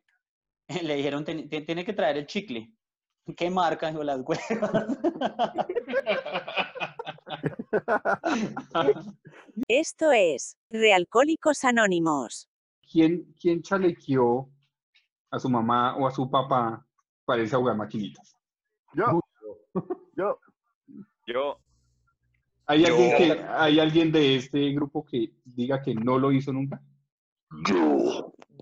le 0.83 0.95
dijeron, 0.95 1.23
"Ten- 1.23 1.47
ten- 1.49 1.65
tiene 1.65 1.85
que 1.85 1.93
traer 1.93 2.17
el 2.17 2.27
chicle. 2.27 2.73
¿Qué 3.37 3.49
marca? 3.49 3.89
Dijo, 3.89 4.03
las 4.03 4.19
huevas. 4.25 4.87
Esto 9.67 10.11
es 10.11 10.57
Realcohólicos 10.69 11.63
Anónimos. 11.63 12.49
¿Quién, 12.91 13.33
quién 13.39 13.61
chalequeó 13.61 14.49
a 15.31 15.39
su 15.39 15.49
mamá 15.49 15.95
o 15.95 16.07
a 16.07 16.11
su 16.11 16.29
papá 16.29 16.85
para 17.25 17.41
irse 17.41 17.55
a 17.55 17.59
jugar 17.59 17.77
maquinitas? 17.77 18.35
Yo. 18.93 19.21
Yo. 20.17 20.39
Yo 21.27 21.57
¿Hay 22.65 22.81
Yo- 22.81 22.87
alguien, 22.87 23.17
que, 23.17 23.43
¿Hay 23.49 23.79
alguien 23.79 24.11
de 24.11 24.35
este 24.35 24.71
grupo 24.71 25.05
que 25.05 25.33
diga 25.45 25.81
que 25.81 25.93
no 25.95 26.17
lo 26.19 26.31
hizo 26.31 26.51
nunca? 26.53 26.81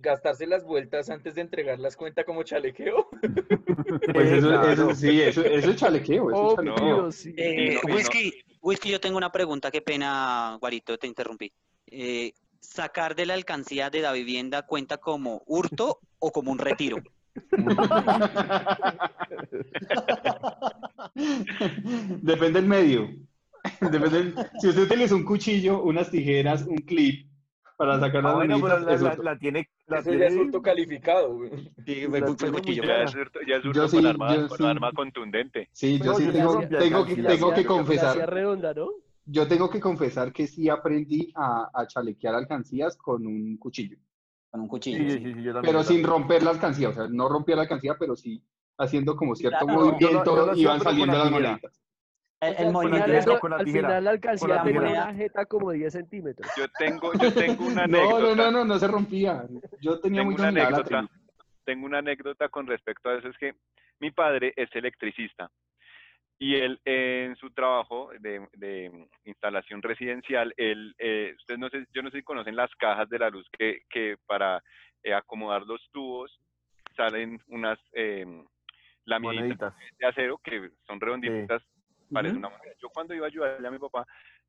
Gastarse 0.01 0.47
las 0.47 0.63
vueltas 0.63 1.09
antes 1.09 1.35
de 1.35 1.41
entregarlas 1.41 1.95
cuenta 1.97 2.23
como 2.23 2.41
chalequeo. 2.43 3.07
Pues 3.11 4.31
eso, 4.31 4.47
claro. 4.49 4.71
eso 4.71 4.95
sí, 4.95 5.21
eso, 5.21 5.43
eso 5.43 5.69
es 5.71 5.75
chalequeo, 5.75 6.31
eso 6.31 6.49
es 6.49 6.55
chalequeo. 6.55 7.09
Eh, 7.37 7.71
Y 7.71 7.75
no- 7.75 7.81
y 7.81 7.87
no- 7.87 7.95
whisky, 7.95 8.33
Whisky, 8.61 8.89
yo 8.89 8.99
tengo 8.99 9.17
una 9.17 9.31
pregunta, 9.31 9.71
qué 9.71 9.81
pena, 9.81 10.57
Guarito, 10.59 10.97
te 10.97 11.07
interrumpí. 11.07 11.51
Eh, 11.87 12.33
¿Sacar 12.59 13.15
de 13.15 13.25
la 13.25 13.33
alcancía 13.35 13.89
de 13.89 14.01
la 14.01 14.11
vivienda 14.11 14.63
cuenta 14.63 14.97
como 14.97 15.41
hurto 15.45 15.99
o 16.19 16.31
como 16.31 16.51
un 16.51 16.59
retiro? 16.59 16.97
Depende 22.21 22.59
del 22.61 22.67
medio. 22.67 23.09
Depende 23.81 24.09
del- 24.09 24.35
si 24.59 24.67
usted 24.67 24.83
utiliza 24.83 25.15
un 25.15 25.23
cuchillo, 25.25 25.81
unas 25.83 26.11
tijeras, 26.11 26.63
un 26.63 26.77
clip 26.77 27.28
para 27.79 27.97
sacar 27.97 28.21
las 28.21 28.33
Ah, 28.33 28.35
bueno, 28.35 28.59
pero 28.61 28.79
la, 28.81 28.93
es 28.93 29.01
la- 29.01 29.15
la 29.15 29.39
tiene. 29.39 29.69
La 29.87 29.97
ya 30.01 30.03
tiene 30.03 30.27
es 30.27 30.35
hurto 30.35 30.61
calificado. 30.61 31.33
güey. 31.33 31.49
Sí, 31.85 32.05
fue- 32.09 32.19
fue 32.35 32.47
el 32.49 32.53
cuchillo. 32.55 32.83
ya 32.83 33.03
es 33.03 33.15
hurto, 33.15 33.39
ya 33.47 33.55
es 33.55 33.65
hurto 33.65 33.73
Yo 33.73 33.81
con, 33.89 34.01
sí, 34.01 34.05
arma, 34.05 34.35
yo 34.35 34.47
con 34.49 34.57
sí. 34.57 34.63
arma 34.65 34.91
contundente. 34.91 35.69
Sí, 35.71 35.97
yo 35.97 36.13
sí 36.15 36.27
tengo, 36.27 36.59
hacía- 36.59 36.77
tengo, 36.77 37.05
que, 37.05 37.15
tengo 37.15 37.53
que 37.53 37.65
confesar, 37.65 38.29
redonda, 38.29 38.73
¿no? 38.73 38.89
yo 39.25 39.47
tengo 39.47 39.69
que 39.69 39.79
confesar 39.79 40.33
que 40.33 40.45
sí 40.45 40.67
aprendí 40.69 41.31
a, 41.35 41.69
a 41.73 41.87
chalequear 41.87 42.35
alcancías 42.35 42.97
con 42.97 43.25
un 43.25 43.55
cuchillo, 43.57 43.95
Con 44.51 44.59
un 44.61 44.67
cuchillo. 44.67 44.97
sí, 44.97 45.11
sí. 45.11 45.17
sí, 45.19 45.33
sí, 45.35 45.43
yo 45.43 45.53
también. 45.53 45.73
pero 45.73 45.83
sin 45.83 46.03
romper 46.03 46.43
la 46.43 46.49
alcancía, 46.49 46.89
o 46.89 46.93
sea, 46.93 47.07
no 47.09 47.29
rompía 47.29 47.55
la 47.55 47.61
alcancía, 47.61 47.95
pero 47.97 48.17
sí 48.17 48.43
haciendo 48.77 49.15
como 49.15 49.35
cierto 49.35 49.65
Claro. 49.65 49.79
movimiento 49.85 50.51
y 50.53 50.65
van 50.65 50.81
saliendo 50.81 51.13
la 51.17 51.23
las 51.29 51.29
tijera. 51.29 51.59
El, 52.41 52.51
O 52.51 52.53
sea, 52.53 52.61
el 52.61 52.67
al 52.67 52.73
movimiento 52.73 53.05
final, 53.05 53.19
eso- 53.19 53.39
con 53.39 53.51
la 53.51 53.57
al 53.57 53.65
final 53.65 54.03
la 54.03 54.09
alcancía 54.11 54.47
la 54.47 54.63
tenía 54.63 54.81
una 54.81 55.13
jeta 55.13 55.45
como 55.45 55.71
10 55.71 55.91
centímetros. 55.93 56.49
Yo 56.57 56.65
tengo, 56.77 57.11
yo 57.13 57.33
tengo 57.33 57.65
una 57.65 57.85
No, 57.87 57.97
anécdota. 57.99 58.35
no, 58.35 58.35
no, 58.35 58.51
no, 58.51 58.65
no 58.65 58.79
se 58.79 58.87
rompía. 58.87 59.43
Yo 59.81 59.99
tenía 59.99 60.21
tengo 60.21 60.31
muy 60.31 60.35
una 60.39 60.51
la 60.51 60.67
anécdota, 60.67 61.07
tengo 61.65 61.85
una 61.85 61.97
anécdota 61.99 62.47
con 62.49 62.65
respecto 62.67 63.09
a 63.09 63.17
eso, 63.17 63.27
es 63.27 63.37
que 63.37 63.55
mi 63.99 64.11
padre 64.11 64.53
es 64.55 64.73
electricista 64.75 65.51
y 66.41 66.55
él 66.55 66.79
eh, 66.85 67.25
en 67.27 67.35
su 67.35 67.51
trabajo 67.51 68.11
de, 68.21 68.47
de 68.53 69.07
instalación 69.25 69.81
residencial, 69.81 70.53
él, 70.55 70.95
eh, 70.97 71.33
ustedes 71.37 71.59
no 71.59 71.67
sé, 71.67 71.85
yo 71.93 72.01
no 72.01 72.09
sé 72.09 72.17
si 72.19 72.23
conocen 72.23 72.55
las 72.55 72.73
cajas 72.75 73.09
de 73.09 73.19
la 73.19 73.29
luz 73.29 73.45
que, 73.57 73.81
que 73.89 74.15
para 74.25 74.63
eh, 75.03 75.13
acomodar 75.13 75.63
los 75.63 75.81
tubos 75.91 76.39
salen 76.95 77.41
unas 77.47 77.77
eh, 77.91 78.25
laminitas 79.03 79.73
Moneditas. 79.73 79.73
de 79.99 80.07
acero 80.07 80.37
que 80.41 80.69
son 80.87 81.01
redonditas, 81.01 81.61
parecen 82.09 82.37
una 82.37 82.49
moneda. 82.49 82.73
Yo 82.81 82.89
cuando 82.89 83.13
iba 83.13 83.25
a 83.25 83.29
ayudarle 83.29 83.67
a 83.67 83.71
mi 83.71 83.79
papá, 83.79 84.05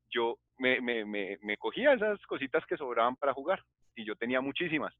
yo 0.09 0.37
me, 0.57 0.81
me, 0.81 1.05
me, 1.05 1.37
me 1.41 1.57
cogía 1.57 1.93
esas 1.93 2.19
cositas 2.25 2.65
que 2.65 2.77
sobraban 2.77 3.15
para 3.15 3.33
jugar 3.33 3.63
y 3.95 4.05
yo 4.05 4.15
tenía 4.15 4.41
muchísimas. 4.41 4.93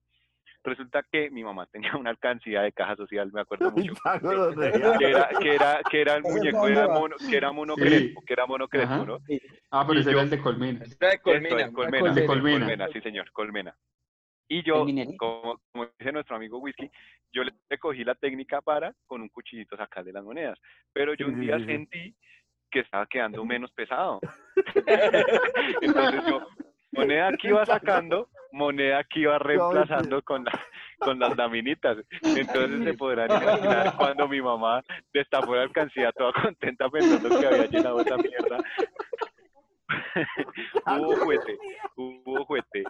Resulta 0.63 1.03
que 1.11 1.31
mi 1.31 1.43
mamá 1.43 1.65
tenía 1.65 1.91
una 1.97 2.11
alcancía 2.11 2.61
de 2.61 2.71
caja 2.71 2.95
social, 2.95 3.31
me 3.33 3.41
acuerdo 3.41 3.71
mucho. 3.71 3.93
Que 4.99 5.05
era, 5.09 5.29
que 5.39 5.55
era, 5.55 5.81
que 5.89 6.01
era 6.01 6.15
el 6.15 6.23
muñeco, 6.23 6.67
era 6.67 6.87
mono, 6.87 7.15
que 7.17 7.35
era 7.37 7.51
mono 7.51 7.75
Sí. 7.75 7.81
crespo, 7.81 8.21
que 8.25 8.33
era 8.33 8.45
mono 8.45 8.67
crespo, 8.67 8.93
Ajá. 8.93 9.05
¿no? 9.05 9.17
Ah, 9.71 9.85
pero 9.87 9.99
ese 9.99 10.11
era 10.11 10.21
el 10.21 10.29
de 10.29 10.39
Colmena. 10.39 10.85
Era 10.85 11.09
de 11.09 11.15
Esto 11.15 11.21
colmena. 11.23 11.61
es, 11.65 11.71
colmena, 11.73 12.09
El 12.09 12.15
de 12.15 12.25
Colmena. 12.25 12.59
colmena, 12.59 12.87
sí 12.93 13.01
señor, 13.01 13.31
colmena. 13.31 13.75
Y 14.47 14.63
yo, 14.63 14.85
como, 15.17 15.59
como 15.71 15.87
dice 15.97 16.11
nuestro 16.11 16.35
amigo 16.35 16.59
Whisky, 16.59 16.91
yo 17.31 17.43
le, 17.43 17.53
cogí 17.79 18.03
la 18.03 18.15
técnica 18.15 18.61
para 18.61 18.93
con 19.07 19.21
un 19.21 19.29
cuchillito 19.29 19.77
sacar 19.77 20.03
de 20.03 20.11
las 20.11 20.23
monedas. 20.25 20.59
Pero 20.93 21.13
yo 21.13 21.27
Sí, 21.27 21.31
un 21.31 21.39
sí, 21.39 21.45
día 21.45 21.55
sí, 21.57 21.61
sí. 21.63 21.67
sentí 21.71 22.15
que 22.71 22.79
estaba 22.79 23.05
quedando 23.05 23.45
menos 23.45 23.71
pesado. 23.71 24.19
Entonces 25.81 26.21
yo, 26.27 26.47
moneda 26.91 27.31
que 27.37 27.49
iba 27.49 27.65
sacando, 27.65 28.29
moneda 28.51 29.03
que 29.03 29.21
iba 29.21 29.37
reemplazando 29.39 30.21
con, 30.23 30.43
la, 30.43 30.51
con 30.99 31.19
las 31.19 31.35
laminitas. 31.37 31.97
Entonces 32.21 32.83
se 32.83 32.93
podrán 32.93 33.29
imaginar 33.41 33.95
cuando 33.97 34.27
mi 34.27 34.41
mamá 34.41 34.83
destapó 35.13 35.55
la 35.55 35.63
alcancía 35.63 36.11
toda 36.11 36.33
contenta 36.33 36.89
pensando 36.89 37.39
que 37.39 37.45
había 37.45 37.65
llenado 37.65 38.01
esa 38.01 38.17
mierda. 38.17 38.57
hubo 40.87 41.15
juguete, 41.17 41.57
hubo 41.95 42.45
juguete. 42.45 42.83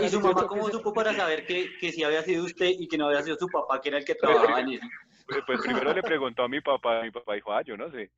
¿y 0.00 0.08
su 0.08 0.20
mamá 0.20 0.46
cómo 0.46 0.68
supo 0.70 0.92
para 0.92 1.14
saber 1.14 1.46
que, 1.46 1.70
que 1.80 1.92
sí 1.92 2.02
había 2.04 2.22
sido 2.22 2.44
usted 2.44 2.70
y 2.78 2.88
que 2.88 2.98
no 2.98 3.06
había 3.06 3.22
sido 3.22 3.36
su 3.36 3.48
papá, 3.48 3.80
que 3.80 3.88
era 3.88 3.98
el 3.98 4.04
que 4.04 4.14
trabajaba 4.14 4.60
en 4.60 4.70
eso? 4.70 4.86
Pues, 5.26 5.40
pues 5.46 5.60
primero 5.62 5.92
le 5.92 6.02
preguntó 6.02 6.42
a 6.44 6.48
mi 6.48 6.60
papá, 6.60 7.02
mi 7.02 7.10
papá 7.10 7.34
dijo, 7.34 7.52
ah, 7.52 7.62
yo 7.62 7.76
no 7.76 7.90
sé. 7.90 8.10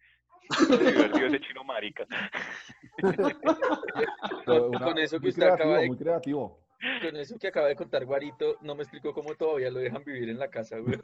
Sido 0.57 1.27
ese 1.27 1.41
chino 1.41 1.65
marica. 1.65 2.07
Con, 4.45 4.77
Una- 4.77 4.87
con 4.87 4.99
eso 4.99 5.21
que 5.21 5.29
usted 5.29 5.43
acaba 5.43 5.57
creativo, 5.59 5.81
de 5.81 5.87
muy 5.89 5.97
creativo. 5.99 6.61
con 7.03 7.17
eso 7.17 7.39
que 7.39 7.49
acaba 7.49 7.69
de 7.69 7.77
contar 7.77 8.05
Guarito, 8.07 8.57
no 8.63 8.75
me 8.75 8.83
explicó 8.83 9.13
cómo 9.13 9.35
todavía 9.35 9.71
lo 9.71 9.79
dejan 9.79 10.03
vivir 10.05 10.29
en 10.31 10.39
la 10.39 10.49
casa, 10.49 10.79
güey. 10.79 10.99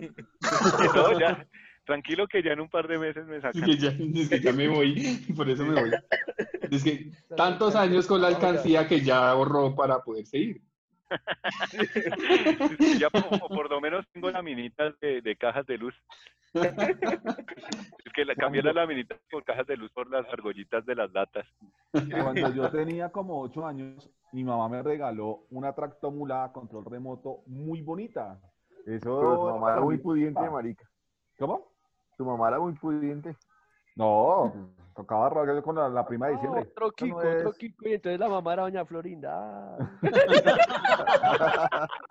No, 0.95 1.18
ya, 1.20 1.47
tranquilo 1.85 2.26
que 2.26 2.43
ya 2.43 2.53
en 2.53 2.61
un 2.61 2.68
par 2.68 2.89
de 2.89 2.99
meses 2.99 3.26
me 3.26 3.37
Es 3.37 3.43
sacan. 3.43 3.62
que 3.62 3.76
ya, 3.76 3.91
es 3.91 4.28
que 4.28 4.41
ya 4.41 4.53
me 4.53 4.68
voy, 4.68 4.95
por 5.37 5.49
eso 5.49 5.64
me 5.64 5.80
voy. 5.80 5.91
Es 6.70 6.82
que 6.82 7.11
tantos 7.37 7.76
años 7.76 8.07
con 8.07 8.20
la 8.20 8.28
alcancía 8.28 8.89
que 8.89 9.01
ya 9.01 9.30
ahorró 9.30 9.74
para 9.74 10.01
poder 10.03 10.26
seguir. 10.26 10.62
Ya 12.99 13.11
por, 13.11 13.39
por 13.49 13.70
lo 13.70 13.80
menos 13.80 14.07
tengo 14.12 14.30
laminitas 14.30 14.99
de, 15.01 15.20
de 15.20 15.37
cajas 15.37 15.66
de 15.66 15.78
luz. 15.78 15.95
Es 16.55 18.12
que 18.14 18.24
la, 18.24 18.35
cambié 18.37 18.62
las 18.62 18.74
laminitas 18.74 19.18
por 19.30 19.45
cajas 19.45 19.66
de 19.66 19.76
luz 19.76 19.91
por 19.93 20.09
las 20.11 20.26
argollitas 20.28 20.85
de 20.87 20.95
las 20.95 21.12
latas. 21.12 21.47
Cuando 21.91 22.53
yo 22.55 22.70
tenía 22.70 23.11
como 23.11 23.41
ocho 23.41 23.66
años, 23.66 24.09
mi 24.32 24.45
mamá 24.45 24.68
me 24.68 24.82
regaló 24.82 25.47
una 25.51 25.72
tractomula 25.74 26.45
a 26.45 26.53
control 26.53 26.85
remoto 26.85 27.43
muy 27.47 27.82
bonita. 27.82 28.41
Eso 28.87 29.18
Pero 29.18 29.39
tu 29.39 29.51
mamá 29.51 29.72
era 29.72 29.80
muy 29.80 29.99
pudiente, 29.99 30.49
marica. 30.49 30.89
¿Cómo? 31.39 31.74
Tu 32.17 32.25
mamá 32.25 32.49
era 32.49 32.61
muy 32.61 32.73
pudiente. 32.75 33.37
No, 33.97 34.53
tocaba 34.95 35.29
rogar 35.31 35.62
con 35.62 35.77
la, 35.77 35.89
la 35.89 36.05
prima 36.05 36.27
de 36.27 36.33
diciembre. 36.33 36.62
Otro 36.62 36.87
Eso 36.87 36.91
no 37.07 37.12
Kiko, 37.17 37.17
otro 37.19 37.51
es- 37.51 37.59
Kiko. 37.59 37.89
Y 37.89 37.93
entonces 37.95 38.21
la 38.21 38.29
mamá 38.29 38.53
era 38.53 38.62
doña 38.62 38.85
Florinda. 38.85 39.77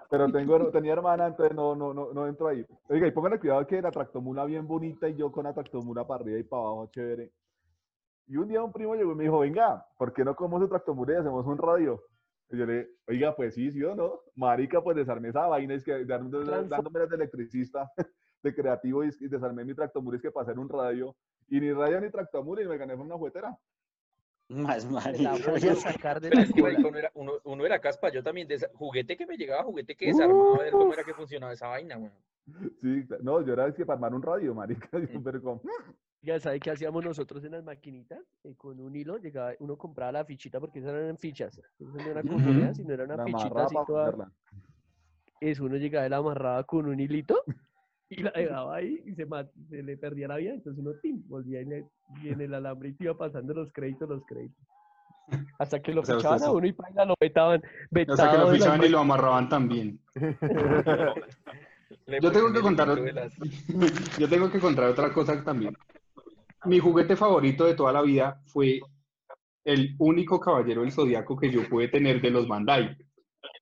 Pero 0.10 0.32
tengo, 0.32 0.70
tenía 0.72 0.94
hermana, 0.94 1.28
entonces 1.28 1.56
no, 1.56 1.76
no, 1.76 1.94
no, 1.94 2.14
no 2.14 2.28
entro 2.28 2.48
ahí. 2.48 2.66
Oiga, 2.90 3.08
y 3.08 3.12
pónganle 3.12 3.40
cuidado 3.40 3.66
que 3.68 3.82
la 3.82 3.92
tractomula 3.92 4.46
bien 4.46 4.68
bonita 4.68 5.08
y 5.10 5.16
yo 5.16 5.32
con 5.32 5.46
la 5.46 5.54
tractomula 5.54 6.06
para 6.06 6.22
arriba 6.24 6.40
y 6.40 6.44
para 6.44 6.62
abajo, 6.62 6.88
chévere. 6.92 7.32
Y 8.28 8.38
un 8.38 8.48
día 8.48 8.64
un 8.64 8.72
primo 8.72 8.96
llegó 8.96 9.12
y 9.12 9.16
me 9.16 9.24
dijo, 9.24 9.40
venga, 9.40 9.86
¿por 9.98 10.14
qué 10.14 10.24
no 10.24 10.36
comemos 10.36 10.62
su 10.62 10.70
tractomula 10.70 11.14
y 11.14 11.18
hacemos 11.18 11.46
un 11.46 11.58
radio? 11.58 12.02
Y 12.50 12.58
yo 12.58 12.66
le 12.66 12.88
oiga, 13.08 13.36
pues 13.36 13.56
sí, 13.56 13.72
sí 13.72 13.84
o 13.84 13.96
no. 13.96 14.20
Marica, 14.36 14.82
pues 14.82 14.96
desarmé 14.96 15.30
esa 15.30 15.48
vaina, 15.48 15.74
es 15.74 15.84
que 15.84 16.06
dándome, 16.06 16.46
dándome 16.68 17.00
las 17.00 17.10
de 17.10 17.16
electricista, 17.16 17.92
de 18.44 18.54
creativo, 18.54 19.04
y, 19.04 19.10
y 19.20 19.28
desarmé 19.28 19.64
mi 19.66 19.74
tractomula, 19.74 20.18
es 20.18 20.22
que 20.22 20.32
pasé 20.32 20.52
en 20.52 20.60
un 20.60 20.70
radio. 20.70 21.16
Y 21.50 21.60
ni 21.60 21.72
radio 21.72 22.00
ni 22.02 22.10
tractomula, 22.12 22.62
y 22.62 22.68
me 22.68 22.78
gané 22.78 22.96
con 22.96 23.06
una 23.06 23.16
juguetera. 23.16 23.58
Más 24.50 24.86
La 24.86 24.92
marica. 24.92 25.32
voy 25.52 25.68
a 25.70 25.76
sacar 25.76 26.20
de 26.20 26.30
la 26.30 26.46
cola. 26.46 26.80
uno 26.86 26.98
era, 26.98 27.12
uno, 27.16 27.34
uno 27.46 27.66
era 27.66 27.80
caspa, 27.80 28.10
yo 28.12 28.22
también, 28.22 28.48
desa- 28.48 28.70
juguete 28.74 29.16
que 29.18 29.26
me 29.26 29.38
llegaba, 29.38 29.64
juguete 29.64 29.96
que 29.96 30.08
desarmaba, 30.08 30.56
a 30.60 30.64
ver 30.64 30.74
cómo 30.74 30.94
era 30.94 31.04
que 31.04 31.14
funcionaba 31.14 31.54
esa 31.54 31.68
vaina, 31.68 31.96
güey. 31.96 32.12
Sí, 32.82 33.08
no, 33.22 33.42
yo 33.42 33.54
era 33.54 33.68
es 33.68 33.76
que 33.76 33.86
para 33.86 33.96
armar 33.96 34.14
un 34.14 34.22
radio, 34.22 34.54
marica, 34.54 34.90
yo, 35.00 35.24
pero 35.24 35.42
como, 35.42 35.62
Ya 36.22 36.38
sabe 36.42 36.60
qué 36.60 36.72
hacíamos 36.72 37.04
nosotros 37.04 37.42
en 37.46 37.52
las 37.54 37.64
maquinitas, 37.64 38.20
Eh, 38.44 38.54
con 38.56 38.80
un 38.82 38.94
hilo 38.96 39.18
llegaba, 39.18 39.54
uno 39.60 39.78
compraba 39.78 40.12
la 40.12 40.26
fichita 40.26 40.60
porque 40.60 40.80
esas 40.80 40.94
eran 40.94 41.18
fichas, 41.18 41.58
eso 41.80 41.98
no 41.98 42.12
era 42.12 42.22
con 42.24 42.36
Ujú. 42.36 42.50
moneda, 42.50 42.74
sino 42.74 42.94
era 42.94 43.06
una 43.06 43.16
la 43.16 43.26
fichita 43.26 43.64
así 43.64 43.76
toda, 43.88 44.30
eso 45.40 45.64
uno 45.66 45.78
llegaba 45.78 46.06
y 46.06 46.10
la 46.10 46.18
amarraba 46.18 46.64
con 46.66 46.86
un 46.88 47.00
hilito 47.00 47.44
y 48.10 48.22
la 48.22 48.32
dejaba 48.32 48.76
ahí 48.76 49.02
y 49.06 49.16
se, 49.16 49.26
le 49.70 49.98
perdía 49.98 50.28
la 50.28 50.38
vida, 50.38 50.54
entonces 50.54 50.84
uno 50.84 50.94
tim, 51.02 51.24
volvía 51.28 51.62
y, 51.62 51.66
le, 51.66 51.90
y 52.22 52.30
en 52.30 52.42
el 52.42 52.54
alambre 52.54 52.90
y 52.90 53.04
iba 53.04 53.18
pasando 53.18 53.54
los 53.54 53.72
créditos, 53.72 54.08
los 54.10 54.26
créditos. 54.26 54.64
Hasta 55.58 55.82
que 55.82 55.94
lo 55.94 56.02
O 56.02 56.06
sea, 56.06 56.18
usted 56.18 56.30
fichaban 56.30 56.50
a 56.50 56.52
uno 56.52 56.68
y 56.68 56.74
paila 56.74 57.06
lo 57.06 57.16
vetaban, 57.20 57.62
O 58.08 58.16
sea 58.16 58.32
que 58.32 58.38
lo 58.38 58.52
fichaban 58.52 58.84
y 58.84 58.90
lo 58.90 59.00
amarraban 59.00 59.50
también. 59.50 60.00
Yo 62.22 62.32
tengo 62.32 62.52
que 62.52 62.60
contar, 62.60 62.88
yo 64.20 64.30
tengo 64.30 64.52
que 64.52 64.60
contar 64.60 64.90
otra 64.90 65.14
cosa 65.14 65.42
también. 65.44 65.76
Mi 66.66 66.80
juguete 66.80 67.16
favorito 67.16 67.66
de 67.66 67.76
toda 67.76 67.94
la 67.94 68.02
vida 68.02 68.42
fue 68.46 68.82
el 69.64 69.96
único 70.00 70.40
caballero 70.40 70.82
del 70.82 70.92
zodiaco 70.92 71.38
que 71.38 71.52
yo 71.52 71.68
pude 71.70 71.88
tener 71.88 72.22
de 72.22 72.32
los 72.32 72.48
Bandai. 72.48 72.98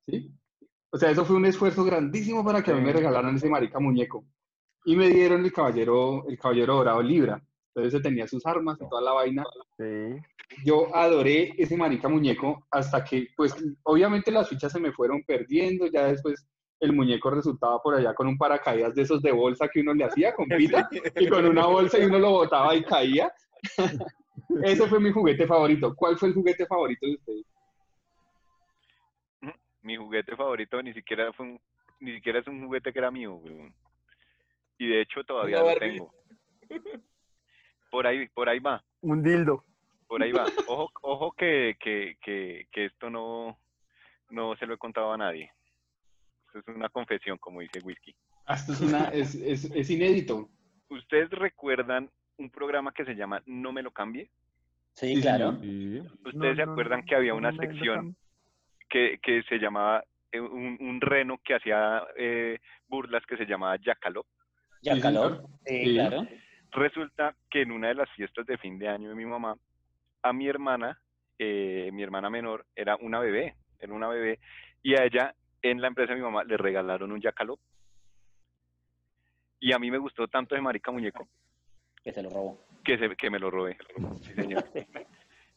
¿sí? 0.07 0.31
O 0.91 0.97
sea, 0.97 1.09
eso 1.09 1.25
fue 1.25 1.37
un 1.37 1.45
esfuerzo 1.45 1.83
grandísimo 1.85 2.43
para 2.43 2.61
que 2.61 2.71
a 2.71 2.75
mí 2.75 2.81
me 2.81 2.91
regalaran 2.91 3.35
ese 3.35 3.49
marica 3.49 3.79
muñeco. 3.79 4.25
Y 4.83 4.95
me 4.95 5.07
dieron 5.07 5.45
el 5.45 5.53
caballero, 5.53 6.25
el 6.27 6.37
caballero 6.37 6.75
dorado 6.75 7.01
Libra. 7.01 7.41
Entonces 7.67 7.93
se 7.93 8.01
tenía 8.01 8.27
sus 8.27 8.45
armas 8.45 8.77
y 8.81 8.89
toda 8.89 9.01
la 9.01 9.13
vaina. 9.13 9.45
Sí. 9.77 10.17
Yo 10.65 10.93
adoré 10.93 11.53
ese 11.57 11.77
marica 11.77 12.09
muñeco 12.09 12.67
hasta 12.69 13.03
que, 13.05 13.27
pues, 13.37 13.55
obviamente 13.83 14.31
las 14.31 14.49
fichas 14.49 14.71
se 14.73 14.79
me 14.81 14.91
fueron 14.91 15.23
perdiendo. 15.23 15.87
Ya 15.87 16.07
después 16.07 16.45
el 16.81 16.93
muñeco 16.93 17.29
resultaba 17.29 17.81
por 17.81 17.95
allá 17.95 18.13
con 18.13 18.27
un 18.27 18.37
paracaídas 18.37 18.93
de 18.93 19.03
esos 19.03 19.21
de 19.21 19.31
bolsa 19.31 19.69
que 19.69 19.79
uno 19.79 19.93
le 19.93 20.03
hacía 20.03 20.33
con 20.33 20.47
pita 20.57 20.89
y 21.15 21.27
con 21.27 21.45
una 21.45 21.67
bolsa 21.67 21.99
y 21.99 22.05
uno 22.05 22.19
lo 22.19 22.31
botaba 22.31 22.75
y 22.75 22.83
caía. 22.83 23.31
Ese 24.63 24.87
fue 24.87 24.99
mi 24.99 25.11
juguete 25.11 25.47
favorito. 25.47 25.95
¿Cuál 25.95 26.17
fue 26.17 26.29
el 26.29 26.33
juguete 26.33 26.65
favorito 26.65 27.05
de 27.05 27.13
ustedes? 27.13 27.45
Mi 29.81 29.95
juguete 29.97 30.35
favorito 30.35 30.81
ni 30.81 30.93
siquiera 30.93 31.31
fue 31.33 31.45
un, 31.47 31.61
ni 31.99 32.13
siquiera 32.15 32.39
es 32.39 32.47
un 32.47 32.65
juguete 32.65 32.91
que 32.93 32.99
era 32.99 33.11
mío, 33.11 33.35
weón. 33.35 33.73
Y 34.77 34.87
de 34.87 35.01
hecho 35.01 35.23
todavía 35.23 35.59
lo 35.59 35.65
Barbie. 35.65 35.79
tengo. 35.91 36.13
Por 37.89 38.07
ahí, 38.07 38.27
por 38.29 38.47
ahí 38.49 38.59
va, 38.59 38.83
Un 39.01 39.21
dildo. 39.21 39.65
por 40.07 40.23
ahí 40.23 40.31
va. 40.31 40.45
Ojo, 40.67 40.89
ojo 41.01 41.31
que, 41.33 41.75
que, 41.79 42.17
que, 42.21 42.67
que 42.71 42.85
esto 42.85 43.09
no, 43.09 43.59
no 44.29 44.55
se 44.55 44.65
lo 44.65 44.73
he 44.75 44.77
contado 44.77 45.11
a 45.11 45.17
nadie. 45.17 45.51
Esto 46.47 46.59
es 46.59 46.75
una 46.75 46.89
confesión, 46.89 47.37
como 47.37 47.59
dice 47.61 47.79
Whisky. 47.83 48.15
Ah, 48.45 48.55
Esto 48.55 48.73
es, 48.73 48.81
una, 48.81 49.09
es, 49.09 49.35
es, 49.35 49.65
es 49.65 49.89
inédito. 49.89 50.49
¿Ustedes 50.89 51.29
recuerdan 51.31 52.09
un 52.37 52.49
programa 52.49 52.91
que 52.93 53.05
se 53.05 53.15
llama 53.15 53.41
No 53.45 53.71
me 53.71 53.83
lo 53.83 53.91
cambie? 53.91 54.29
Sí, 54.93 55.15
Sí, 55.15 55.21
claro. 55.21 55.57
Sí. 55.61 56.01
¿Ustedes 56.25 56.55
se 56.57 56.63
acuerdan 56.63 57.03
que 57.05 57.15
había 57.15 57.33
una 57.33 57.55
sección 57.55 58.15
que, 58.91 59.17
que 59.23 59.41
se 59.43 59.57
llamaba 59.57 60.03
eh, 60.31 60.39
un, 60.39 60.77
un 60.79 61.01
reno 61.01 61.39
que 61.43 61.55
hacía 61.55 62.03
eh, 62.17 62.59
burlas 62.87 63.25
que 63.25 63.37
se 63.37 63.45
llamaba 63.45 63.77
Yacaló? 63.77 64.25
Ya 64.83 64.95
Sí, 64.95 65.01
calor. 65.01 65.37
señor. 65.37 65.49
Sí, 65.65 65.85
Sí. 65.85 65.93
claro. 65.95 66.27
Resulta 66.73 67.35
que 67.49 67.61
en 67.61 67.71
una 67.71 67.87
de 67.89 67.95
las 67.95 68.09
fiestas 68.11 68.45
de 68.45 68.57
fin 68.57 68.77
de 68.79 68.87
año 68.87 69.09
de 69.09 69.15
mi 69.15 69.25
mamá, 69.25 69.55
a 70.23 70.33
mi 70.33 70.47
hermana, 70.47 70.99
eh, 71.39 71.89
mi 71.91 72.03
hermana 72.03 72.29
menor, 72.29 72.65
era 72.75 72.95
una 72.97 73.19
bebé, 73.19 73.55
era 73.79 73.93
una 73.93 74.07
bebé, 74.07 74.39
y 74.83 74.93
a 74.95 75.03
ella, 75.03 75.33
en 75.61 75.81
la 75.81 75.87
empresa 75.87 76.11
de 76.13 76.19
mi 76.19 76.23
mamá, 76.25 76.43
le 76.43 76.57
regalaron 76.57 77.11
un 77.11 77.19
Yacaló. 77.21 77.59
Y 79.59 79.73
a 79.73 79.79
mí 79.79 79.91
me 79.91 79.97
gustó 79.97 80.27
tanto 80.27 80.55
ese 80.55 80.61
marica 80.61 80.91
muñeco 80.91 81.27
Que 82.03 82.11
se 82.13 82.23
lo 82.23 82.29
robó. 82.29 82.57
que, 82.83 82.97
se, 82.97 83.15
que 83.15 83.29
me 83.29 83.37
lo 83.39 83.51
robé. 83.51 83.77
Sí, 84.23 84.33
señor. 84.33 84.63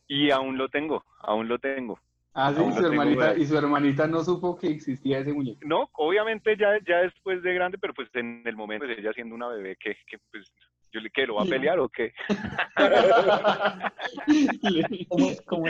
Y 0.07 0.31
aún 0.31 0.59
lo 0.59 0.69
tengo, 0.69 1.03
aún 1.21 1.49
lo 1.49 1.59
tengo. 1.59 1.99
Ah, 2.37 2.53
sí, 2.53 2.73
su 2.73 2.85
hermanita, 2.85 3.37
y 3.37 3.47
su 3.47 3.57
hermanita 3.57 4.09
no 4.09 4.25
supo 4.25 4.59
que 4.59 4.67
existía 4.67 5.21
ese 5.21 5.33
muñeco. 5.33 5.61
No, 5.63 5.89
obviamente 5.93 6.57
ya, 6.57 6.77
ya 6.85 7.03
después 7.03 7.41
de 7.45 7.55
grande, 7.55 7.79
pero 7.79 7.95
pues 7.95 8.09
en 8.15 8.43
el 8.45 8.57
momento, 8.57 8.87
pues 8.87 8.99
ella 8.99 9.13
siendo 9.13 9.37
una 9.37 9.47
bebé, 9.49 9.77
que, 9.77 9.97
que 10.09 10.19
pues, 10.33 10.53
yo 10.93 11.01
le, 11.01 11.11
¿qué, 11.11 11.29
lo 11.29 11.37
va 11.37 11.43
a 11.43 11.47
pelear 11.47 11.79
o 11.79 11.89
qué? 11.89 12.13
¿Cómo, 15.09 15.31
cómo? 15.47 15.65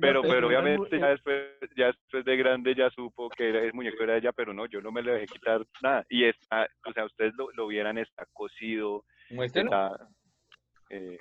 Pero, 0.00 0.22
pero 0.22 0.24
pero 0.34 0.46
obviamente 0.48 0.98
ya 0.98 1.08
después, 1.08 1.44
ya 1.76 1.86
después 1.86 2.24
de 2.24 2.36
grande 2.36 2.74
ya 2.74 2.90
supo 2.90 3.28
que 3.30 3.48
era, 3.50 3.60
el 3.62 3.74
muñeco 3.74 4.02
era 4.02 4.16
ella, 4.16 4.32
pero 4.32 4.52
no, 4.54 4.66
yo 4.66 4.80
no 4.80 4.90
me 4.92 5.02
le 5.02 5.12
dejé 5.12 5.26
quitar 5.26 5.66
nada. 5.82 6.04
Y 6.08 6.24
está, 6.24 6.66
o 6.86 6.92
sea, 6.92 7.04
ustedes 7.04 7.34
lo, 7.36 7.50
lo 7.52 7.66
vieran, 7.66 7.98
está 7.98 8.26
cosido, 8.32 9.04
Muéstralo. 9.30 9.70
está, 9.70 10.08
eh, 10.90 11.18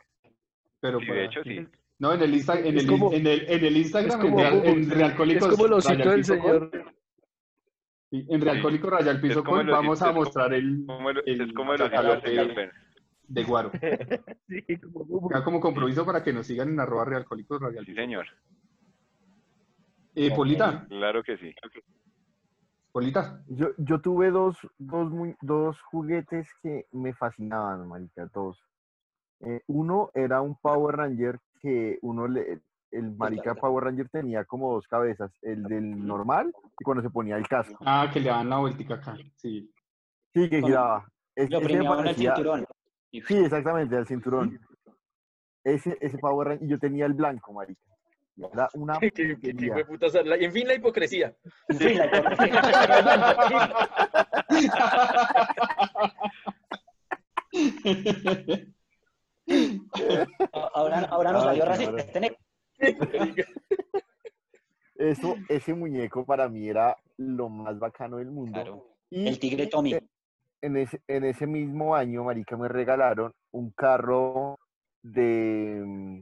Pero 0.79 0.99
sí, 0.99 1.05
para- 1.07 1.19
de 1.19 1.25
hecho 1.25 1.43
sí. 1.43 1.67
No, 1.97 2.13
en 2.13 2.21
el, 2.21 2.33
Insta- 2.33 2.59
en 2.59 2.77
el, 2.77 2.87
como- 2.87 3.13
en 3.13 3.25
el, 3.25 3.49
en 3.49 3.65
el 3.65 3.77
Instagram, 3.77 4.11
es 4.11 4.17
como- 4.17 4.39
en, 4.39 4.45
Real, 4.45 4.65
en 4.67 4.81
Es 5.31 5.47
como 5.47 5.65
el 5.65 5.73
al 5.73 5.97
del 5.97 6.15
Piso 6.15 6.33
señor. 6.33 6.69
Con, 6.71 6.95
en 8.11 8.41
Realcohólico 8.41 8.89
Raya 8.89 9.11
al 9.11 9.19
Piso 9.21 9.43
Con 9.43 9.59
el 9.61 9.67
vamos 9.67 10.01
a 10.01 10.11
mostrar 10.11 10.53
el, 10.53 10.85
el- 10.87 11.23
el 11.25 11.41
es 11.41 11.53
como 11.53 11.73
el 11.73 11.79
de, 11.79 12.69
de 13.27 13.43
Guaro. 13.43 13.71
Sí, 14.47 14.77
como 14.79 15.05
Bubu. 15.05 15.29
Ya 15.33 15.43
como 15.43 15.59
compromiso 15.59 16.05
para 16.05 16.23
que 16.23 16.31
nos 16.33 16.45
sigan 16.47 16.69
en 16.69 16.79
arroba 16.79 17.05
Realcohólicos 17.05 17.61
Raya 17.61 17.79
al 17.79 17.85
Sí, 17.85 17.93
señor. 17.95 18.25
Eh, 20.15 20.31
Polita, 20.35 20.85
Claro 20.87 21.23
que 21.23 21.37
sí. 21.37 21.53
Polita. 22.91 23.43
Yo, 23.47 23.69
yo 23.77 23.99
tuve 23.99 24.31
dos, 24.31 24.55
dos, 24.77 25.11
muy- 25.11 25.35
dos 25.41 25.81
juguetes 25.81 26.47
que 26.61 26.85
me 26.93 27.13
fascinaban, 27.13 27.87
marica, 27.87 28.29
dos. 28.33 28.57
Eh, 29.41 29.61
uno 29.67 30.11
era 30.13 30.41
un 30.41 30.55
Power 30.55 30.95
Ranger 30.95 31.39
que 31.61 31.97
uno 32.01 32.27
le, 32.27 32.61
el 32.91 33.11
marica 33.15 33.55
Power 33.55 33.83
Ranger 33.85 34.09
tenía 34.09 34.45
como 34.45 34.73
dos 34.73 34.87
cabezas, 34.87 35.31
el 35.41 35.63
del 35.63 36.05
normal 36.05 36.53
y 36.79 36.83
cuando 36.83 37.01
se 37.03 37.09
ponía 37.09 37.35
el 37.37 37.47
casco. 37.47 37.77
Ah, 37.85 38.09
que 38.13 38.19
le 38.19 38.29
dan 38.29 38.49
la 38.49 38.57
vueltica 38.57 38.95
acá. 38.95 39.15
Sí. 39.35 39.71
Sí, 40.33 40.49
que 40.49 40.61
giraba. 40.61 41.05
Es- 41.35 41.49
Lo 41.49 41.59
premiaban 41.61 41.99
en 41.99 42.07
el 42.07 42.11
parecía- 42.13 42.35
cinturón. 42.35 42.65
Sí, 43.11 43.37
exactamente, 43.37 43.95
el 43.95 44.05
cinturón. 44.07 44.59
Ese, 45.63 45.97
ese 46.01 46.17
Power 46.17 46.47
Ranger, 46.49 46.67
y 46.67 46.69
yo 46.71 46.77
tenía 46.79 47.05
el 47.05 47.13
blanco, 47.13 47.53
marica. 47.53 47.81
Y 48.37 48.43
Era 48.43 48.67
una 48.73 48.99
¿Qué, 48.99 49.11
qué 49.11 49.85
putas- 49.87 50.13
la- 50.25 50.35
En 50.35 50.51
fin, 50.51 50.67
la 50.67 50.75
hipocresía. 50.75 51.33
Sí, 51.69 51.93
la 51.95 52.09
ahora, 60.73 60.99
ahora 61.05 61.31
nos 61.31 61.43
salió 61.43 61.65
racista. 61.65 61.97
este 61.97 62.19
negro. 62.19 62.37
Eso, 64.95 65.35
ese 65.49 65.73
muñeco 65.73 66.25
para 66.25 66.47
mí 66.47 66.69
era 66.69 66.95
lo 67.17 67.49
más 67.49 67.77
bacano 67.79 68.17
del 68.17 68.31
mundo. 68.31 68.53
Claro. 68.53 68.87
Y 69.09 69.27
El 69.27 69.39
tigre 69.39 69.67
Tommy. 69.67 69.93
eh, 69.93 70.07
en 70.61 70.77
ese, 70.77 71.01
en 71.07 71.25
ese 71.25 71.45
mismo 71.47 71.95
año, 71.95 72.23
marica, 72.23 72.55
me 72.55 72.67
regalaron 72.69 73.33
un 73.51 73.71
carro 73.71 74.57
de... 75.03 75.81
mm, 75.85 76.21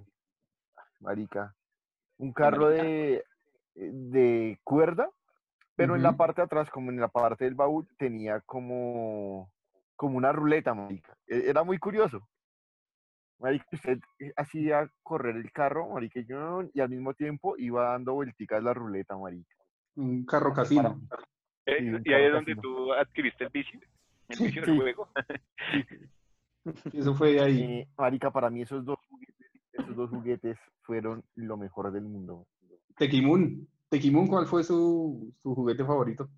Marica, 1.01 1.53
un 2.17 2.31
carro 2.34 2.69
de, 2.69 3.23
de 3.75 4.57
cuerda, 4.63 5.09
pero 5.75 5.95
en 5.97 6.03
la 6.03 6.13
parte 6.13 6.39
de 6.41 6.45
atrás, 6.45 6.69
como 6.69 6.91
en 6.91 6.99
la 7.01 7.09
parte 7.09 7.43
del 7.43 7.55
baúl, 7.55 7.86
tenía 7.97 8.39
como, 8.41 9.51
como 9.97 10.17
una 10.17 10.31
ruleta, 10.31 10.73
marica. 10.73 11.17
E- 11.27 11.43
Era 11.49 11.63
muy 11.63 11.77
curioso. 11.79 12.27
Marica, 13.43 13.65
usted 13.73 13.99
eh, 14.19 14.31
hacía 14.37 14.89
correr 15.03 15.35
el 15.35 15.51
carro, 15.51 15.89
marica, 15.89 16.21
y 16.73 16.79
al 16.79 16.89
mismo 16.89 17.13
tiempo 17.13 17.55
iba 17.57 17.89
dando 17.91 18.13
vuelticas 18.13 18.63
la 18.63 18.73
ruleta, 18.73 19.17
marica. 19.17 19.53
Un 19.97 20.25
carro 20.25 20.53
casino. 20.53 20.99
Eh, 21.65 21.77
Sí, 21.79 21.89
un 21.89 22.01
y 22.05 22.13
ahí 22.13 22.23
es 22.25 22.31
donde 22.31 22.55
tú 22.55 22.93
adquiriste 22.93 23.43
el 23.43 23.49
vicio. 23.49 23.79
El 24.29 24.37
del 24.53 24.65
Sí. 24.65 24.77
juego. 24.77 25.09
Eso 26.93 27.13
fue 27.15 27.39
ahí. 27.41 27.61
Eh, 27.61 27.87
marica, 27.97 28.31
para 28.31 28.49
mí 28.49 28.61
esos 28.61 28.85
dos 28.85 28.97
juguetes, 29.09 29.35
esos 29.73 29.95
dos 29.95 30.09
juguetes 30.09 30.57
fueron 30.81 31.23
lo 31.35 31.57
mejor 31.57 31.91
del 31.91 32.03
mundo. 32.03 32.47
Tequimun. 32.95 33.67
Tequimun, 33.89 34.27
¿cuál 34.27 34.45
fue 34.45 34.63
su, 34.63 35.33
su 35.43 35.53
juguete 35.53 35.83
favorito? 35.83 36.29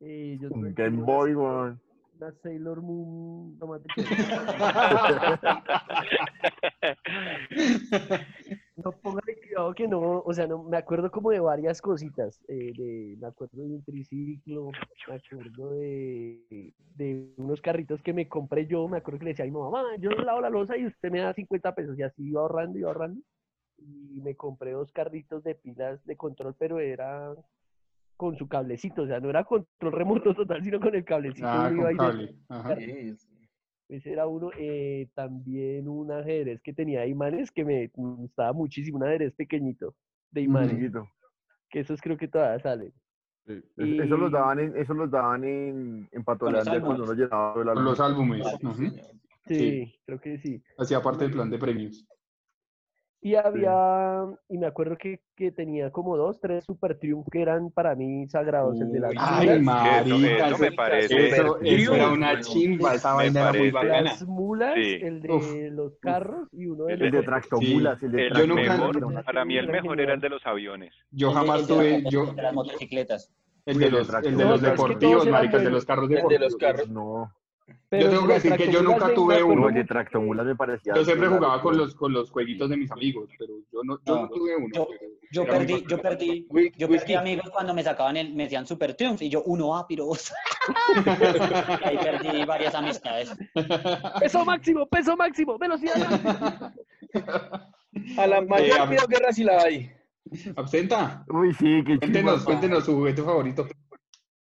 Eh, 0.00 0.38
yo 0.40 0.48
Un 0.48 0.60
tuve 0.60 0.72
Game 0.74 1.02
Boy, 1.02 1.34
weón. 1.34 1.80
Una 2.16 2.32
Sailor 2.42 2.80
Moon. 2.80 3.58
no, 3.58 3.66
No 8.76 8.92
póngale 8.92 9.36
cuidado 9.40 9.74
que 9.74 9.88
no, 9.88 10.18
o 10.20 10.32
sea, 10.32 10.46
no, 10.46 10.62
me 10.64 10.76
acuerdo 10.76 11.10
como 11.10 11.30
de 11.30 11.40
varias 11.40 11.80
cositas. 11.80 12.40
eh, 12.48 13.16
me 13.18 13.26
acuerdo 13.26 13.62
de 13.62 13.74
un 13.74 13.84
triciclo, 13.84 14.70
me 15.08 15.14
acuerdo 15.14 15.70
de, 15.70 17.32
unos 17.36 17.60
carritos 17.60 18.02
que 18.02 18.12
me 18.12 18.28
compré 18.28 18.66
yo. 18.66 18.88
Me 18.88 18.98
acuerdo 18.98 19.18
que 19.20 19.24
le 19.26 19.30
decía 19.30 19.44
a 19.44 19.48
mi 19.48 19.52
mamá, 19.52 19.70
"Mamá, 19.70 19.96
yo 19.98 20.10
lavo 20.10 20.40
la 20.40 20.50
losa 20.50 20.76
y 20.76 20.86
usted 20.86 21.10
me 21.10 21.20
da 21.20 21.32
50 21.34 21.74
pesos. 21.74 21.98
Y 21.98 22.02
así 22.02 22.24
iba 22.28 22.40
ahorrando, 22.40 22.78
iba 22.78 22.88
ahorrando. 22.88 23.20
Y 23.78 24.20
me 24.22 24.34
compré 24.36 24.72
dos 24.72 24.90
carritos 24.92 25.42
de 25.44 25.54
pilas 25.54 26.04
de 26.04 26.16
control, 26.16 26.54
pero 26.58 26.80
era 26.80 27.34
con 28.24 28.36
su 28.38 28.48
cablecito, 28.48 29.02
o 29.02 29.06
sea, 29.06 29.20
no 29.20 29.28
era 29.28 29.44
control 29.44 29.92
remoto 29.92 30.34
total, 30.34 30.62
sino 30.64 30.80
con 30.80 30.94
el 30.94 31.04
cablecito. 31.04 31.46
Ah, 31.46 31.70
con 31.74 31.86
ahí 31.86 31.96
cable. 31.96 32.34
Ajá. 32.48 32.76
Sí, 32.76 32.84
es- 32.90 33.28
Ese 33.86 34.12
era 34.12 34.26
uno. 34.26 34.50
eh, 34.58 35.08
también 35.14 35.86
un 35.88 36.10
ajedrez 36.10 36.62
que 36.62 36.72
tenía 36.72 37.06
imanes 37.06 37.50
que 37.50 37.66
me 37.66 37.88
gustaba 37.94 38.54
muchísimo, 38.54 38.96
un 38.96 39.04
ajedrez 39.04 39.34
pequeñito 39.34 39.94
de 40.30 40.40
imanes, 40.40 40.70
Chiquito. 40.70 41.06
que 41.68 41.80
esos 41.80 42.00
creo 42.00 42.16
que 42.16 42.28
todavía 42.28 42.58
salen. 42.62 42.92
Es- 43.46 43.62
Eso 43.76 44.16
los 44.16 44.30
Y- 44.30 44.32
daban 44.32 44.58
en, 44.58 44.76
eso 44.78 44.94
los 44.94 45.10
daban 45.10 45.44
en, 45.44 46.08
en 46.10 46.24
Patolandia 46.24 46.80
cuando 46.80 47.04
uno 47.04 47.12
llenaba 47.12 47.60
el 47.60 47.66
Con 47.74 47.84
los 47.84 48.00
álbum. 48.00 48.32
álbumes. 48.32 48.46
sí. 48.78 48.90
Sí, 49.46 49.54
Sí. 49.58 50.00
creo 50.06 50.18
que 50.18 50.38
sí. 50.38 50.62
Hacía 50.78 51.02
parte 51.02 51.24
del 51.24 51.32
plan 51.34 51.50
de 51.50 51.58
premios. 51.58 52.06
Y 53.26 53.36
había, 53.36 54.26
y 54.50 54.58
me 54.58 54.66
acuerdo 54.66 54.98
que, 54.98 55.20
que 55.34 55.50
tenía 55.50 55.90
como 55.90 56.14
dos, 56.14 56.38
tres 56.40 56.62
Super 56.66 56.98
Triumph 56.98 57.26
que 57.32 57.40
eran 57.40 57.70
para 57.70 57.94
mí 57.94 58.28
sagrados, 58.28 58.78
el 58.78 58.92
de 58.92 59.00
Uy, 59.00 59.14
Ay, 59.18 59.62
marica, 59.62 60.48
eso 60.48 60.58
me 60.58 60.66
eso, 60.66 60.76
parece 60.76 61.28
eso, 61.28 61.58
eso 61.62 61.94
era 61.94 62.10
una 62.10 62.38
chimba, 62.40 62.94
esa 62.94 63.12
Me 63.12 63.16
vaina 63.16 63.40
era 63.48 63.52
muy 63.58 63.70
bacana. 63.70 64.02
las 64.02 64.26
mulas, 64.26 64.74
Sí. 64.74 64.98
el 65.00 65.22
de 65.22 65.32
Uf, 65.32 65.54
los 65.72 65.96
carros 66.00 66.48
y 66.52 66.66
uno 66.66 66.84
de 66.84 66.92
El 66.92 66.98
los 67.00 67.06
El 67.06 67.12
de 67.12 67.18
Sí. 67.20 67.24
tractomulas, 67.24 68.02
el 68.02 68.12
de 68.12 68.26
El 68.26 68.34
Yo 68.34 68.46
nunca- 68.46 68.76
tractomulas. 68.76 69.24
para 69.24 69.44
mí 69.46 69.56
el 69.56 69.68
mejor 69.68 70.00
era 70.02 70.12
el 70.12 70.20
de 70.20 70.28
los 70.28 70.46
aviones. 70.46 70.92
Yo 71.10 71.32
jamás 71.32 71.66
tuve, 71.66 72.04
yo, 72.10 72.26
de 72.26 72.42
las 72.42 72.52
motocicletas. 72.52 73.32
el 73.64 73.78
de 73.78 73.90
los, 73.90 74.00
el 74.00 74.06
de 74.06 74.10
tractomulas. 74.12 74.48
los 74.50 74.62
No, 74.62 74.68
deportivos, 74.68 75.26
marica, 75.28 75.56
el 75.56 75.64
de 75.64 75.70
los 75.70 75.86
carros 75.86 76.10
El 76.10 76.16
de 76.16 76.20
los 76.20 76.28
deportivos. 76.30 76.56
carros. 76.60 76.90
No, 76.90 77.32
Pero 77.88 78.02
Yo 78.04 78.10
tengo 78.10 78.26
que 78.26 78.32
decir 78.34 78.56
que 78.56 78.70
yo 78.72 78.82
nunca 78.82 79.14
tuve 79.14 79.42
uno. 79.42 79.68
que- 79.68 79.84
tractomulas 79.84 80.44
me 80.44 80.54
parecía. 80.54 80.94
Yo 80.94 81.04
siempre 81.04 81.28
jugaba 81.28 81.62
con 81.62 81.76
los, 81.78 81.94
con 81.94 82.12
los 82.12 82.30
jueguitos 82.30 82.68
de 82.68 82.76
mis 82.76 82.90
amigos, 82.90 83.30
pero 83.38 83.54
yo 83.72 83.80
no, 83.84 83.98
yo 84.04 84.14
no 84.16 84.22
No, 84.22 84.28
tuve 84.28 84.56
uno. 84.56 84.86
yo- 85.30 85.44
perdí, 85.46 85.84
yo 85.88 86.00
perdí, 86.00 86.46
yo 86.76 86.88
perdí 86.88 87.14
amigos 87.14 87.48
cuando 87.50 87.72
me 87.72 87.82
sacaban 87.82 88.16
el, 88.16 88.34
me 88.34 88.44
decían 88.44 88.66
Super 88.66 88.94
Triumph 88.94 89.22
y 89.22 89.28
yo 89.30 89.42
uno 89.44 89.76
a 89.76 89.86
piros. 89.86 90.32
Ahí 91.84 91.96
perdí 91.98 92.44
varias 92.44 92.74
amistades. 92.74 93.32
Peso 94.20 94.44
máximo, 94.44 94.86
peso 94.86 95.16
máximo, 95.16 95.58
velocidad 95.58 95.96
máxima. 95.96 96.74
A 98.18 98.26
la 98.26 98.40
mayor 98.42 98.80
a 98.80 98.86
ver. 98.86 98.96
creo 98.98 99.08
guerra 99.08 99.32
sí 99.32 99.44
la 99.44 99.62
hay. 99.62 99.90
Absenta, 100.56 101.24
Uy, 101.28 101.52
sí, 101.54 101.82
qué 101.86 101.98
cuéntenos, 101.98 102.32
chimba. 102.36 102.44
cuéntenos 102.44 102.84
su 102.84 102.94
juguete 102.94 103.22
favorito. 103.22 103.66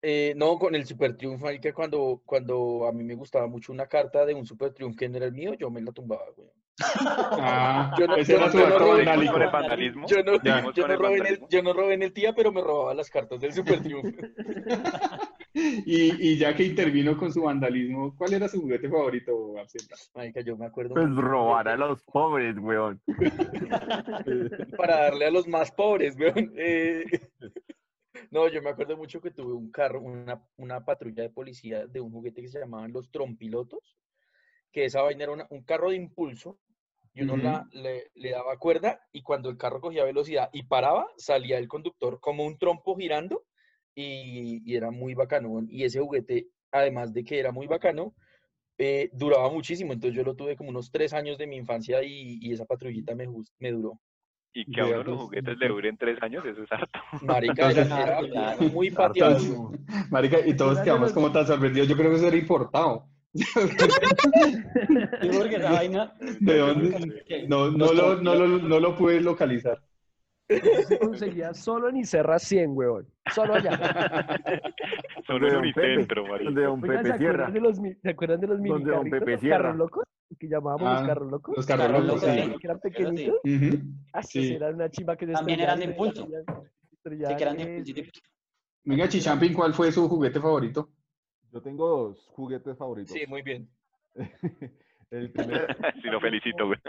Eh, 0.08 0.34
no, 0.38 0.60
con 0.60 0.76
el 0.76 0.86
Super 0.86 1.18
Triumph, 1.18 1.42
que 1.60 1.74
cuando, 1.74 2.22
cuando 2.26 2.86
a 2.88 2.92
mí 2.92 3.04
me 3.04 3.16
gustaba 3.16 3.48
mucho 3.48 3.72
una 3.74 3.88
carta 3.88 4.24
de 4.24 4.36
un 4.36 4.46
Super 4.46 4.72
Triumph 4.72 4.96
que 4.96 5.10
no 5.10 5.18
era 5.18 5.26
el 5.26 5.32
mío, 5.32 5.56
yo 5.56 5.72
me 5.72 5.82
la 5.82 5.92
tumbaba, 5.92 6.26
güey. 6.36 6.48
Ah, 7.40 7.96
Yo 7.98 8.06
no- 8.06 8.16
ese 8.18 8.34
yo 8.34 8.38
era 8.38 8.46
no- 8.48 8.52
su 8.52 8.58
yo 8.60 8.68
no 8.70 8.76
acto 8.76 8.86
robé- 8.86 9.52
vandalismo. 9.52 10.08
Yo 10.08 10.18
no, 10.24 10.34
yo 10.44 10.52
no 10.62 10.72
en 10.86 10.92
el, 10.92 10.98
vandalismo. 11.00 11.48
yo 11.50 11.64
no 11.64 11.74
robé 11.74 11.94
en 11.96 12.04
el 12.04 12.14
tía, 12.14 12.34
pero 12.36 12.52
me 12.52 12.62
robaba 12.62 12.94
las 12.94 13.10
cartas 13.10 13.40
del 13.40 13.54
Super 13.54 13.82
Triumph. 13.82 14.06
Y, 15.58 16.32
y 16.34 16.38
ya 16.38 16.54
que 16.54 16.64
intervino 16.66 17.16
con 17.18 17.32
su 17.32 17.44
vandalismo, 17.44 18.14
¿cuál 18.18 18.34
era 18.34 18.50
su 18.50 18.60
juguete 18.60 18.90
favorito, 18.90 19.58
Absenta? 19.58 19.96
Marica, 20.14 20.42
yo 20.42 20.58
me 20.58 20.66
acuerdo 20.66 20.96
Pues 20.96 21.08
robar 21.16 21.70
a 21.70 21.78
los 21.78 22.04
pobres, 22.04 22.58
weón. 22.60 23.00
para 24.78 25.04
darle 25.04 25.28
a 25.28 25.32
los 25.32 25.48
más 25.48 25.72
pobres, 25.72 26.18
weón. 26.20 26.52
Eh, 26.58 27.06
no, 28.36 28.50
yo 28.50 28.62
me 28.62 28.70
acuerdo 28.70 28.98
mucho 28.98 29.22
que 29.22 29.32
tuve 29.32 29.54
un 29.54 29.72
carro, 29.72 30.02
una, 30.02 30.48
una 30.58 30.86
patrulla 30.86 31.24
de 31.24 31.30
policía 31.30 31.88
de 31.88 32.02
un 32.02 32.12
juguete 32.12 32.42
que 32.42 32.48
se 32.50 32.60
llamaban 32.60 32.94
los 32.94 33.12
trompilotos, 33.12 33.98
que 34.72 34.86
esa 34.86 35.02
vaina 35.04 35.24
era 35.26 35.34
una- 35.34 35.48
un 35.52 35.64
carro 35.64 35.90
de 35.92 35.98
impulso 35.98 36.60
y 37.14 37.22
uno 37.24 37.38
la- 37.38 37.68
le, 37.74 38.12
le 38.16 38.32
daba 38.32 38.58
cuerda 38.60 39.02
y 39.14 39.22
cuando 39.24 39.50
el 39.50 39.58
carro 39.58 39.82
cogía 39.82 40.04
velocidad 40.06 40.50
y 40.54 40.64
paraba, 40.64 41.08
salía 41.18 41.58
el 41.60 41.68
conductor 41.70 42.20
como 42.22 42.46
un 42.46 42.58
trompo 42.58 42.96
girando 42.98 43.46
y, 43.96 44.62
y 44.72 44.76
era 44.78 44.92
muy 44.92 45.16
bacano. 45.16 45.62
Y 45.70 45.86
ese 45.86 46.00
juguete, 46.02 46.50
además 46.72 47.14
de 47.14 47.24
que 47.26 47.40
era 47.40 47.52
muy 47.54 47.68
bacano, 47.68 48.16
eh, 48.80 49.10
duraba 49.14 49.52
muchísimo. 49.52 49.94
Entonces 49.94 50.16
yo 50.18 50.24
lo 50.24 50.36
tuve 50.36 50.56
como 50.58 50.70
unos 50.72 50.92
tres 50.92 51.14
años 51.14 51.38
de 51.38 51.48
mi 51.48 51.58
infancia 51.58 52.04
y, 52.04 52.40
y 52.42 52.54
esa 52.54 52.66
patrullita 52.66 53.16
me, 53.16 53.28
me 53.60 53.72
duró. 53.72 54.02
Y 54.58 54.72
que 54.72 54.80
a 54.80 54.86
uno 54.86 54.96
los 54.96 55.06
pues, 55.06 55.20
juguetes 55.20 55.58
le 55.58 55.68
duren 55.68 55.98
tres 55.98 56.18
años, 56.22 56.46
eso 56.46 56.64
es 56.64 56.72
harto. 56.72 57.00
Marica, 57.26 57.72
Entonces- 57.72 57.92
era 57.92 58.22
muy 58.72 58.90
pateado. 58.90 59.72
Marica, 60.10 60.38
y 60.46 60.56
todos 60.56 60.80
quedamos 60.80 61.12
como 61.12 61.30
tan 61.32 61.46
sorprendidos. 61.46 61.90
Yo 61.90 61.98
creo 61.98 62.10
que 62.10 62.16
eso 62.16 62.28
era 62.28 62.38
importado. 62.38 63.06
Porque 65.38 65.58
vaina. 65.58 66.14
¿De 66.40 66.58
dónde? 66.58 67.46
No, 67.50 67.70
no, 67.70 67.92
lo, 67.92 68.22
no, 68.22 68.36
lo, 68.36 68.48
no 68.48 68.80
lo 68.80 68.96
pude 68.96 69.20
localizar. 69.20 69.82
Se 70.48 71.00
conseguía 71.00 71.54
solo 71.54 71.90
en 71.90 71.98
Icerra 71.98 72.38
100, 72.40 72.72
weón. 72.78 73.08
Solo 73.34 73.56
allá. 73.56 73.72
Solo 75.28 75.48
en 75.48 75.56
Unicentro, 75.56 76.28
marica. 76.28 76.46
Donde 76.46 76.62
Don 76.64 76.82
¿se 76.82 76.88
Pepe 76.88 77.52
de 77.52 77.60
los, 77.62 77.80
mi- 77.80 77.94
¿se 77.96 78.10
acuerdan 78.10 78.40
de 78.42 78.48
los 78.48 78.60
mini 78.60 78.70
Donde 78.76 78.92
don 78.92 79.10
Pepe 79.10 79.32
los 79.32 79.40
Sierra. 79.42 79.58
carros 79.64 79.78
locos? 79.78 80.04
Que 80.40 80.48
llamábamos 80.48 80.88
Ah, 80.88 81.00
los 81.00 81.08
carros 81.08 81.32
locos. 81.32 81.58
Los 81.58 81.66
carros 81.66 81.90
locos, 81.92 82.06
locos, 82.08 82.22
sí. 82.24 82.58
Que 82.60 82.68
eran 82.68 82.78
sí. 82.82 82.90
pequeñitos. 82.90 83.36
Ujú. 83.44 83.84
Ah, 84.14 84.20
esos 84.20 84.32
Sí. 84.32 84.54
eran 84.54 84.76
una 84.76 84.90
chimba 84.92 85.16
que 85.18 85.26
se 85.26 85.32
También 85.34 85.60
eran 85.62 85.80
de 85.80 85.86
impulso. 85.86 86.28
se 86.28 87.10
Sí, 87.10 87.36
que 87.36 87.44
eran 87.44 87.58
de 87.58 87.64
impulso. 87.78 88.22
Venga, 88.84 89.08
Chichampín, 89.10 89.54
¿cuál 89.54 89.74
fue 89.74 89.92
su 89.92 90.08
juguete 90.08 90.40
favorito? 90.40 90.90
Yo 91.52 91.62
tengo 91.62 91.88
dos 91.88 92.28
juguetes 92.34 92.78
favoritos. 92.78 93.14
Sí, 93.18 93.26
muy 93.28 93.42
bien. 93.42 93.68
El 95.12 95.32
primero, 95.32 95.66
Sí, 96.02 96.08
lo 96.10 96.20
felicito, 96.20 96.66
güey. 96.68 96.80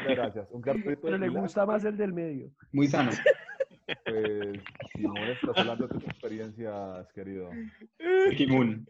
muchas 0.00 0.16
gracias. 0.16 0.48
Un 0.50 0.62
carrito 0.62 0.90
de 0.90 0.96
Pero 0.96 1.18
le 1.18 1.28
gusta 1.28 1.66
más 1.66 1.84
el 1.84 1.96
del 1.96 2.12
medio. 2.12 2.50
Muy 2.72 2.86
sano. 2.86 3.10
Pues, 4.04 4.58
Simón, 4.94 5.16
estás 5.18 5.58
hablando 5.58 5.86
de 5.86 5.94
tus 5.94 6.04
experiencias, 6.04 7.12
querido. 7.12 7.50
Kimun. 8.36 8.86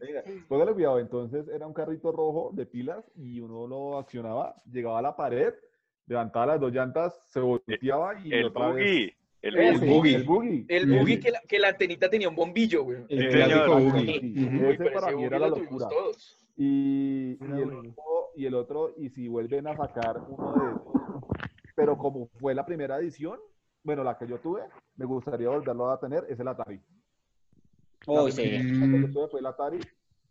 Póngale 0.48 0.72
cuidado, 0.72 0.98
entonces 1.00 1.46
era 1.48 1.66
un 1.66 1.74
carrito 1.74 2.12
rojo 2.12 2.50
de 2.54 2.64
pilas 2.66 3.04
y 3.16 3.40
uno 3.40 3.66
lo 3.66 3.98
accionaba, 3.98 4.54
llegaba 4.70 5.00
a 5.00 5.02
la 5.02 5.16
pared, 5.16 5.52
levantaba 6.06 6.46
las 6.46 6.60
dos 6.60 6.72
llantas, 6.72 7.14
se 7.30 7.40
volteaba 7.40 8.18
y 8.24 8.32
El 8.32 8.44
otra 8.46 8.68
vez... 8.72 8.86
buggy. 8.86 9.12
El 9.42 9.56
Ese, 9.58 9.86
buggy. 9.86 9.94
buggy. 9.94 10.14
El 10.14 10.24
buggy. 10.24 10.66
El 10.68 10.86
buggy 10.98 11.20
que 11.20 11.30
la, 11.30 11.40
que 11.46 11.58
la 11.58 11.68
antenita 11.68 12.08
tenía 12.08 12.28
un 12.28 12.34
bombillo, 12.34 12.84
güey. 12.84 12.98
El 13.08 13.20
Sí, 13.30 13.36
clásico 13.36 13.78
buggy. 13.78 14.20
Sí, 14.20 14.44
Ujú. 14.46 14.66
Uy, 14.66 14.72
ese 14.72 14.84
para 14.90 14.96
ese 14.98 15.06
mí 15.08 15.14
buggy 15.14 15.24
era 15.26 15.38
la 15.38 15.48
locura. 15.48 15.88
todos. 15.88 16.45
Y, 16.56 17.32
y 17.32 17.44
el 17.44 17.72
otro, 17.74 18.30
y 18.34 18.46
el 18.46 18.54
otro, 18.54 18.94
y 18.96 19.10
si 19.10 19.28
vuelven 19.28 19.66
a 19.66 19.76
sacar 19.76 20.20
uno 20.28 20.52
de 20.54 20.70
esos, 20.72 20.82
pero 21.74 21.98
como 21.98 22.28
fue 22.40 22.54
la 22.54 22.64
primera 22.64 22.98
edición, 22.98 23.38
bueno, 23.82 24.02
la 24.02 24.16
que 24.16 24.26
yo 24.26 24.38
tuve, 24.40 24.62
me 24.96 25.04
gustaría 25.04 25.48
volverlo 25.50 25.90
a 25.90 26.00
tener, 26.00 26.24
es 26.28 26.40
el 26.40 26.48
Atari. 26.48 26.80
La 28.06 28.22
Uy, 28.22 28.32
primera 28.32 28.62
sí. 28.62 28.80
que 28.92 29.00
yo 29.02 29.10
tuve 29.12 29.28
fue 29.28 29.40
el 29.40 29.46
Atari. 29.46 29.80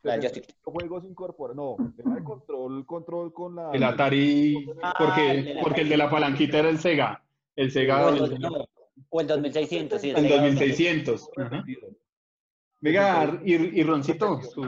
La 0.02 0.14
del 0.14 0.22
65 0.24 0.72
juegos 0.72 1.04
incorporados. 1.06 1.56
No, 1.80 1.94
era 1.98 2.18
el 2.18 2.24
control, 2.24 2.86
control 2.86 3.34
con 3.34 3.56
la. 3.56 3.72
El 3.72 3.84
Atari, 3.84 4.68
Ah, 4.84 4.94
el 5.00 5.06
porque, 5.06 5.60
porque 5.64 5.82
el 5.82 5.90
de 5.90 5.98
la 5.98 6.10
palanquita 6.10 6.60
era 6.60 6.70
el 6.70 6.78
Sega. 6.80 7.24
El 7.56 7.72
Sega 7.72 8.06
O 8.06 8.10
el, 8.10 8.18
el, 8.34 8.46
o 9.10 9.22
el 9.22 9.28
2600, 9.28 10.02
sí. 10.02 10.10
el 10.12 10.26
era- 10.26 10.44
2600. 10.44 11.30
Ajá. 11.38 11.50
repetido. 11.50 11.88
Venga, 12.86 13.42
y, 13.44 13.54
y 13.80 13.84
Roncito, 13.84 14.40
su, 14.42 14.52
su 14.52 14.62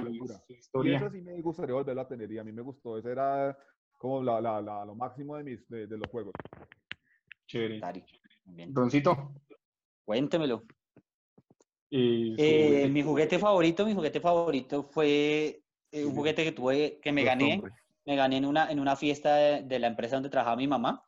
Y 0.49 0.55
historia. 0.55 0.97
eso 0.97 1.11
sí 1.11 1.21
me 1.21 1.39
gustaría 1.41 1.75
volverlo 1.75 2.01
a 2.01 2.07
tener 2.07 2.31
y 2.31 2.37
a 2.39 2.43
mí 2.43 2.51
me 2.51 2.63
gustó. 2.63 2.97
Ese 2.97 3.11
era 3.11 3.55
como 3.97 4.23
la, 4.23 4.41
la, 4.41 4.59
la- 4.61 4.85
lo 4.85 4.95
máximo 4.95 5.37
de, 5.37 5.43
mis, 5.43 5.67
de, 5.69 5.85
de 5.85 5.97
los 5.97 6.09
juegos. 6.09 6.33
Chévere. 7.45 7.77
Atari. 7.77 8.03
Muy 8.45 8.55
bien. 8.55 8.73
Roncito. 8.75 9.33
Cuéntemelo. 10.03 10.63
Eh, 11.91 12.87
mi 12.91 13.03
juguete 13.03 13.39
favorito, 13.39 13.85
mi 13.85 13.93
juguete 13.93 14.19
favorito 14.19 14.83
fue 14.83 15.61
eh, 15.91 16.05
un 16.05 16.15
juguete 16.15 16.43
que 16.43 16.51
tuve, 16.51 16.99
que 17.01 17.11
me 17.11 17.21
Los 17.21 17.29
gané, 17.29 17.53
hombres. 17.53 17.73
me 18.05 18.15
gané 18.15 18.37
en 18.37 18.45
una, 18.45 18.71
en 18.71 18.79
una 18.79 18.95
fiesta 18.95 19.35
de, 19.35 19.63
de 19.63 19.79
la 19.79 19.87
empresa 19.87 20.15
donde 20.15 20.29
trabajaba 20.29 20.57
mi 20.57 20.67
mamá, 20.67 21.03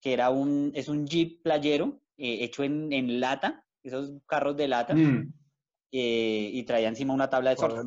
que 0.00 0.12
era 0.12 0.30
un, 0.30 0.70
es 0.74 0.88
un 0.88 1.06
Jeep 1.06 1.42
playero 1.42 2.00
eh, 2.16 2.44
hecho 2.44 2.62
en, 2.62 2.92
en 2.92 3.18
lata, 3.18 3.64
esos 3.82 4.12
carros 4.26 4.56
de 4.56 4.68
lata, 4.68 4.94
Mm, 4.94 5.32
eh, 5.96 6.50
y 6.52 6.64
traía 6.64 6.88
encima 6.88 7.14
una 7.14 7.30
tabla 7.30 7.50
de 7.50 7.56
surf, 7.56 7.78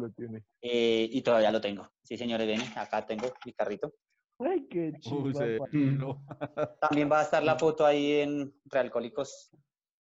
eh, 0.62 1.10
y 1.12 1.22
todavía 1.22 1.52
lo 1.52 1.60
tengo. 1.60 1.92
Sí, 2.02 2.16
señores, 2.18 2.48
ven, 2.48 2.62
acá 2.78 3.06
tengo 3.06 3.28
mi 3.46 3.52
carrito. 3.52 3.94
Ay, 4.40 4.66
qué 4.70 4.94
mm. 4.94 5.98
no. 5.98 6.24
También 6.80 7.12
va 7.12 7.20
a 7.20 7.24
estar 7.24 7.44
la 7.44 7.56
foto 7.60 7.86
ahí 7.86 8.22
en 8.22 8.54
Realcólicos 8.66 9.52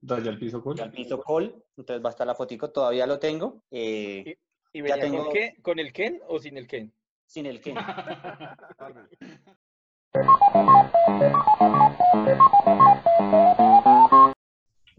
Raya 0.01 0.30
al 0.32 0.39
piso, 0.39 0.64
Col. 0.64 0.80
al 0.80 0.91
piso 0.91 1.22
Col, 1.22 1.62
entonces 1.76 2.03
va 2.05 2.10
a 2.10 2.12
estar 2.12 2.26
la 2.28 2.36
fotico, 2.36 2.72
todavía 2.72 3.05
lo 3.05 3.20
tengo. 3.20 3.66
eh, 3.72 4.38
¿Y 4.72 4.88
Ya 4.88 4.95
venía 4.95 5.01
tengo- 5.12 5.24
con, 5.26 5.34
qué? 5.34 5.55
¿Con 5.62 5.80
el 5.80 5.91
Ken 5.91 6.22
o 6.30 6.39
sin 6.39 6.55
el 6.58 6.66
Ken? 6.68 6.93
sin 7.26 7.45
el 7.45 7.60
que. 7.60 7.74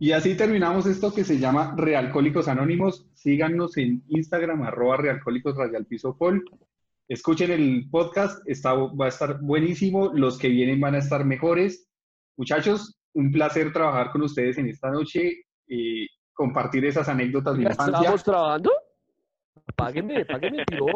Y 0.01 0.12
así 0.12 0.36
terminamos 0.36 0.86
esto 0.86 1.12
que 1.12 1.24
se 1.24 1.38
llama 1.38 1.74
Realcólicos 1.76 2.46
Anónimos. 2.46 3.09
Síganos 3.14 3.76
en 3.78 4.05
Instagram, 4.09 4.62
arroba 4.62 4.96
Realcólicos 4.96 5.57
Raya 5.57 5.76
al 5.76 5.86
Piso 5.86 6.16
Col. 6.16 6.44
Escuchen 7.09 7.51
el 7.51 7.88
podcast, 7.90 8.49
está, 8.49 8.74
va 8.74 9.07
a 9.07 9.09
estar 9.09 9.40
buenísimo. 9.40 10.12
Los 10.14 10.38
que 10.38 10.49
vienen 10.49 10.80
van 10.80 10.94
a 10.94 10.99
estar 10.99 11.24
mejores. 11.24 11.88
Muchachos, 12.36 13.01
un 13.14 13.32
placer 13.32 13.72
trabajar 13.72 14.12
con 14.12 14.22
ustedes 14.22 14.59
en 14.59 14.68
esta 14.68 14.90
noche, 14.90 15.46
eh, 15.68 16.07
compartir 16.32 16.84
esas 16.84 17.09
anécdotas 17.09 17.57
de 17.57 17.62
infancia. 17.64 17.86
¿Estábamos 17.86 18.22
trabajando? 18.22 18.70
Páguenme, 19.74 20.24
páguenme, 20.24 20.64
tiro. 20.64 20.86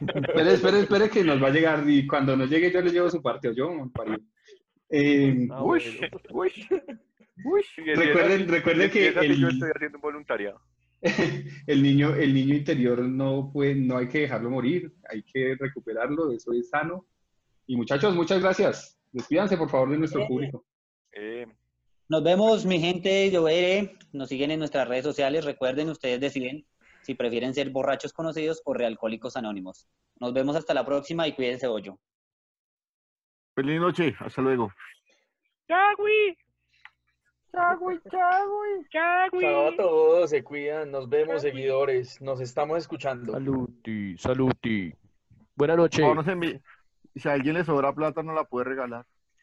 Espere, 0.00 0.54
espere, 0.54 0.80
espere 0.80 1.10
que 1.10 1.24
nos 1.24 1.42
va 1.42 1.48
a 1.48 1.52
llegar 1.52 1.84
y 1.86 2.06
cuando 2.06 2.36
nos 2.36 2.48
llegue 2.48 2.72
yo 2.72 2.80
le 2.80 2.90
llevo 2.90 3.10
su 3.10 3.20
parte 3.20 3.48
o 3.48 3.52
yo, 3.52 3.70
parió. 3.92 4.16
Eh, 4.88 5.46
Ah, 5.50 5.62
Uy, 5.62 5.82
bueno. 6.00 6.18
uy, 6.30 6.52
uy. 7.44 7.62
Recuerden- 7.76 8.48
recuerden 8.48 8.90
que 8.90 9.08
así, 9.08 9.36
yo 9.38 9.48
el- 9.48 9.54
estoy 9.54 9.70
haciendo 9.74 9.98
un 9.98 10.02
voluntariado. 10.02 10.60
el 11.66 11.82
niño, 11.82 12.14
el 12.14 12.34
niño 12.34 12.54
interior 12.54 13.00
no 13.00 13.50
puede, 13.52 13.74
no 13.74 13.96
hay 13.96 14.08
que 14.08 14.20
dejarlo 14.20 14.50
morir, 14.50 14.92
hay 15.08 15.22
que 15.22 15.56
recuperarlo, 15.58 16.30
eso 16.32 16.52
es 16.52 16.68
sano. 16.68 17.06
Y 17.66 17.76
muchachos, 17.76 18.14
muchas 18.14 18.40
gracias. 18.42 18.98
Despídanse 19.12 19.56
por 19.56 19.70
favor 19.70 19.90
de 19.90 19.98
nuestro 19.98 20.26
público. 20.26 20.64
Eh, 21.12 21.46
Nos 22.08 22.22
vemos, 22.22 22.66
mi 22.66 22.80
gente, 22.80 23.30
yo 23.30 23.44
veré. 23.44 23.96
Nos 24.12 24.28
siguen 24.28 24.50
en 24.50 24.58
nuestras 24.58 24.86
redes 24.88 25.04
sociales. 25.04 25.44
Recuerden, 25.44 25.88
ustedes 25.88 26.20
deciden 26.20 26.66
si 27.02 27.14
prefieren 27.14 27.54
ser 27.54 27.70
borrachos 27.70 28.12
conocidos 28.12 28.60
o 28.64 28.74
realcohólicos 28.74 29.36
anónimos. 29.36 29.88
Nos 30.20 30.32
vemos 30.34 30.54
hasta 30.56 30.74
la 30.74 30.84
próxima 30.84 31.26
y 31.28 31.32
cuídense 31.34 31.66
hoyo. 31.66 31.98
Feliz 33.54 33.80
noche, 33.80 34.14
hasta 34.18 34.42
luego. 34.42 34.70
¡Chagui! 35.68 36.36
¡Chagui, 37.52 38.00
chagui! 38.10 38.86
¡Chagui! 38.90 39.40
Chao 39.40 39.68
a 39.68 39.76
todos, 39.76 40.30
se 40.30 40.42
cuidan, 40.44 40.90
nos 40.90 41.08
vemos, 41.08 41.42
seguidores, 41.42 42.20
nos 42.20 42.40
estamos 42.40 42.78
escuchando. 42.78 43.32
Saluti, 43.32 44.16
saluti. 44.18 44.94
Buenas 45.56 45.76
noches. 45.76 46.00
No, 46.00 46.14
no 46.14 46.22
se 46.22 46.32
envíe. 46.32 46.60
Si 47.16 47.28
a 47.28 47.32
alguien 47.32 47.54
le 47.54 47.64
sobra 47.64 47.92
plata, 47.92 48.22
no 48.22 48.32
la 48.32 48.44
puede 48.44 48.64
regalar. 48.66 49.04